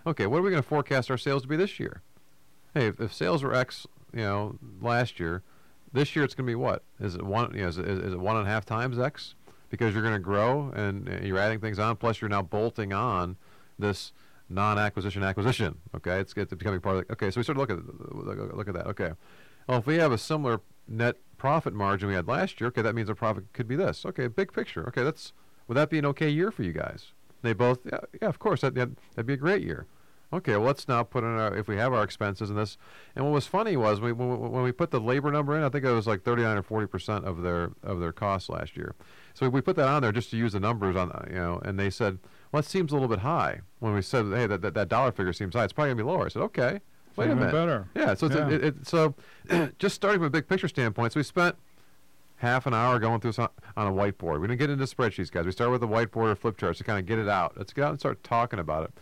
okay, 0.07 0.27
what 0.27 0.37
are 0.37 0.41
we 0.41 0.49
going 0.49 0.61
to 0.63 0.67
forecast 0.67 1.11
our 1.11 1.17
sales 1.17 1.41
to 1.43 1.47
be 1.47 1.55
this 1.57 1.79
year? 1.79 2.01
Hey, 2.73 2.87
if, 2.87 3.01
if 3.01 3.13
sales 3.13 3.43
were 3.43 3.53
X, 3.53 3.85
you 4.13 4.21
know, 4.21 4.57
last 4.81 5.19
year, 5.19 5.43
this 5.91 6.15
year 6.15 6.23
it's 6.23 6.35
going 6.35 6.45
to 6.45 6.51
be 6.51 6.55
what? 6.55 6.83
Is 6.99 7.15
it 7.15 7.23
one? 7.23 7.53
You 7.53 7.63
know, 7.63 7.67
is 7.67 7.77
it, 7.77 7.87
is 7.87 8.13
it 8.13 8.19
one 8.19 8.37
and 8.37 8.47
a 8.47 8.49
half 8.49 8.65
times 8.65 8.97
X? 8.99 9.35
Because 9.69 9.93
you're 9.93 10.01
going 10.03 10.13
to 10.15 10.19
grow 10.19 10.71
and 10.75 11.09
uh, 11.09 11.17
you're 11.23 11.37
adding 11.37 11.59
things 11.59 11.77
on. 11.79 11.95
Plus, 11.97 12.21
you're 12.21 12.29
now 12.29 12.41
bolting 12.41 12.91
on 12.93 13.37
this 13.77 14.13
non-acquisition 14.49 15.21
acquisition. 15.23 15.77
Okay, 15.95 16.19
it's, 16.19 16.33
it's 16.35 16.53
becoming 16.53 16.79
part 16.79 16.97
of. 16.97 17.07
The, 17.07 17.13
okay, 17.13 17.29
so 17.31 17.39
we 17.39 17.43
started 17.43 17.59
looking 17.59 17.77
at 17.77 18.15
look, 18.15 18.55
look 18.55 18.67
at 18.67 18.73
that. 18.73 18.87
Okay, 18.87 19.11
well, 19.69 19.77
if 19.77 19.85
we 19.85 19.97
have 19.97 20.11
a 20.11 20.17
similar 20.17 20.61
net 20.87 21.17
profit 21.37 21.75
margin 21.75 22.09
we 22.09 22.15
had 22.15 22.27
last 22.27 22.59
year, 22.59 22.69
okay, 22.69 22.81
that 22.81 22.95
means 22.95 23.07
our 23.07 23.13
profit 23.13 23.53
could 23.53 23.67
be 23.67 23.75
this. 23.75 24.03
Okay, 24.03 24.25
big 24.25 24.51
picture. 24.51 24.87
Okay, 24.87 25.03
that's 25.03 25.31
would 25.67 25.77
that 25.77 25.91
be 25.91 25.99
an 25.99 26.07
okay 26.07 26.27
year 26.27 26.49
for 26.49 26.63
you 26.63 26.73
guys? 26.73 27.11
They 27.43 27.53
both, 27.53 27.81
yeah, 27.85 27.99
yeah 28.19 28.29
of 28.29 28.39
course, 28.39 28.61
that, 28.61 28.73
that 28.73 28.89
that'd 29.11 29.27
be 29.27 29.33
a 29.33 29.37
great 29.37 29.61
year. 29.61 29.85
Okay, 30.33 30.53
well, 30.53 30.65
let's 30.65 30.87
now 30.87 31.03
put 31.03 31.23
in 31.23 31.29
our 31.29 31.55
if 31.55 31.67
we 31.67 31.77
have 31.77 31.93
our 31.93 32.03
expenses 32.03 32.49
in 32.49 32.55
this. 32.55 32.79
And 33.15 33.25
what 33.25 33.31
was 33.31 33.45
funny 33.45 33.77
was 33.77 34.01
we, 34.01 34.11
when, 34.11 34.39
when 34.39 34.63
we 34.63 34.71
put 34.71 34.89
the 34.89 34.99
labor 34.99 35.31
number 35.31 35.55
in, 35.55 35.63
I 35.63 35.69
think 35.69 35.85
it 35.85 35.91
was 35.91 36.07
like 36.07 36.23
39 36.23 36.57
or 36.57 36.63
40 36.63 36.87
percent 36.87 37.25
of 37.25 37.43
their 37.43 37.69
of 37.83 37.99
their 37.99 38.11
costs 38.11 38.49
last 38.49 38.75
year. 38.75 38.95
So 39.35 39.47
we 39.49 39.61
put 39.61 39.75
that 39.75 39.87
on 39.87 40.01
there 40.01 40.11
just 40.11 40.31
to 40.31 40.37
use 40.37 40.53
the 40.53 40.59
numbers 40.59 40.95
on, 40.95 41.27
you 41.29 41.35
know, 41.35 41.61
and 41.63 41.79
they 41.79 41.91
said, 41.91 42.17
well, 42.51 42.61
it 42.61 42.65
seems 42.65 42.91
a 42.91 42.95
little 42.95 43.07
bit 43.07 43.19
high. 43.19 43.61
When 43.77 43.93
we 43.93 44.01
said, 44.01 44.25
hey, 44.33 44.47
that, 44.47 44.63
that, 44.63 44.73
that 44.73 44.89
dollar 44.89 45.11
figure 45.11 45.31
seems 45.31 45.53
high, 45.53 45.65
it's 45.65 45.73
probably 45.73 45.91
gonna 45.91 46.03
be 46.03 46.09
lower. 46.09 46.25
I 46.25 46.29
said, 46.29 46.41
okay, 46.41 46.81
wait 47.19 47.29
a 47.31 47.35
minute. 47.35 47.51
better. 47.51 47.87
Yeah, 47.95 48.13
so 48.13 48.27
it's 48.27 48.35
Yeah. 48.35 48.49
It, 48.49 48.63
it, 48.63 48.87
so 48.87 49.15
just 49.79 49.95
starting 49.95 50.19
from 50.19 50.27
a 50.27 50.31
big 50.31 50.47
picture 50.47 50.67
standpoint, 50.67 51.13
so 51.13 51.19
we 51.19 51.23
spent 51.23 51.55
half 52.37 52.65
an 52.65 52.73
hour 52.73 52.99
going 52.99 53.19
through 53.19 53.31
this 53.31 53.39
on, 53.39 53.49
on 53.75 53.87
a 53.87 53.91
whiteboard. 53.91 54.39
We 54.41 54.47
didn't 54.47 54.59
get 54.59 54.69
into 54.69 54.85
spreadsheets, 54.85 55.31
guys. 55.31 55.45
We 55.45 55.51
started 55.51 55.71
with 55.71 55.83
a 55.83 55.87
whiteboard 55.87 56.31
or 56.31 56.35
flip 56.35 56.57
charts 56.57 56.77
to 56.79 56.83
kind 56.83 56.99
of 56.99 57.05
get 57.05 57.19
it 57.19 57.27
out. 57.27 57.53
Let's 57.57 57.73
get 57.73 57.83
out 57.83 57.91
and 57.91 57.99
start 57.99 58.23
talking 58.23 58.59
about 58.59 58.85
it. 58.85 58.93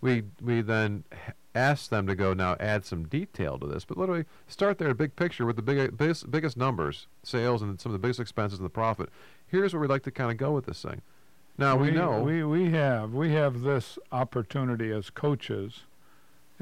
We 0.00 0.24
we 0.40 0.62
then 0.62 1.04
h- 1.12 1.34
ask 1.54 1.90
them 1.90 2.06
to 2.06 2.14
go 2.14 2.34
now 2.34 2.56
add 2.58 2.84
some 2.84 3.04
detail 3.04 3.58
to 3.58 3.66
this, 3.66 3.84
but 3.84 3.96
literally 3.96 4.24
start 4.46 4.78
there, 4.78 4.92
big 4.94 5.16
picture 5.16 5.46
with 5.46 5.56
the 5.56 5.62
big, 5.62 5.96
biggest, 5.96 6.30
biggest 6.30 6.56
numbers, 6.56 7.06
sales, 7.22 7.62
and 7.62 7.80
some 7.80 7.90
of 7.90 7.94
the 7.94 7.98
biggest 7.98 8.20
expenses 8.20 8.58
and 8.58 8.66
the 8.66 8.70
profit. 8.70 9.10
Here's 9.46 9.72
where 9.72 9.80
we'd 9.80 9.90
like 9.90 10.02
to 10.04 10.10
kind 10.10 10.30
of 10.30 10.36
go 10.36 10.52
with 10.52 10.66
this 10.66 10.82
thing. 10.82 11.02
Now 11.58 11.76
we, 11.76 11.90
know 11.90 12.22
we 12.22 12.42
we 12.44 12.70
have 12.70 13.12
we 13.12 13.32
have 13.32 13.60
this 13.60 13.98
opportunity 14.10 14.90
as 14.90 15.10
coaches, 15.10 15.82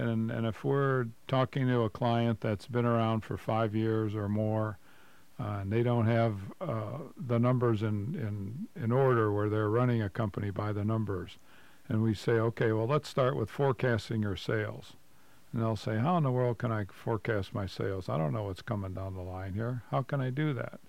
and 0.01 0.31
and 0.31 0.47
if 0.47 0.65
we're 0.65 1.07
talking 1.29 1.67
to 1.69 1.83
a 1.83 1.91
client 1.91 2.41
that's 2.41 2.67
been 2.67 2.87
around 2.87 3.21
for 3.21 3.37
five 3.37 3.75
years 3.75 4.15
or 4.15 4.29
more, 4.29 4.79
uh, 5.39 5.59
and 5.61 5.73
they 5.73 5.83
don't 5.83 6.07
have 6.07 6.37
uh, 6.61 6.99
the 7.17 7.39
numbers 7.39 7.83
in 7.83 8.15
in 8.77 8.83
in 8.83 8.93
order 8.93 9.33
where 9.33 9.49
they're 9.49 9.71
running 9.71 10.03
a 10.03 10.09
company 10.09 10.51
by 10.51 10.73
the 10.73 10.85
numbers, 10.85 11.39
and 11.89 12.03
we 12.03 12.15
say, 12.15 12.33
okay, 12.33 12.73
well 12.73 12.87
let's 12.87 13.09
start 13.09 13.37
with 13.37 13.51
forecasting 13.51 14.23
your 14.23 14.37
sales, 14.37 14.95
and 15.53 15.63
they'll 15.63 15.77
say, 15.77 15.99
how 15.99 16.17
in 16.17 16.25
the 16.25 16.31
world 16.31 16.59
can 16.59 16.73
I 16.73 16.87
forecast 16.91 17.55
my 17.55 17.67
sales? 17.67 18.09
I 18.09 18.19
don't 18.19 18.33
know 18.33 18.45
what's 18.45 18.63
coming 18.63 18.95
down 18.95 19.15
the 19.15 19.23
line 19.23 19.55
here. 19.55 19.83
How 19.91 20.03
can 20.03 20.21
I 20.21 20.31
do 20.31 20.53
that? 20.55 20.81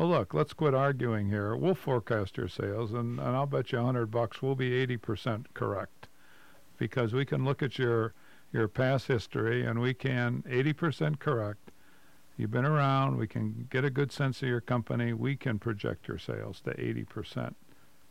well, 0.00 0.08
look, 0.08 0.32
let's 0.32 0.54
quit 0.54 0.72
arguing 0.72 1.28
here. 1.28 1.54
We'll 1.54 1.74
forecast 1.74 2.38
your 2.38 2.48
sales, 2.48 2.94
and, 2.94 3.20
and 3.20 3.36
I'll 3.36 3.44
bet 3.44 3.70
you 3.70 3.80
a 3.80 3.84
hundred 3.84 4.06
bucks 4.06 4.40
we'll 4.40 4.54
be 4.54 4.86
80% 4.86 5.44
correct, 5.52 6.08
because 6.78 7.12
we 7.12 7.26
can 7.26 7.44
look 7.44 7.62
at 7.62 7.78
your 7.78 8.14
your 8.52 8.68
past 8.68 9.06
history 9.06 9.64
and 9.64 9.80
we 9.80 9.94
can 9.94 10.42
80% 10.48 11.18
correct. 11.18 11.70
You've 12.36 12.50
been 12.50 12.64
around. 12.64 13.16
We 13.16 13.26
can 13.26 13.68
get 13.70 13.84
a 13.84 13.90
good 13.90 14.12
sense 14.12 14.42
of 14.42 14.48
your 14.48 14.60
company. 14.60 15.12
We 15.12 15.36
can 15.36 15.58
project 15.58 16.08
your 16.08 16.18
sales 16.18 16.60
to 16.62 16.70
80%. 16.70 17.54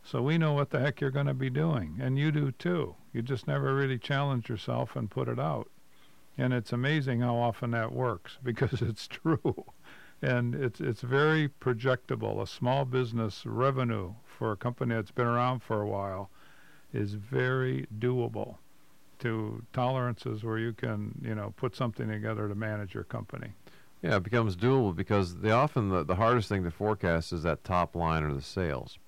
So 0.02 0.22
we 0.22 0.38
know 0.38 0.52
what 0.52 0.70
the 0.70 0.80
heck 0.80 1.00
you're 1.00 1.10
going 1.10 1.26
to 1.26 1.34
be 1.34 1.50
doing, 1.50 1.98
and 2.00 2.18
you 2.18 2.32
do 2.32 2.52
too. 2.52 2.94
You 3.12 3.20
just 3.22 3.46
never 3.46 3.74
really 3.74 3.98
challenge 3.98 4.48
yourself 4.48 4.96
and 4.96 5.10
put 5.10 5.28
it 5.28 5.38
out. 5.38 5.68
And 6.38 6.54
it's 6.54 6.72
amazing 6.72 7.20
how 7.20 7.36
often 7.36 7.72
that 7.72 7.92
works 7.92 8.38
because 8.42 8.80
it's 8.80 9.06
true 9.06 9.64
and 10.22 10.54
it's 10.54 10.80
it's 10.80 11.00
very 11.00 11.48
projectable. 11.48 12.42
A 12.42 12.46
small 12.46 12.84
business 12.84 13.44
revenue 13.46 14.14
for 14.26 14.52
a 14.52 14.56
company 14.56 14.94
that's 14.94 15.10
been 15.10 15.26
around 15.26 15.62
for 15.62 15.80
a 15.80 15.88
while 15.88 16.30
is 16.92 17.14
very 17.14 17.86
doable 17.98 18.56
to 19.20 19.62
tolerances 19.72 20.42
where 20.44 20.58
you 20.58 20.72
can 20.72 21.14
you 21.22 21.34
know 21.34 21.54
put 21.56 21.76
something 21.76 22.08
together 22.08 22.48
to 22.48 22.54
manage 22.54 22.94
your 22.94 23.04
company. 23.04 23.52
Yeah, 24.02 24.16
it 24.16 24.22
becomes 24.22 24.56
doable 24.56 24.96
because 24.96 25.36
the 25.36 25.50
often 25.50 25.90
the, 25.90 26.04
the 26.04 26.14
hardest 26.16 26.48
thing 26.48 26.64
to 26.64 26.70
forecast 26.70 27.32
is 27.32 27.42
that 27.42 27.64
top 27.64 27.94
line 27.94 28.24
or 28.24 28.32
the 28.32 28.42
sales. 28.42 28.98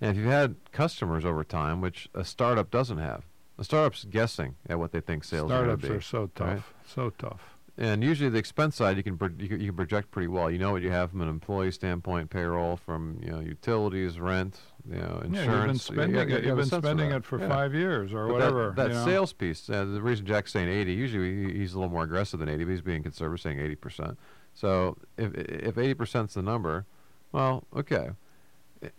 And 0.00 0.10
if 0.10 0.16
you've 0.16 0.30
had 0.30 0.56
customers 0.72 1.24
over 1.24 1.44
time, 1.44 1.80
which 1.80 2.08
a 2.14 2.24
startup 2.24 2.70
doesn't 2.70 2.98
have, 2.98 3.24
a 3.58 3.64
startup's 3.64 4.04
guessing 4.04 4.56
at 4.68 4.78
what 4.78 4.92
they 4.92 5.00
think 5.00 5.24
sales 5.24 5.50
Startups 5.50 5.84
are 5.84 5.86
going 5.86 5.98
are 5.98 6.02
so 6.02 6.30
tough, 6.34 6.48
right? 6.48 6.62
so 6.86 7.10
tough. 7.10 7.53
And 7.76 8.04
usually 8.04 8.30
the 8.30 8.38
expense 8.38 8.76
side 8.76 8.96
you 8.96 9.02
can, 9.02 9.18
pro- 9.18 9.30
you 9.36 9.48
can 9.48 9.60
you 9.60 9.66
can 9.68 9.76
project 9.76 10.12
pretty 10.12 10.28
well. 10.28 10.48
You 10.48 10.58
know 10.58 10.70
what 10.70 10.82
you 10.82 10.92
have 10.92 11.10
from 11.10 11.22
an 11.22 11.28
employee 11.28 11.72
standpoint, 11.72 12.30
payroll, 12.30 12.76
from 12.76 13.18
you 13.20 13.30
know 13.32 13.40
utilities, 13.40 14.20
rent, 14.20 14.60
you 14.88 14.96
know 14.98 15.20
insurance. 15.24 15.34
Yeah, 15.34 15.42
you've 15.42 15.66
been 15.66 15.70
You- 15.72 15.78
spending 15.78 16.14
you- 16.14 16.20
it. 16.36 16.42
you 16.44 16.48
You've 16.50 16.56
been 16.70 16.80
spending 16.80 17.10
it 17.10 17.24
for 17.24 17.40
Yeah. 17.40 17.48
five 17.48 17.74
years 17.74 18.12
or 18.12 18.26
But 18.28 18.32
whatever. 18.34 18.66
That, 18.68 18.76
that 18.76 18.88
you 18.90 18.94
know. 18.94 19.04
sales 19.04 19.32
piece, 19.32 19.68
uh, 19.68 19.84
the 19.86 20.00
reason 20.00 20.24
Jack's 20.24 20.52
saying 20.52 20.68
80, 20.68 20.92
usually 20.92 21.46
he- 21.52 21.58
he's 21.58 21.74
a 21.74 21.78
little 21.80 21.92
more 21.92 22.04
aggressive 22.04 22.38
than 22.38 22.48
80, 22.48 22.62
but 22.62 22.70
he's 22.70 22.80
being 22.80 23.02
conservative, 23.02 23.40
saying 23.42 23.58
80%. 23.58 24.16
So 24.52 24.96
if 25.18 25.34
if 25.34 25.76
80% 25.76 26.28
is 26.28 26.34
the 26.34 26.42
number, 26.42 26.86
well, 27.32 27.64
okay. 27.74 28.10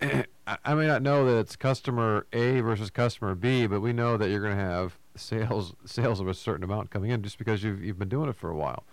I 0.63 0.75
may 0.75 0.87
not 0.87 1.01
know 1.01 1.25
that 1.25 1.39
it's 1.39 1.55
customer 1.55 2.27
A 2.33 2.61
versus 2.61 2.89
customer 2.89 3.35
B, 3.35 3.67
but 3.67 3.81
we 3.81 3.93
know 3.93 4.17
that 4.17 4.29
you're 4.29 4.41
going 4.41 4.55
to 4.55 4.63
have 4.63 4.97
sales 5.15 5.73
sales 5.85 6.19
of 6.19 6.27
a 6.27 6.33
certain 6.33 6.63
amount 6.63 6.91
coming 6.91 7.11
in 7.11 7.23
just 7.23 7.37
because 7.37 7.63
you've 7.63 7.83
you've 7.83 7.99
been 7.99 8.09
doing 8.09 8.29
it 8.29 8.35
for 8.35 8.49
a 8.49 8.55
while, 8.55 8.83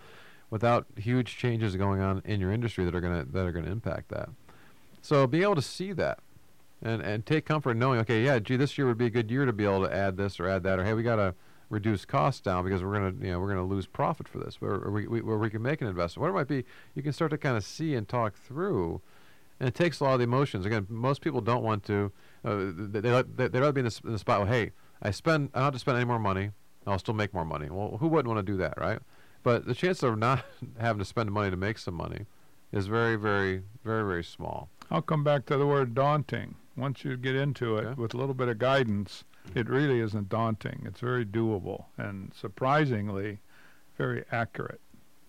without 0.51 0.87
huge 0.97 1.37
changes 1.37 1.77
going 1.77 2.01
on 2.01 2.23
in 2.25 2.41
your 2.41 2.53
industry 2.53 2.85
that 2.85 2.95
are 2.95 3.01
going 3.01 3.25
to 3.25 3.33
that 3.33 3.47
are 3.47 3.53
going 3.53 3.65
to 3.65 3.71
impact 3.71 4.09
that. 4.09 4.29
So 5.03 5.27
being 5.27 5.43
able 5.43 5.57
to 5.57 5.63
see 5.63 5.93
that 5.93 6.21
and 6.83 7.03
and 7.03 7.27
take 7.27 7.45
comfort 7.45 7.73
in 7.73 7.79
knowing, 7.79 8.01
okay, 8.01 8.25
yeah, 8.25 8.39
gee, 8.39 8.57
this 8.57 8.79
year 8.79 8.87
would 8.87 8.99
be 8.99 9.07
a 9.07 9.11
good 9.11 9.31
year 9.31 9.45
to 9.45 9.53
be 9.53 9.65
able 9.65 9.87
to 9.87 9.95
add 9.95 10.17
this 10.17 10.41
or 10.41 10.49
add 10.49 10.63
that, 10.63 10.79
or 10.79 10.85
hey, 10.85 10.95
we 10.95 11.03
got 11.03 11.17
to 11.17 11.35
reduce 11.73 12.05
costs 12.05 12.41
down 12.41 12.65
because 12.65 12.85
we're 12.85 12.93
gonna, 12.93 13.15
you 13.25 13.33
know, 13.33 13.41
we're 13.41 13.49
gonna 13.49 13.65
lose 13.65 13.87
profit 13.87 14.29
for 14.29 14.39
this, 14.39 14.59
or 14.61 14.91
we, 14.91 15.07
we, 15.07 15.23
where 15.23 15.39
we 15.39 15.49
can 15.49 15.63
make 15.63 15.81
an 15.81 15.89
investment. 15.89 16.21
Whatever 16.21 16.39
it 16.39 16.41
might 16.41 16.49
be, 16.49 16.65
you 16.95 17.03
can 17.03 17.13
start 17.13 17.31
to 17.31 17.39
kind 17.39 17.57
of 17.57 17.65
see 17.65 17.95
and 17.95 18.07
talk 18.07 18.35
through, 18.35 19.01
and 19.63 19.69
it 19.69 19.77
takes 19.77 20.01
a 20.01 20.05
lot 20.05 20.15
of 20.15 20.19
the 20.19 20.25
emotions. 20.25 20.67
Again, 20.67 20.89
most 20.89 21.21
people 21.21 21.41
don't 21.41 21.63
want 21.63 21.85
to. 21.85 22.11
Uh, 22.45 22.73
they 22.77 22.99
they 22.99 23.23
they 23.23 23.47
they'd 23.47 23.61
rather 23.61 23.71
be 23.71 23.79
in 23.79 23.87
the, 23.87 24.01
in 24.05 24.11
the 24.11 24.19
spot. 24.19 24.41
Well, 24.41 24.49
hey, 24.49 24.73
I 25.01 25.13
spend, 25.13 25.51
I 25.55 25.59
don't 25.59 25.67
have 25.67 25.75
to 25.75 25.79
spend 25.79 25.99
any 25.99 26.05
more 26.05 26.19
money. 26.19 26.51
I'll 26.85 26.99
still 26.99 27.15
make 27.15 27.33
more 27.33 27.45
money. 27.45 27.71
Well, 27.71 27.97
who 28.01 28.09
wouldn't 28.09 28.27
want 28.27 28.45
to 28.45 28.53
do 28.53 28.59
that, 28.59 28.75
right? 28.77 28.99
But 29.45 29.67
the 29.67 29.75
chance 29.77 30.03
of 30.03 30.19
not 30.19 30.45
having 30.81 30.99
to 30.99 31.05
spend 31.05 31.31
money 31.31 31.49
to 31.49 31.57
make 31.57 31.79
some 31.79 31.95
money 31.95 32.27
is 32.73 32.89
very, 32.89 33.15
very, 33.15 33.63
very, 33.85 34.03
very 34.03 34.25
small. 34.25 34.69
I'll 34.91 35.01
come 35.01 35.23
back 35.23 35.47
to 35.47 35.57
the 35.57 35.67
word 35.67 35.95
daunting. 35.95 36.57
Once 36.77 37.05
you 37.05 37.17
get 37.17 37.37
into 37.37 37.77
it 37.77 37.97
with 37.97 38.15
a 38.15 38.17
little 38.17 38.35
bit 38.35 38.49
of 38.49 38.59
guidance, 38.59 39.23
it 39.55 39.69
really 39.69 40.01
isn't 40.01 40.29
daunting. 40.29 40.83
It's 40.87 40.99
very 40.99 41.25
doable 41.25 41.85
and 41.97 42.33
surprisingly 42.35 43.39
very 43.97 44.25
accurate. 44.33 44.81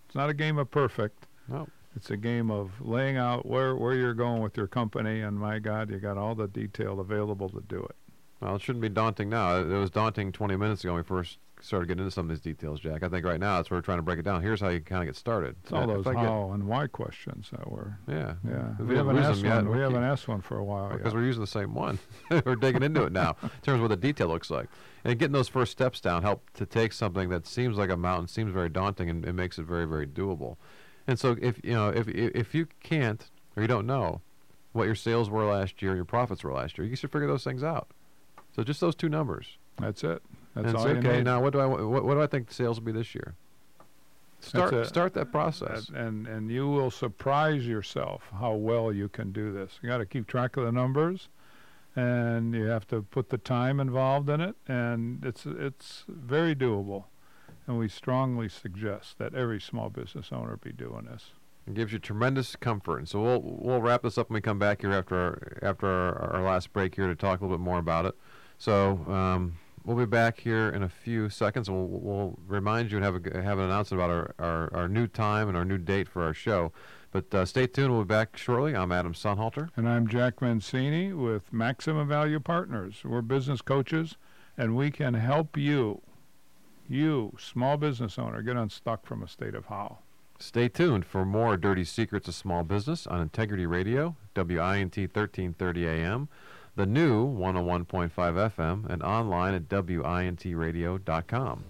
It's 0.07 0.15
not 0.15 0.31
a 0.31 0.33
game 0.33 0.57
of 0.57 0.71
perfect. 0.71 1.27
No. 1.47 1.67
It's 1.95 2.09
a 2.09 2.17
game 2.17 2.49
of 2.49 2.81
laying 2.81 3.17
out 3.17 3.45
where, 3.45 3.75
where 3.75 3.93
you're 3.93 4.13
going 4.13 4.41
with 4.41 4.57
your 4.57 4.67
company, 4.67 5.21
and 5.21 5.37
my 5.37 5.59
God, 5.59 5.89
you 5.89 5.99
got 5.99 6.17
all 6.17 6.35
the 6.35 6.47
detail 6.47 6.99
available 6.99 7.49
to 7.49 7.61
do 7.61 7.79
it. 7.79 7.95
Well, 8.41 8.55
it 8.55 8.61
shouldn't 8.61 8.81
be 8.81 8.89
daunting 8.89 9.29
now. 9.29 9.57
It 9.57 9.67
was 9.67 9.89
daunting 9.89 10.31
20 10.31 10.57
minutes 10.57 10.83
ago 10.83 10.93
when 10.93 11.03
we 11.03 11.07
first 11.07 11.37
started 11.63 11.87
getting 11.87 12.03
into 12.03 12.11
some 12.11 12.25
of 12.25 12.29
these 12.29 12.41
details, 12.41 12.79
Jack. 12.81 13.03
I 13.03 13.09
think 13.09 13.25
right 13.25 13.39
now 13.39 13.55
that's 13.55 13.71
where 13.71 13.77
we're 13.77 13.83
trying 13.83 13.99
to 13.99 14.03
break 14.03 14.19
it 14.19 14.23
down. 14.23 14.41
Here's 14.41 14.59
how 14.59 14.67
you 14.67 14.81
kind 14.81 15.01
of 15.01 15.07
get 15.07 15.15
started. 15.15 15.55
It's 15.63 15.71
all 15.71 15.87
those 15.87 16.05
how 16.05 16.51
and 16.51 16.67
why 16.67 16.87
questions 16.87 17.49
that 17.51 17.71
were. 17.71 17.97
Yeah. 18.07 18.33
Yeah, 18.45 18.73
we 18.79 18.85
we 18.87 18.95
haven't 18.95 19.17
asked 19.17 19.45
one. 19.45 19.69
We 19.69 19.79
haven't 19.79 20.03
asked 20.03 20.27
one 20.27 20.41
for 20.41 20.57
a 20.57 20.63
while 20.63 20.89
because 20.89 21.13
we're 21.13 21.23
using 21.23 21.41
the 21.41 21.47
same 21.47 21.73
one. 21.73 21.99
we're 22.45 22.57
digging 22.57 22.83
into 22.83 23.03
it 23.03 23.13
now 23.13 23.37
in 23.43 23.49
terms 23.61 23.75
of 23.75 23.81
what 23.81 23.87
the 23.87 23.95
detail 23.95 24.27
looks 24.27 24.49
like. 24.49 24.67
And 25.05 25.17
getting 25.17 25.33
those 25.33 25.47
first 25.47 25.71
steps 25.71 26.01
down 26.01 26.21
help 26.21 26.49
to 26.55 26.65
take 26.65 26.91
something 26.91 27.29
that 27.29 27.47
seems 27.47 27.77
like 27.77 27.89
a 27.89 27.97
mountain, 27.97 28.27
seems 28.27 28.51
very 28.51 28.69
daunting, 28.69 29.09
and 29.09 29.23
it 29.25 29.33
makes 29.33 29.57
it 29.57 29.63
very, 29.63 29.85
very 29.85 30.07
doable. 30.07 30.57
And 31.07 31.19
so 31.19 31.35
if 31.41 31.59
you 31.63 31.73
know 31.73 31.89
if 31.89 32.07
if 32.07 32.55
you 32.55 32.67
can't 32.81 33.29
or 33.55 33.61
you 33.61 33.67
don't 33.67 33.85
know 33.85 34.21
what 34.71 34.85
your 34.85 34.95
sales 34.95 35.29
were 35.29 35.45
last 35.45 35.81
year 35.81 35.95
your 35.95 36.05
profits 36.05 36.43
were 36.43 36.53
last 36.53 36.77
year, 36.77 36.87
you 36.87 36.95
should 36.95 37.11
figure 37.11 37.27
those 37.27 37.43
things 37.43 37.63
out. 37.63 37.87
So 38.55 38.63
just 38.63 38.79
those 38.79 38.95
two 38.95 39.09
numbers. 39.09 39.57
That's 39.79 40.03
it. 40.03 40.21
That's 40.55 40.67
and 40.67 40.77
all 40.77 40.87
you 40.87 40.97
okay, 40.97 41.17
need. 41.17 41.25
now 41.25 41.41
what 41.41 41.53
do 41.53 41.59
I 41.59 41.65
what, 41.65 42.03
what 42.03 42.13
do 42.13 42.21
I 42.21 42.27
think 42.27 42.51
sales 42.51 42.79
will 42.79 42.85
be 42.85 42.91
this 42.91 43.13
year? 43.15 43.35
Start 44.39 44.85
start 44.85 45.13
that 45.13 45.31
process. 45.31 45.87
And, 45.89 45.97
and 45.97 46.27
and 46.27 46.51
you 46.51 46.67
will 46.67 46.91
surprise 46.91 47.65
yourself 47.65 48.23
how 48.39 48.53
well 48.53 48.91
you 48.91 49.07
can 49.07 49.31
do 49.31 49.51
this. 49.51 49.79
You 49.81 49.89
got 49.89 49.99
to 49.99 50.05
keep 50.05 50.27
track 50.27 50.57
of 50.57 50.65
the 50.65 50.71
numbers, 50.71 51.29
and 51.95 52.53
you 52.53 52.65
have 52.65 52.87
to 52.89 53.03
put 53.03 53.29
the 53.29 53.37
time 53.37 53.79
involved 53.79 54.29
in 54.29 54.41
it, 54.41 54.55
and 54.67 55.23
it's 55.25 55.45
it's 55.45 56.03
very 56.07 56.55
doable. 56.55 57.05
And 57.67 57.77
we 57.77 57.87
strongly 57.87 58.49
suggest 58.49 59.17
that 59.19 59.33
every 59.33 59.61
small 59.61 59.89
business 59.89 60.29
owner 60.31 60.57
be 60.57 60.71
doing 60.73 61.05
this. 61.05 61.31
It 61.65 61.75
gives 61.75 61.93
you 61.93 61.99
tremendous 61.99 62.55
comfort. 62.57 62.97
And 62.97 63.07
so 63.07 63.21
we'll 63.21 63.41
we'll 63.41 63.81
wrap 63.81 64.03
this 64.03 64.17
up 64.17 64.29
when 64.29 64.35
we 64.35 64.41
come 64.41 64.59
back 64.59 64.81
here 64.81 64.91
after 64.91 65.15
our, 65.15 65.57
after 65.61 65.87
our, 65.87 66.33
our 66.33 66.43
last 66.43 66.73
break 66.73 66.95
here 66.95 67.07
to 67.07 67.15
talk 67.15 67.39
a 67.39 67.43
little 67.43 67.57
bit 67.57 67.63
more 67.63 67.79
about 67.79 68.05
it. 68.05 68.15
So 68.57 69.05
um, 69.07 69.57
we'll 69.85 69.97
be 69.97 70.05
back 70.05 70.39
here 70.39 70.69
in 70.69 70.83
a 70.83 70.89
few 70.89 71.29
seconds, 71.29 71.69
we'll, 71.69 71.87
we'll 71.87 72.39
remind 72.47 72.91
you 72.91 72.97
and 72.97 73.05
have 73.05 73.15
a, 73.15 73.41
have 73.41 73.59
an 73.59 73.65
announcement 73.65 74.03
about 74.03 74.09
our, 74.09 74.35
our, 74.39 74.73
our 74.73 74.87
new 74.87 75.07
time 75.07 75.47
and 75.47 75.57
our 75.57 75.65
new 75.65 75.77
date 75.77 76.07
for 76.07 76.23
our 76.23 76.33
show. 76.33 76.71
But 77.11 77.33
uh, 77.33 77.45
stay 77.45 77.67
tuned. 77.67 77.91
We'll 77.91 78.03
be 78.03 78.07
back 78.07 78.37
shortly. 78.37 78.75
I'm 78.75 78.91
Adam 78.91 79.13
Sonnhalter. 79.13 79.69
And 79.75 79.87
I'm 79.87 80.07
Jack 80.07 80.37
Mencini 80.37 81.15
with 81.15 81.53
Maximum 81.53 82.07
Value 82.07 82.39
Partners. 82.39 83.01
We're 83.05 83.21
business 83.21 83.61
coaches, 83.61 84.17
and 84.57 84.75
we 84.75 84.89
can 84.89 85.13
help 85.13 85.55
you, 85.55 86.01
you 86.89 87.35
small 87.39 87.77
business 87.77 88.17
owner, 88.19 88.41
get 88.41 88.55
unstuck 88.55 89.05
from 89.05 89.23
a 89.23 89.27
state 89.27 89.55
of 89.55 89.65
how. 89.65 89.99
Stay 90.39 90.67
tuned 90.67 91.05
for 91.05 91.25
more 91.25 91.55
Dirty 91.55 91.83
Secrets 91.83 92.27
of 92.27 92.35
Small 92.35 92.63
Business 92.63 93.07
on 93.07 93.21
Integrity 93.21 93.65
Radio, 93.65 94.15
WINT 94.35 94.97
1330 94.97 95.87
AM, 95.87 96.27
the 96.75 96.85
new 96.85 97.25
101.5 97.25 98.11
FM, 98.11 98.85
and 98.89 99.01
online 99.03 99.53
at 99.53 99.69
WINTradio.com. 99.69 101.63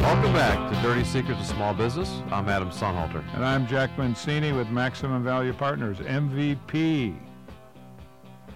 Welcome 0.00 0.32
back 0.32 0.72
to 0.72 0.80
Dirty 0.82 1.04
Secrets 1.04 1.40
of 1.40 1.46
Small 1.46 1.74
Business. 1.74 2.22
I'm 2.30 2.48
Adam 2.48 2.70
Sonnhalter. 2.70 3.22
And 3.34 3.44
I'm 3.44 3.66
Jack 3.66 3.94
Mencini 3.96 4.56
with 4.56 4.68
Maximum 4.68 5.22
Value 5.24 5.52
Partners, 5.52 5.98
MVP, 5.98 7.14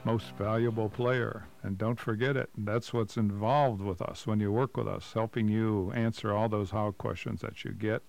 most 0.04 0.26
valuable 0.38 0.88
player. 0.88 1.44
And 1.62 1.76
don't 1.76 2.00
forget 2.00 2.36
it. 2.36 2.48
That's 2.56 2.92
what's 2.92 3.16
involved 3.16 3.82
with 3.82 4.00
us 4.00 4.26
when 4.26 4.40
you 4.40 4.50
work 4.50 4.76
with 4.76 4.88
us, 4.88 5.12
helping 5.12 5.48
you 5.48 5.92
answer 5.94 6.32
all 6.32 6.48
those 6.48 6.70
how 6.70 6.92
questions 6.92 7.42
that 7.42 7.64
you 7.64 7.72
get. 7.72 8.02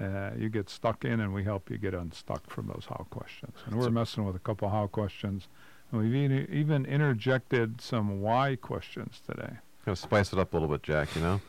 Uh, 0.00 0.30
you 0.36 0.48
get 0.48 0.68
stuck 0.70 1.04
in, 1.04 1.20
and 1.20 1.32
we 1.34 1.44
help 1.44 1.70
you 1.70 1.76
get 1.78 1.94
unstuck 1.94 2.48
from 2.50 2.66
those 2.68 2.86
how 2.88 3.06
questions. 3.10 3.56
And 3.66 3.76
we're 3.76 3.84
So- 3.84 3.90
messing 3.90 4.24
with 4.24 4.34
a 4.34 4.40
couple 4.40 4.68
how 4.70 4.86
questions. 4.86 5.46
And 5.92 6.00
we've 6.00 6.14
even, 6.14 6.48
even 6.52 6.86
interjected 6.86 7.80
some 7.80 8.20
why 8.20 8.56
questions 8.56 9.20
today. 9.26 9.58
Gotta 9.84 9.96
spice 9.96 10.32
it 10.32 10.38
up 10.38 10.52
a 10.52 10.56
little 10.56 10.68
bit, 10.68 10.82
Jack. 10.82 11.14
You 11.16 11.22
know, 11.22 11.40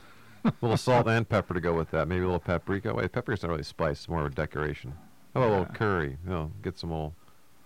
a 0.45 0.53
little 0.61 0.77
salt 0.77 1.07
and 1.07 1.27
pepper 1.27 1.53
to 1.53 1.61
go 1.61 1.73
with 1.73 1.91
that. 1.91 2.07
Maybe 2.07 2.21
a 2.21 2.25
little 2.25 2.39
paprika. 2.39 2.93
Wait, 2.93 3.11
paprika's 3.11 3.43
not 3.43 3.49
really 3.51 3.63
spice; 3.63 3.99
it's 3.99 4.09
more 4.09 4.25
of 4.25 4.31
a 4.31 4.35
decoration. 4.35 4.93
Oh, 5.35 5.41
about 5.41 5.47
a 5.47 5.57
little 5.59 5.73
curry? 5.75 6.17
You 6.23 6.29
know, 6.29 6.51
get 6.63 6.77
some 6.77 6.89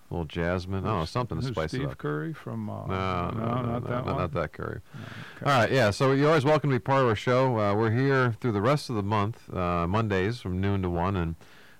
little, 0.10 0.24
little 0.24 0.26
jasmine. 0.26 0.86
I 0.86 0.89
don't 0.89 1.08
something 1.08 1.39
to 1.39 1.45
Who's 1.45 1.53
spice 1.56 1.70
Steve 1.72 1.84
it 1.84 1.89
up. 1.91 1.97
Curry 1.97 2.34
from. 2.34 2.70
Uh, 2.70 2.86
No, 2.88 3.32
no, 3.32 3.32
no, 3.32 3.45
not 3.45 3.66
no, 3.66 3.80
that 3.89 4.06
no, 4.06 4.12
one. 4.14 4.22
not 4.22 4.32
that 4.34 4.51
curry. 4.53 4.80
Okay. 4.95 5.45
All 5.49 5.60
right, 5.60 5.72
yeah. 5.72 5.91
So 5.91 6.12
you're 6.14 6.28
always 6.30 6.45
welcome 6.45 6.70
to 6.70 6.76
be 6.76 6.80
part 6.80 7.01
of 7.03 7.08
our 7.10 7.16
show. 7.16 7.60
Uh, 7.60 7.76
we're 7.76 7.91
here 7.91 8.36
through 8.39 8.51
the 8.53 8.62
rest 8.62 8.89
of 8.89 8.95
the 8.95 9.03
month, 9.03 9.53
uh, 9.53 9.86
Mondays 9.88 10.39
from 10.41 10.60
noon 10.62 10.82
to 10.84 10.89
one, 10.89 11.16
and 11.16 11.36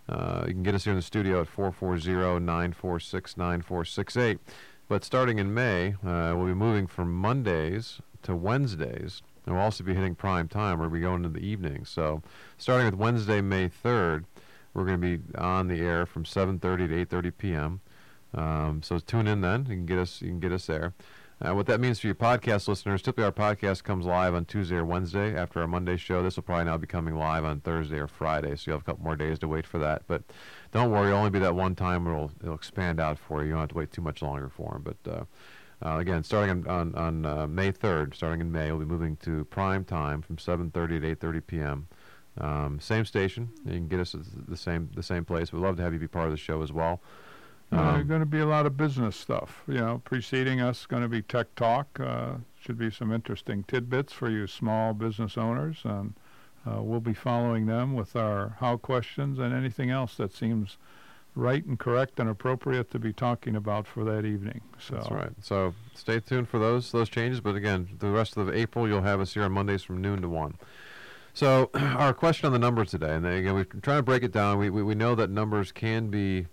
uh, 0.09 0.43
you 0.47 0.53
can 0.53 0.63
get 0.63 0.76
us 0.76 0.84
here 0.84 0.91
in 0.93 0.97
the 0.97 1.01
studio 1.03 1.41
at 1.41 1.47
440-946-9468. 1.55 4.39
But 4.88 5.03
starting 5.03 5.39
in 5.39 5.53
May, 5.53 5.95
uh, 6.05 6.34
we'll 6.36 6.45
be 6.47 6.53
moving 6.53 6.86
from 6.88 7.13
Mondays 7.13 8.01
to 8.23 8.36
Wednesdays, 8.36 9.21
and 9.45 9.55
we'll 9.55 9.63
also 9.63 9.84
be 9.84 9.93
hitting 9.95 10.15
prime 10.15 10.47
time, 10.47 10.80
where 10.80 10.89
we 10.89 10.99
go 10.99 11.15
into 11.15 11.30
the 11.30 11.39
evening. 11.39 11.86
So 11.86 12.21
starting 12.57 12.86
with 12.86 12.95
Wednesday, 12.95 13.41
May 13.41 13.69
3rd, 13.69 14.26
we're 14.73 14.86
going 14.86 14.99
to 15.01 15.17
be 15.17 15.23
on 15.38 15.67
the 15.69 15.80
air 15.80 16.05
from 16.05 16.23
7:30 16.23 16.59
to 16.89 17.05
8:30 17.05 17.32
p.m. 17.38 17.80
Um, 18.34 18.82
so 18.84 18.99
tune 18.99 19.28
in 19.28 19.41
then. 19.41 19.61
You 19.61 19.76
can 19.76 19.86
get 19.86 19.97
us. 19.97 20.21
You 20.21 20.30
can 20.30 20.39
get 20.39 20.51
us 20.51 20.65
there. 20.65 20.93
Uh, 21.41 21.53
what 21.53 21.65
that 21.65 21.82
means 21.82 21.99
for 21.99 22.07
your 22.07 22.15
podcast 22.15 22.69
listeners, 22.69 23.01
typically 23.01 23.26
our 23.26 23.32
podcast 23.32 23.84
comes 23.84 24.05
live 24.05 24.34
on 24.34 24.45
Tuesday 24.45 24.78
or 24.78 24.86
Wednesday 24.86 25.36
after 25.36 25.59
our 25.59 25.67
Monday 25.67 25.97
show. 25.97 26.23
This 26.23 26.38
will 26.38 26.43
probably 26.43 26.63
now 26.63 26.78
be 26.78 26.88
coming 26.88 27.15
live 27.15 27.43
on 27.43 27.59
Thursday 27.59 27.97
or 27.97 28.07
Friday, 28.07 28.55
so 28.55 28.63
you'll 28.71 28.78
have 28.78 28.84
a 28.84 28.86
couple 28.86 29.03
more 29.03 29.17
days 29.17 29.38
to 29.39 29.47
wait 29.49 29.67
for 29.67 29.78
that. 29.80 30.03
But 30.07 30.23
don't 30.71 30.91
worry, 30.91 31.07
it'll 31.07 31.19
only 31.19 31.32
be 31.32 31.39
that 31.39 31.53
one 31.53 31.76
time. 31.76 32.07
It'll 32.07 32.32
it'll 32.41 32.55
expand 32.55 33.01
out 33.01 33.19
for 33.19 33.41
you. 33.41 33.47
You 33.47 33.53
don't 33.53 33.61
have 33.61 33.69
to 33.69 33.76
wait 33.76 33.91
too 33.91 34.01
much 34.01 34.21
longer 34.21 34.47
for 34.47 34.73
them. 34.73 34.84
But 34.84 35.11
uh, 35.11 35.26
uh, 35.86 35.97
again, 35.97 36.23
starting 36.23 36.65
on 36.67 36.95
on, 36.95 36.95
on 36.95 37.26
uh, 37.26 37.47
May 37.47 37.73
3rd, 37.73 38.15
starting 38.15 38.39
in 38.39 38.49
May, 38.49 38.71
we'll 38.71 38.80
be 38.80 38.86
moving 38.86 39.17
to 39.17 39.43
prime 39.45 39.84
time 39.84 40.21
from 40.21 40.38
7:30 40.38 40.71
to 41.01 41.15
8:30 41.17 41.47
p.m. 41.47 41.88
Um, 42.39 42.80
same 42.80 43.03
station. 43.03 43.49
You 43.65 43.73
can 43.73 43.88
get 43.89 43.99
us 43.99 44.15
at 44.15 44.21
the 44.47 44.57
same 44.57 44.89
the 44.95 45.03
same 45.03 45.26
place. 45.26 45.51
We'd 45.51 45.59
love 45.59 45.76
to 45.78 45.84
have 45.84 45.91
you 45.91 45.99
be 45.99 46.07
part 46.07 46.28
of 46.28 46.32
the 46.32 46.38
show 46.38 46.61
as 46.61 46.71
well. 46.71 47.01
Uh, 47.72 47.78
Um, 47.78 48.07
going 48.07 48.20
to 48.20 48.26
be 48.26 48.39
a 48.39 48.45
lot 48.45 48.66
of 48.66 48.78
business 48.78 49.16
stuff. 49.16 49.63
You 49.68 49.76
know, 49.76 50.01
preceding 50.05 50.61
us 50.61 50.86
going 50.86 51.03
to 51.03 51.09
be 51.09 51.22
tech 51.22 51.53
talk. 51.55 51.99
Uh, 51.99 52.36
should 52.59 52.78
be 52.78 52.89
some 52.89 53.11
interesting 53.11 53.63
tidbits 53.63 54.11
for 54.11 54.30
you 54.30 54.47
small 54.47 54.93
business 54.93 55.38
owners, 55.38 55.82
and 55.84 56.13
uh, 56.66 56.82
we'll 56.82 56.99
be 56.99 57.13
following 57.13 57.68
them 57.68 57.93
with 57.93 58.16
our 58.16 58.57
how 58.59 58.78
questions 58.78 59.38
and 59.38 59.53
anything 59.53 59.91
else 59.91 60.16
that 60.18 60.34
seems 60.34 60.78
right 61.36 61.66
and 61.66 61.78
correct 61.78 62.20
and 62.20 62.30
appropriate 62.30 62.89
to 62.91 62.97
be 62.97 63.11
talking 63.13 63.55
about 63.55 63.86
for 63.86 64.03
that 64.05 64.26
evening. 64.26 64.61
So 64.80 64.95
That's 64.95 65.11
right. 65.11 65.32
So 65.41 65.76
stay 65.93 66.20
tuned 66.20 66.47
for 66.49 66.59
those 66.59 66.91
those 66.91 67.09
changes. 67.09 67.41
But 67.41 67.55
again, 67.55 67.89
the 67.99 68.09
rest 68.09 68.38
of 68.38 68.49
April, 68.49 68.88
you'll 68.88 69.01
have 69.01 69.20
us 69.20 69.34
here 69.34 69.43
on 69.43 69.51
Mondays 69.51 69.84
from 69.84 70.01
noon 70.01 70.22
to 70.22 70.30
one. 70.30 70.55
So 71.34 71.70
our 71.76 72.13
question 72.13 72.47
on 72.47 72.53
the 72.53 72.59
numbers 72.59 72.91
today, 72.91 73.13
and 73.13 73.26
again, 73.26 73.53
we're 73.53 73.66
trying 73.66 73.99
to 73.99 74.03
break 74.03 74.24
it 74.24 74.32
down. 74.32 74.57
We, 74.57 74.70
we 74.70 74.82
we 74.82 74.95
know 74.95 75.13
that 75.16 75.30
numbers 75.30 75.72
can 75.72 76.07
be 76.07 76.47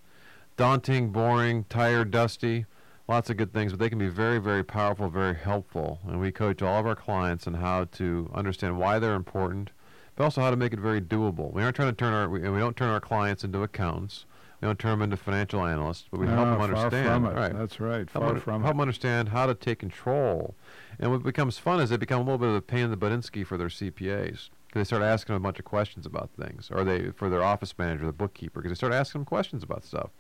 daunting, 0.57 1.11
boring, 1.11 1.65
tired, 1.69 2.11
dusty, 2.11 2.67
lots 3.09 3.31
of 3.31 3.37
good 3.37 3.53
things, 3.53 3.73
but 3.73 3.79
they 3.81 3.89
can 3.89 3.99
be 3.99 4.09
very, 4.09 4.39
very 4.39 4.63
powerful, 4.63 5.09
very 5.09 5.35
helpful. 5.35 6.01
And 6.07 6.21
we 6.21 6.31
coach 6.33 6.63
all 6.63 6.81
of 6.81 6.87
our 6.87 6.95
clients 6.97 7.47
on 7.47 7.55
how 7.55 7.85
to 7.93 8.31
understand 8.35 8.79
why 8.79 8.99
they're 8.99 9.15
important, 9.15 9.71
but 10.17 10.25
also 10.25 10.41
how 10.41 10.51
to 10.51 10.57
make 10.57 10.73
it 10.73 10.79
very 10.81 11.01
doable. 11.01 11.53
We 11.53 11.63
aren't 11.63 11.77
trying 11.77 11.91
to 11.91 11.97
turn 11.97 12.13
our 12.13 12.29
we, 12.29 12.41
we 12.49 12.59
don't 12.59 12.77
turn 12.77 12.91
our 12.91 13.01
clients 13.01 13.45
into 13.45 13.63
accountants. 13.63 14.27
We 14.61 14.67
don't 14.67 14.79
turn 14.79 14.93
them 14.93 15.03
into 15.03 15.17
financial 15.17 15.65
analysts, 15.65 16.05
but 16.09 16.21
we 16.21 16.29
help 16.29 16.47
Ah, 16.47 16.53
them 16.53 16.61
understand. 16.61 17.25
From 17.25 17.27
it. 17.27 17.35
Right 17.35 17.53
That's 17.53 17.81
right. 17.81 18.09
help, 18.09 18.11
Far 18.11 18.35
un- 18.35 18.41
from 18.41 18.63
help 18.63 18.71
it. 18.71 18.75
them 18.75 18.81
understand 18.81 19.29
how 19.31 19.47
to 19.47 19.55
take 19.55 19.81
control. 19.81 20.55
And 21.01 21.11
what 21.11 21.25
becomes 21.25 21.59
fun 21.59 21.81
is 21.81 21.91
they 21.91 21.97
become 21.97 22.21
a 22.21 22.25
little 22.25 22.39
bit 22.39 22.49
of 22.51 22.55
a 22.55 22.63
pain 22.63 22.85
in 22.85 22.91
the 22.93 22.97
buttinsky 22.97 23.45
for 23.45 23.57
their 23.57 23.67
CPAs. 23.69 24.51
Because 24.69 24.81
they 24.81 24.85
start 24.85 25.03
asking 25.03 25.35
them 25.35 25.43
a 25.43 25.45
bunch 25.49 25.59
of 25.59 25.65
questions 25.65 26.07
about 26.07 26.31
things, 26.41 26.71
or 26.73 26.85
they 26.85 27.11
for 27.11 27.29
their 27.29 27.43
office 27.43 27.77
manager, 27.77 28.07
the 28.07 28.13
bookkeeper, 28.13 28.61
because 28.61 28.71
they 28.71 28.77
start 28.79 28.93
asking 28.95 29.21
them 29.23 29.27
questions 29.27 29.63
about 29.65 29.85
stuff. 29.85 30.11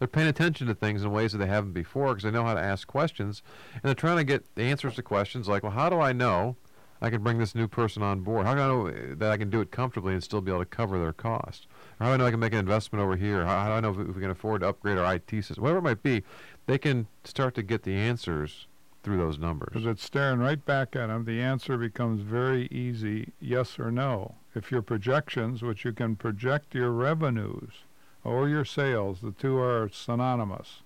They're 0.00 0.08
paying 0.08 0.28
attention 0.28 0.66
to 0.66 0.74
things 0.74 1.04
in 1.04 1.12
ways 1.12 1.32
that 1.32 1.38
they 1.38 1.46
haven't 1.46 1.72
before 1.72 2.08
because 2.08 2.24
they 2.24 2.30
know 2.30 2.44
how 2.44 2.54
to 2.54 2.60
ask 2.60 2.88
questions, 2.88 3.42
and 3.74 3.82
they're 3.82 3.94
trying 3.94 4.16
to 4.16 4.24
get 4.24 4.46
answers 4.56 4.94
to 4.94 5.02
questions 5.02 5.46
like, 5.46 5.62
well, 5.62 5.72
how 5.72 5.90
do 5.90 6.00
I 6.00 6.12
know 6.12 6.56
I 7.02 7.10
can 7.10 7.22
bring 7.22 7.36
this 7.36 7.54
new 7.54 7.68
person 7.68 8.02
on 8.02 8.20
board? 8.20 8.46
How 8.46 8.54
do 8.54 8.60
I 8.62 8.66
know 8.66 9.14
that 9.16 9.30
I 9.30 9.36
can 9.36 9.50
do 9.50 9.60
it 9.60 9.70
comfortably 9.70 10.14
and 10.14 10.24
still 10.24 10.40
be 10.40 10.50
able 10.50 10.62
to 10.62 10.66
cover 10.66 10.98
their 10.98 11.12
cost? 11.12 11.66
Or 12.00 12.06
how 12.06 12.10
do 12.10 12.14
I 12.14 12.16
know 12.16 12.26
I 12.26 12.30
can 12.30 12.40
make 12.40 12.54
an 12.54 12.58
investment 12.58 13.02
over 13.02 13.14
here? 13.14 13.44
How, 13.44 13.60
how 13.60 13.68
do 13.68 13.74
I 13.74 13.80
know 13.80 13.90
if, 13.90 14.08
if 14.08 14.16
we 14.16 14.22
can 14.22 14.30
afford 14.30 14.62
to 14.62 14.68
upgrade 14.68 14.96
our 14.96 15.14
IT 15.14 15.30
system? 15.30 15.62
Whatever 15.62 15.80
it 15.80 15.82
might 15.82 16.02
be, 16.02 16.22
they 16.64 16.78
can 16.78 17.06
start 17.24 17.54
to 17.56 17.62
get 17.62 17.82
the 17.82 17.94
answers 17.94 18.68
through 19.02 19.18
those 19.18 19.38
numbers. 19.38 19.68
Because 19.72 19.86
it's 19.86 20.04
staring 20.04 20.40
right 20.40 20.64
back 20.64 20.96
at 20.96 21.08
them. 21.08 21.26
The 21.26 21.42
answer 21.42 21.76
becomes 21.76 22.22
very 22.22 22.68
easy 22.68 23.32
yes 23.38 23.78
or 23.78 23.90
no. 23.90 24.36
If 24.54 24.70
your 24.70 24.82
projections, 24.82 25.60
which 25.60 25.84
you 25.84 25.92
can 25.92 26.16
project 26.16 26.74
your 26.74 26.90
revenues 26.90 27.84
or 28.24 28.48
your 28.48 28.64
sales, 28.64 29.20
the 29.20 29.32
two 29.32 29.58
are 29.58 29.88
synonymous. 29.92 30.82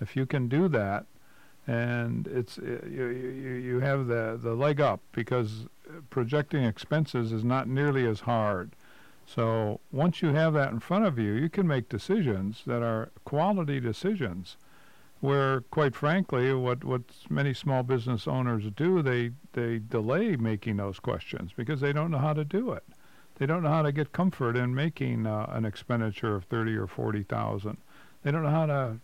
If 0.00 0.16
you 0.16 0.26
can 0.26 0.48
do 0.48 0.68
that, 0.68 1.06
and 1.66 2.26
it's 2.26 2.58
uh, 2.58 2.80
you, 2.90 3.06
you, 3.08 3.52
you 3.52 3.80
have 3.80 4.06
the, 4.06 4.38
the 4.42 4.54
leg 4.54 4.80
up 4.80 5.00
because 5.12 5.66
projecting 6.08 6.64
expenses 6.64 7.32
is 7.32 7.44
not 7.44 7.68
nearly 7.68 8.06
as 8.06 8.20
hard. 8.20 8.72
So 9.26 9.80
once 9.92 10.22
you 10.22 10.30
have 10.30 10.54
that 10.54 10.72
in 10.72 10.80
front 10.80 11.04
of 11.04 11.18
you, 11.18 11.32
you 11.32 11.48
can 11.48 11.66
make 11.66 11.88
decisions 11.88 12.62
that 12.66 12.82
are 12.82 13.10
quality 13.24 13.78
decisions 13.78 14.56
where 15.20 15.60
quite 15.70 15.94
frankly 15.94 16.52
what 16.54 16.82
what 16.82 17.02
many 17.28 17.52
small 17.52 17.82
business 17.82 18.26
owners 18.26 18.64
do 18.74 19.02
they 19.02 19.30
they 19.52 19.78
delay 19.78 20.34
making 20.34 20.78
those 20.78 20.98
questions 20.98 21.52
because 21.54 21.80
they 21.80 21.92
don't 21.92 22.10
know 22.10 22.18
how 22.18 22.32
to 22.32 22.44
do 22.44 22.72
it 22.72 22.84
they 23.40 23.46
don't 23.46 23.62
know 23.62 23.70
how 23.70 23.82
to 23.82 23.90
get 23.90 24.12
comfort 24.12 24.54
in 24.54 24.74
making 24.74 25.26
uh, 25.26 25.46
an 25.48 25.64
expenditure 25.64 26.36
of 26.36 26.44
30 26.44 26.76
or 26.76 26.86
40,000 26.86 27.76
they 28.22 28.30
don't 28.30 28.44
know 28.44 28.50
how 28.50 28.66
to 28.66 29.00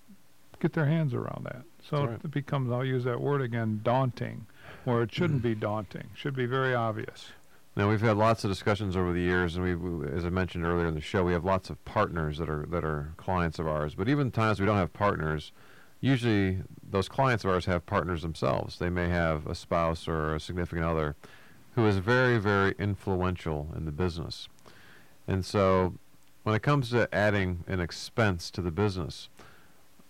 get 0.61 0.74
their 0.74 0.87
hands 0.87 1.14
around 1.14 1.45
that 1.47 1.62
so 1.82 2.05
right. 2.05 2.20
it 2.22 2.30
becomes 2.30 2.70
I'll 2.70 2.84
use 2.84 3.05
that 3.05 3.20
word 3.20 3.43
again 3.43 3.80
daunting 3.82 4.47
where 4.84 5.03
it 5.03 5.12
shouldn't 5.12 5.43
be 5.43 5.55
daunting 5.55 6.11
should 6.14 6.37
be 6.37 6.47
very 6.47 6.74
obvious 6.74 7.32
Now 7.74 7.89
we've 7.89 8.01
had 8.01 8.16
lots 8.16 8.45
of 8.45 8.51
discussions 8.51 8.97
over 8.97 9.12
the 9.12 9.20
years, 9.20 9.55
and 9.57 9.62
we, 9.62 9.74
we, 9.74 10.09
as 10.09 10.24
I 10.24 10.30
mentioned 10.30 10.64
earlier 10.64 10.87
in 10.87 10.95
the 10.95 11.01
show, 11.03 11.22
we 11.24 11.34
have 11.34 11.45
lots 11.45 11.68
of 11.68 11.76
partners 11.84 12.39
that 12.39 12.49
are 12.49 12.64
that 12.70 12.84
are 12.87 13.12
clients 13.18 13.59
of 13.59 13.66
ours. 13.66 13.95
But 13.95 14.09
even 14.09 14.30
times 14.30 14.59
we 14.61 14.64
don't 14.64 14.78
have 14.78 14.95
partners, 14.95 15.53
usually 16.01 16.62
those 16.82 17.07
clients 17.07 17.45
of 17.45 17.51
ours 17.51 17.66
have 17.66 17.84
partners 17.84 18.22
themselves. 18.22 18.78
They 18.78 18.89
may 18.89 19.11
have 19.11 19.47
a 19.47 19.55
spouse 19.55 20.09
or 20.09 20.34
a 20.34 20.41
significant 20.41 20.87
other 20.87 21.16
who 21.77 21.87
is 21.87 21.99
very, 21.99 22.39
very 22.39 22.74
influential 22.79 23.68
in 23.77 23.85
the 23.85 23.93
business. 23.93 24.49
And 25.29 25.45
so, 25.45 25.95
when 26.43 26.55
it 26.55 26.62
comes 26.62 26.91
to 26.91 27.09
adding 27.14 27.64
an 27.68 27.81
expense 27.81 28.51
to 28.53 28.62
the 28.62 28.70
business, 28.70 29.29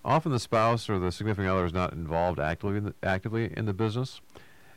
often 0.05 0.33
the 0.33 0.39
spouse 0.39 0.89
or 0.89 0.99
the 0.99 1.13
significant 1.13 1.49
other 1.49 1.67
is 1.67 1.73
not 1.75 1.93
involved 1.93 2.39
actively 2.39 2.79
in 2.79 2.85
the, 2.85 2.95
actively 3.03 3.53
in 3.57 3.67
the 3.67 3.75
business. 3.75 4.21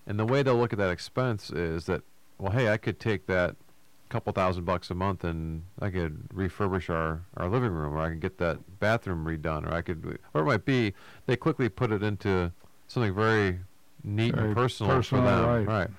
And 0.08 0.20
the 0.20 0.26
way 0.26 0.44
they'll 0.44 0.58
look 0.58 0.74
at 0.74 0.80
that 0.80 0.90
expense 0.90 1.52
is 1.52 1.86
that 1.86 2.02
well, 2.40 2.54
hey, 2.54 2.70
I 2.70 2.78
could 2.78 3.00
take 3.00 3.28
that 3.28 3.56
couple 4.08 4.34
thousand 4.34 4.66
bucks 4.66 4.90
a 4.90 4.96
month 4.96 5.24
and 5.24 5.64
I 5.80 5.92
could 5.92 6.30
refurbish 6.30 6.90
our, 6.90 7.22
our 7.38 7.48
living 7.48 7.70
room, 7.70 7.94
or 7.94 8.00
I 8.00 8.10
could 8.10 8.22
get 8.22 8.40
that 8.40 8.80
bathroom 8.80 9.24
redone, 9.24 9.70
or 9.70 9.74
I 9.74 9.84
could, 9.84 10.04
whatever 10.04 10.40
it 10.40 10.46
might 10.46 10.66
be. 10.66 10.94
They 11.28 11.36
quickly 11.36 11.70
put 11.70 11.92
it 11.92 12.02
into 12.02 12.52
something 12.88 13.14
very 13.14 13.60
neat 14.04 14.34
Very 14.34 14.48
and 14.48 14.56
personal, 14.56 14.96
personal, 14.96 15.24
for 15.24 15.30
them, 15.30 15.46
right. 15.46 15.68
right? 15.68 15.90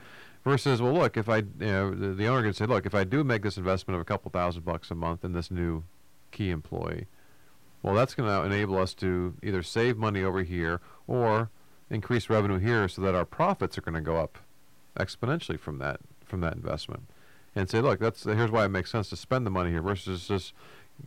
Versus, 0.44 0.80
well, 0.80 0.94
look, 0.94 1.16
if 1.18 1.28
I, 1.28 1.38
you 1.38 1.44
know, 1.60 1.90
the, 1.94 2.08
the 2.14 2.26
owner 2.26 2.42
can 2.42 2.54
say, 2.54 2.64
look, 2.64 2.86
if 2.86 2.94
I 2.94 3.04
do 3.04 3.22
make 3.22 3.42
this 3.42 3.58
investment 3.58 3.96
of 3.96 4.00
a 4.00 4.04
couple 4.04 4.30
thousand 4.30 4.64
bucks 4.64 4.90
a 4.90 4.94
month 4.94 5.22
in 5.24 5.32
this 5.32 5.50
new 5.50 5.84
key 6.30 6.48
employee, 6.50 7.06
well, 7.82 7.94
that's 7.94 8.14
going 8.14 8.28
to 8.28 8.46
enable 8.46 8.78
us 8.78 8.94
to 8.94 9.34
either 9.42 9.62
save 9.62 9.98
money 9.98 10.22
over 10.22 10.42
here 10.42 10.80
or 11.06 11.50
increase 11.90 12.30
revenue 12.30 12.58
here, 12.58 12.88
so 12.88 13.02
that 13.02 13.14
our 13.14 13.24
profits 13.26 13.76
are 13.76 13.82
going 13.82 13.94
to 13.94 14.00
go 14.00 14.16
up 14.16 14.38
exponentially 14.98 15.58
from 15.58 15.78
that 15.78 16.00
from 16.24 16.40
that 16.40 16.54
investment. 16.54 17.02
And 17.54 17.68
say 17.68 17.80
look 17.80 17.98
that's 18.00 18.24
here's 18.24 18.50
why 18.50 18.64
it 18.64 18.68
makes 18.68 18.90
sense 18.90 19.08
to 19.10 19.16
spend 19.16 19.44
the 19.46 19.50
money 19.50 19.70
here 19.70 19.82
versus 19.82 20.26
just 20.28 20.52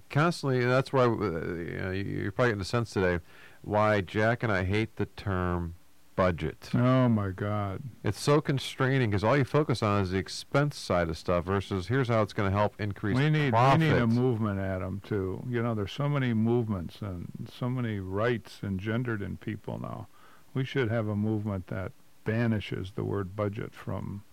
constantly 0.09 0.65
that's 0.65 0.91
why 0.91 1.03
uh, 1.03 1.07
you 1.09 1.77
know, 1.81 1.91
you- 1.91 2.03
you're 2.03 2.31
probably 2.31 2.51
getting 2.51 2.61
a 2.61 2.65
sense 2.65 2.91
today 2.91 3.19
why 3.61 4.01
Jack 4.01 4.43
and 4.43 4.51
I 4.51 4.63
hate 4.65 4.95
the 4.97 5.05
term 5.05 5.75
budget. 6.15 6.69
Oh 6.73 7.09
my 7.09 7.29
god. 7.29 7.81
It's 8.03 8.19
so 8.19 8.41
constraining 8.41 9.09
because 9.09 9.23
all 9.23 9.37
you 9.37 9.43
focus 9.43 9.81
on 9.83 10.01
is 10.01 10.11
the 10.11 10.17
expense 10.17 10.77
side 10.77 11.09
of 11.09 11.17
stuff 11.17 11.45
versus 11.45 11.87
here's 11.87 12.07
how 12.07 12.21
it's 12.21 12.33
going 12.33 12.51
to 12.51 12.57
help 12.57 12.79
increase 12.79 13.17
we 13.17 13.29
need 13.29 13.51
profit 13.51 13.79
we 13.81 13.87
need 13.87 13.97
a 13.97 14.07
movement 14.07 14.59
Adam 14.59 15.01
too. 15.05 15.43
You 15.49 15.61
know 15.63 15.75
there's 15.75 15.91
so 15.91 16.07
many 16.09 16.33
movements 16.33 17.01
and 17.01 17.49
so 17.57 17.69
many 17.69 17.99
rights 17.99 18.59
engendered 18.63 19.21
in 19.21 19.37
people 19.37 19.79
now. 19.79 20.07
We 20.53 20.63
should 20.65 20.89
have 20.89 21.07
a 21.07 21.15
movement 21.15 21.67
that 21.67 21.91
banishes 22.25 22.91
the 22.95 23.03
word 23.03 23.35
budget 23.35 23.73
from 23.73 24.23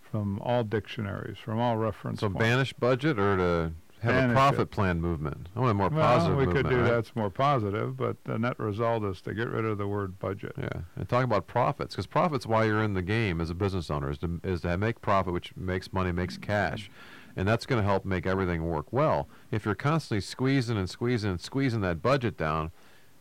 from 0.00 0.40
all 0.40 0.64
dictionaries 0.64 1.38
from 1.38 1.58
all 1.60 1.76
reference 1.76 2.20
so 2.20 2.28
points. 2.28 2.40
banish 2.40 2.72
budget 2.72 3.18
or 3.18 3.36
to 3.36 3.72
have 4.02 4.30
a 4.30 4.32
profit 4.32 4.70
plan 4.70 5.00
movement. 5.00 5.48
I 5.54 5.60
want 5.60 5.70
a 5.70 5.74
more 5.74 5.88
well, 5.88 6.02
positive 6.02 6.36
we 6.36 6.46
movement. 6.46 6.66
could 6.66 6.74
do 6.74 6.80
right? 6.82 6.90
that's 6.90 7.14
more 7.14 7.30
positive, 7.30 7.96
but 7.96 8.16
the 8.24 8.38
net 8.38 8.58
result 8.58 9.04
is 9.04 9.20
to 9.22 9.34
get 9.34 9.48
rid 9.48 9.64
of 9.64 9.78
the 9.78 9.86
word 9.86 10.18
budget. 10.18 10.52
Yeah, 10.58 10.82
and 10.96 11.08
talk 11.08 11.24
about 11.24 11.46
profits 11.46 11.94
because 11.94 12.06
profits 12.06 12.46
why 12.46 12.64
you're 12.64 12.82
in 12.82 12.94
the 12.94 13.02
game 13.02 13.40
as 13.40 13.50
a 13.50 13.54
business 13.54 13.90
owner 13.90 14.10
is 14.10 14.18
to 14.18 14.40
is 14.42 14.62
to 14.62 14.76
make 14.76 15.00
profit, 15.00 15.32
which 15.32 15.54
makes 15.56 15.92
money, 15.92 16.12
makes 16.12 16.36
cash, 16.36 16.90
and 17.36 17.46
that's 17.46 17.66
going 17.66 17.80
to 17.80 17.86
help 17.86 18.04
make 18.04 18.26
everything 18.26 18.64
work 18.64 18.92
well. 18.92 19.28
If 19.50 19.64
you're 19.64 19.74
constantly 19.74 20.20
squeezing 20.20 20.76
and 20.76 20.88
squeezing 20.88 21.30
and 21.30 21.40
squeezing 21.40 21.80
that 21.82 22.02
budget 22.02 22.36
down, 22.36 22.70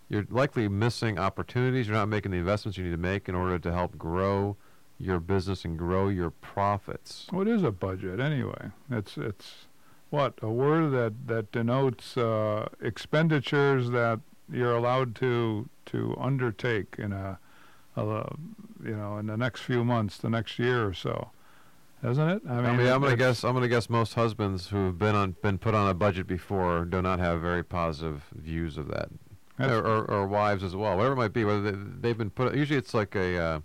you're 0.08 0.26
likely 0.30 0.68
missing 0.68 1.20
opportunities. 1.20 1.88
You're 1.88 1.98
not 1.98 2.10
making 2.10 2.32
the 2.32 2.38
investments 2.38 2.78
you 2.78 2.84
need 2.84 2.92
to 2.92 2.98
make 2.98 3.30
in 3.30 3.36
order 3.36 3.60
to 3.60 3.74
help 3.74 3.98
grow 3.98 4.58
your 4.98 5.20
business 5.20 5.64
and 5.64 5.78
grow 5.78 6.10
your 6.10 6.30
profits. 6.30 7.28
What 7.30 7.48
is 7.48 7.64
a 7.64 7.72
budget 7.72 8.20
anyway? 8.20 8.72
It's 8.92 9.18
it's 9.18 9.68
what 10.10 10.34
a 10.42 10.50
word 10.50 10.92
that 10.92 11.28
that 11.28 11.52
denotes 11.52 12.18
uh, 12.18 12.68
expenditures 12.82 13.90
that 13.92 14.20
you're 14.52 14.76
allowed 14.76 15.16
to 15.16 15.70
to 15.88 16.16
undertake 16.20 16.96
in 16.98 17.12
a, 17.12 17.40
a 17.96 18.02
you 18.84 18.96
know 18.96 19.18
in 19.18 19.28
the 19.28 19.38
next 19.38 19.62
few 19.62 19.84
months, 19.84 20.18
the 20.18 20.30
next 20.30 20.58
year 20.60 20.86
or 20.88 20.94
so, 20.94 21.30
isn't 22.04 22.30
it? 22.30 22.42
I 22.50 22.62
mean, 22.62 22.80
it- 22.88 22.92
I'm 22.92 23.02
gonna 23.02 23.16
guess 23.16 23.44
I'm 23.44 23.54
gonna 23.54 23.68
guess 23.68 23.90
most 23.90 24.14
husbands 24.16 24.70
who've 24.70 24.98
been 24.98 25.16
on 25.16 25.36
been 25.42 25.58
put 25.58 25.76
on 25.76 25.90
a 25.90 25.94
budget 25.94 26.28
before 26.28 26.86
do 26.86 27.02
not 27.02 27.20
have 27.20 27.42
very 27.42 27.64
positive 27.64 28.24
views 28.34 28.78
of 28.78 28.88
that, 28.90 29.10
or, 29.60 29.78
or, 29.86 30.06
or 30.12 30.28
wives 30.28 30.64
as 30.64 30.76
well, 30.76 30.96
whatever 30.98 31.14
it 31.14 31.18
might 31.18 31.34
be. 31.34 31.44
Whether 31.44 31.72
they, 31.72 31.78
they've 32.02 32.18
been 32.18 32.30
put, 32.30 32.56
usually 32.56 32.80
it's 32.80 32.94
like 32.94 33.14
a, 33.16 33.38
uh, 33.38 33.60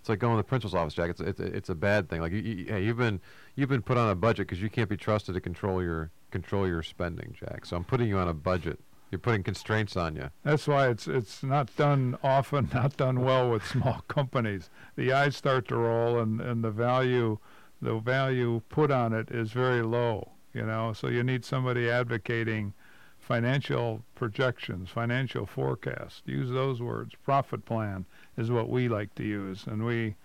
it's 0.00 0.08
like 0.08 0.18
going 0.18 0.34
to 0.34 0.36
the 0.36 0.44
principal's 0.44 0.74
office, 0.74 0.94
Jack. 0.94 1.10
It's 1.10 1.20
it's 1.20 1.40
it's 1.40 1.68
a 1.70 1.74
bad 1.74 2.08
thing. 2.08 2.20
Like 2.20 2.32
you, 2.32 2.38
you, 2.40 2.64
hey, 2.66 2.84
you've 2.84 2.98
been 2.98 3.20
you've 3.54 3.68
been 3.68 3.82
put 3.82 3.96
on 3.96 4.08
a 4.08 4.14
budget 4.14 4.46
because 4.46 4.62
you 4.62 4.70
can't 4.70 4.88
be 4.88 4.96
trusted 4.96 5.34
to 5.34 5.40
control 5.40 5.82
your 5.82 6.10
control 6.30 6.66
your 6.66 6.82
spending, 6.82 7.34
Jack. 7.38 7.66
So 7.66 7.76
I'm 7.76 7.84
putting 7.84 8.08
you 8.08 8.18
on 8.18 8.28
a 8.28 8.34
budget. 8.34 8.80
You're 9.10 9.18
putting 9.18 9.42
constraints 9.42 9.94
on 9.94 10.16
you. 10.16 10.30
That's 10.42 10.66
why 10.66 10.88
it's 10.88 11.06
it's 11.06 11.42
not 11.42 11.74
done 11.76 12.16
often, 12.22 12.70
not 12.74 12.96
done 12.96 13.20
well 13.20 13.50
with 13.50 13.66
small 13.66 14.02
companies. 14.08 14.70
The 14.96 15.12
eyes 15.12 15.36
start 15.36 15.68
to 15.68 15.76
roll, 15.76 16.18
and, 16.18 16.40
and 16.40 16.64
the 16.64 16.70
value, 16.70 17.38
the 17.80 17.98
value 17.98 18.62
put 18.70 18.90
on 18.90 19.12
it 19.12 19.30
is 19.30 19.52
very 19.52 19.82
low. 19.82 20.32
You 20.54 20.66
know, 20.66 20.92
so 20.92 21.08
you 21.08 21.22
need 21.22 21.44
somebody 21.44 21.88
advocating 21.88 22.74
financial 23.18 24.02
projections, 24.14 24.90
financial 24.90 25.46
forecast. 25.46 26.22
Use 26.26 26.50
those 26.50 26.82
words. 26.82 27.14
Profit 27.22 27.64
plan 27.64 28.04
is 28.36 28.50
what 28.50 28.68
we 28.68 28.88
like 28.88 29.14
to 29.14 29.24
use, 29.24 29.66
and 29.66 29.84
we 29.84 30.16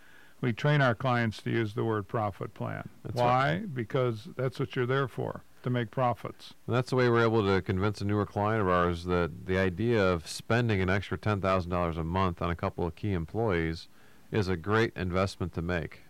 we 0.41 0.53
train 0.53 0.81
our 0.81 0.95
clients 0.95 1.41
to 1.43 1.49
use 1.49 1.73
the 1.73 1.83
word 1.83 2.07
profit 2.07 2.53
plan. 2.53 2.88
That's 3.03 3.15
Why? 3.15 3.63
Because 3.73 4.27
that's 4.35 4.59
what 4.59 4.75
you're 4.75 4.85
there 4.85 5.07
for, 5.07 5.43
to 5.63 5.69
make 5.69 5.89
profits. 5.91 6.53
And 6.67 6.75
that's 6.75 6.89
the 6.91 6.95
way 6.95 7.09
we're 7.09 7.23
able 7.23 7.45
to 7.45 7.61
convince 7.61 8.01
a 8.01 8.05
newer 8.05 8.25
client 8.25 8.61
of 8.61 8.69
ours 8.69 9.05
that 9.05 9.45
the 9.47 9.57
idea 9.57 10.03
of 10.03 10.27
spending 10.27 10.81
an 10.81 10.89
extra 10.89 11.17
ten 11.17 11.41
thousand 11.41 11.71
dollars 11.71 11.97
a 11.97 12.03
month 12.03 12.41
on 12.41 12.49
a 12.49 12.55
couple 12.55 12.85
of 12.85 12.95
key 12.95 13.13
employees 13.13 13.88
is 14.31 14.47
a 14.47 14.57
great 14.57 14.93
investment 14.95 15.53
to 15.53 15.61
make 15.61 16.01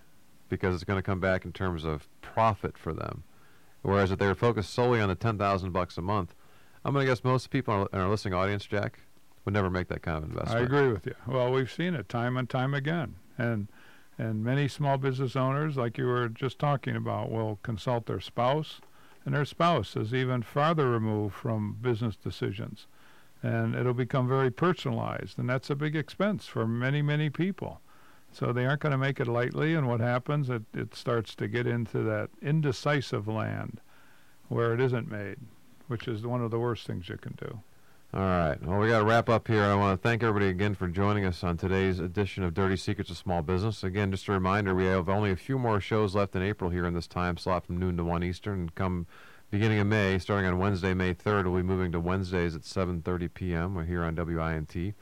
because 0.49 0.73
it's 0.75 0.83
going 0.83 0.97
to 0.97 1.03
come 1.03 1.19
back 1.19 1.45
in 1.45 1.51
terms 1.53 1.83
of 1.85 2.07
profit 2.21 2.77
for 2.77 2.93
them. 2.93 3.23
Whereas 3.83 4.11
if 4.11 4.19
they 4.19 4.27
were 4.27 4.35
focused 4.35 4.73
solely 4.73 4.99
on 4.99 5.07
the 5.09 5.15
ten 5.15 5.37
thousand 5.37 5.71
bucks 5.71 5.97
a 5.97 6.01
month, 6.01 6.33
I'm 6.83 6.93
going 6.93 7.05
to 7.05 7.11
guess 7.11 7.23
most 7.23 7.49
people 7.49 7.73
in 7.73 7.79
our- 7.81 7.89
in 7.93 7.99
our 7.99 8.09
listening 8.09 8.33
audience, 8.33 8.65
Jack, 8.65 8.99
would 9.45 9.53
never 9.53 9.69
make 9.69 9.87
that 9.87 10.01
kind 10.01 10.17
of 10.17 10.23
investment. 10.29 10.59
I 10.61 10.63
agree 10.65 10.91
with 10.91 11.05
you. 11.05 11.15
Well, 11.25 11.51
we've 11.51 11.71
seen 11.71 11.93
it 11.93 12.09
time 12.09 12.35
and 12.35 12.49
time 12.49 12.73
again, 12.73 13.15
and 13.37 13.67
and 14.17 14.43
many 14.43 14.67
small 14.67 14.97
business 14.97 15.35
owners, 15.35 15.77
like 15.77 15.97
you 15.97 16.05
were 16.05 16.27
just 16.27 16.57
talking 16.59 16.95
about, 16.95 17.31
will 17.31 17.59
consult 17.61 18.05
their 18.05 18.19
spouse, 18.19 18.81
and 19.25 19.35
their 19.35 19.45
spouse 19.45 19.95
is 19.95 20.13
even 20.13 20.41
farther 20.41 20.89
removed 20.89 21.35
from 21.35 21.77
business 21.81 22.15
decisions, 22.15 22.87
and 23.43 23.75
it'll 23.75 23.93
become 23.93 24.27
very 24.27 24.49
personalized, 24.49 25.37
and 25.37 25.49
that's 25.49 25.69
a 25.69 25.75
big 25.75 25.95
expense 25.95 26.47
for 26.47 26.65
many 26.67 27.01
many 27.01 27.29
people. 27.29 27.81
So 28.31 28.51
they 28.51 28.65
aren't 28.65 28.81
going 28.81 28.91
to 28.91 28.97
make 28.97 29.19
it 29.19 29.27
lightly, 29.27 29.73
and 29.73 29.87
what 29.87 29.99
happens? 29.99 30.49
It 30.49 30.63
it 30.73 30.95
starts 30.95 31.35
to 31.35 31.47
get 31.47 31.67
into 31.67 32.03
that 32.03 32.29
indecisive 32.41 33.27
land, 33.27 33.81
where 34.47 34.73
it 34.73 34.79
isn't 34.79 35.09
made, 35.09 35.37
which 35.87 36.07
is 36.07 36.25
one 36.25 36.41
of 36.41 36.51
the 36.51 36.59
worst 36.59 36.87
things 36.87 37.09
you 37.09 37.17
can 37.17 37.33
do. 37.33 37.61
All 38.13 38.21
right. 38.21 38.55
Well, 38.65 38.79
we 38.79 38.87
got 38.87 38.99
to 38.99 39.05
wrap 39.05 39.27
up 39.27 39.49
here. 39.49 39.63
I 39.63 39.75
want 39.75 40.01
to 40.01 40.07
thank 40.07 40.23
everybody 40.23 40.47
again 40.47 40.75
for 40.75 40.87
joining 40.87 41.25
us 41.25 41.43
on 41.43 41.57
today's 41.57 41.99
edition 41.99 42.41
of 42.41 42.53
Dirty 42.53 42.77
Secrets 42.77 43.09
of 43.09 43.17
Small 43.17 43.41
Business. 43.41 43.83
Again, 43.83 44.11
just 44.11 44.29
a 44.29 44.31
reminder, 44.31 44.73
we 44.73 44.85
have 44.85 45.09
only 45.09 45.29
a 45.29 45.35
few 45.35 45.59
more 45.59 45.81
shows 45.81 46.15
left 46.15 46.33
in 46.33 46.41
April 46.41 46.69
here 46.69 46.85
in 46.85 46.93
this 46.93 47.05
time 47.05 47.35
slot 47.35 47.65
from 47.65 47.77
noon 47.77 47.97
to 47.97 48.05
1 48.05 48.23
Eastern. 48.23 48.61
And 48.61 48.75
come 48.75 49.07
beginning 49.51 49.79
of 49.79 49.87
May, 49.87 50.19
starting 50.19 50.45
on 50.45 50.57
Wednesday, 50.57 50.93
May 50.93 51.13
3rd, 51.13 51.51
we'll 51.51 51.61
be 51.61 51.67
moving 51.67 51.91
to 51.91 51.99
Wednesdays 51.99 52.55
at 52.55 52.61
7.30 52.61 53.33
p.m. 53.33 53.75
We're 53.75 53.83
here 53.83 54.05
on 54.05 54.15
WINT. 54.15 54.93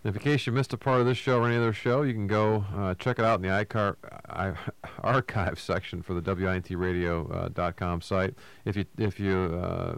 And 0.02 0.16
in 0.16 0.22
case 0.22 0.46
you 0.46 0.52
missed 0.52 0.72
a 0.72 0.78
part 0.78 1.00
of 1.00 1.06
this 1.06 1.18
show 1.18 1.40
or 1.40 1.46
any 1.46 1.56
other 1.56 1.74
show, 1.74 2.02
you 2.02 2.14
can 2.14 2.26
go 2.26 2.64
uh, 2.74 2.94
check 2.94 3.18
it 3.18 3.24
out 3.24 3.36
in 3.36 3.42
the 3.42 3.48
iCar- 3.64 3.96
I- 4.30 4.54
archive 5.02 5.60
section 5.60 6.02
for 6.02 6.14
the 6.14 6.22
WINTradio.com 6.22 7.98
uh, 7.98 8.00
site. 8.00 8.34
If 8.64 8.76
you 8.76 8.86
if 8.96 9.20
you 9.20 9.36
uh, 9.36 9.96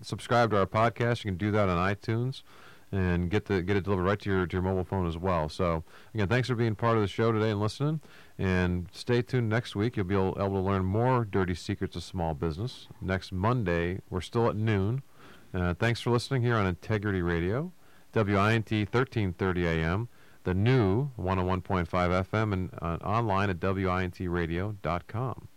subscribe 0.00 0.50
to 0.50 0.58
our 0.58 0.66
podcast, 0.66 1.24
you 1.24 1.30
can 1.30 1.36
do 1.36 1.50
that 1.50 1.68
on 1.68 1.76
iTunes 1.76 2.42
and 2.92 3.30
get 3.30 3.46
the 3.46 3.62
get 3.62 3.76
it 3.76 3.84
delivered 3.84 4.04
right 4.04 4.18
to 4.20 4.30
your 4.30 4.46
to 4.46 4.54
your 4.54 4.62
mobile 4.62 4.84
phone 4.84 5.06
as 5.06 5.16
well. 5.18 5.48
So 5.48 5.82
again, 6.14 6.28
thanks 6.28 6.48
for 6.48 6.54
being 6.54 6.74
part 6.74 6.96
of 6.96 7.02
the 7.02 7.08
show 7.08 7.32
today 7.32 7.50
and 7.50 7.60
listening. 7.60 8.00
And 8.38 8.88
stay 8.92 9.22
tuned 9.22 9.48
next 9.48 9.74
week. 9.74 9.96
You'll 9.96 10.06
be 10.06 10.14
able, 10.14 10.36
able 10.38 10.54
to 10.54 10.60
learn 10.60 10.84
more 10.84 11.24
dirty 11.24 11.54
secrets 11.54 11.96
of 11.96 12.02
small 12.02 12.34
business. 12.34 12.88
Next 13.00 13.32
Monday, 13.32 14.00
we're 14.10 14.20
still 14.20 14.48
at 14.48 14.56
noon. 14.56 15.02
Uh, 15.54 15.74
thanks 15.74 16.00
for 16.00 16.10
listening 16.10 16.42
here 16.42 16.56
on 16.56 16.66
Integrity 16.66 17.20
Radio. 17.22 17.72
WINT 18.14 18.70
1330 18.70 19.66
AM, 19.66 20.08
the 20.44 20.54
new 20.54 21.10
101.5 21.18 21.86
FM, 21.86 22.52
and 22.52 22.70
uh, 22.80 22.98
online 23.04 23.50
at 23.50 23.60
WINTradio.com. 23.60 25.48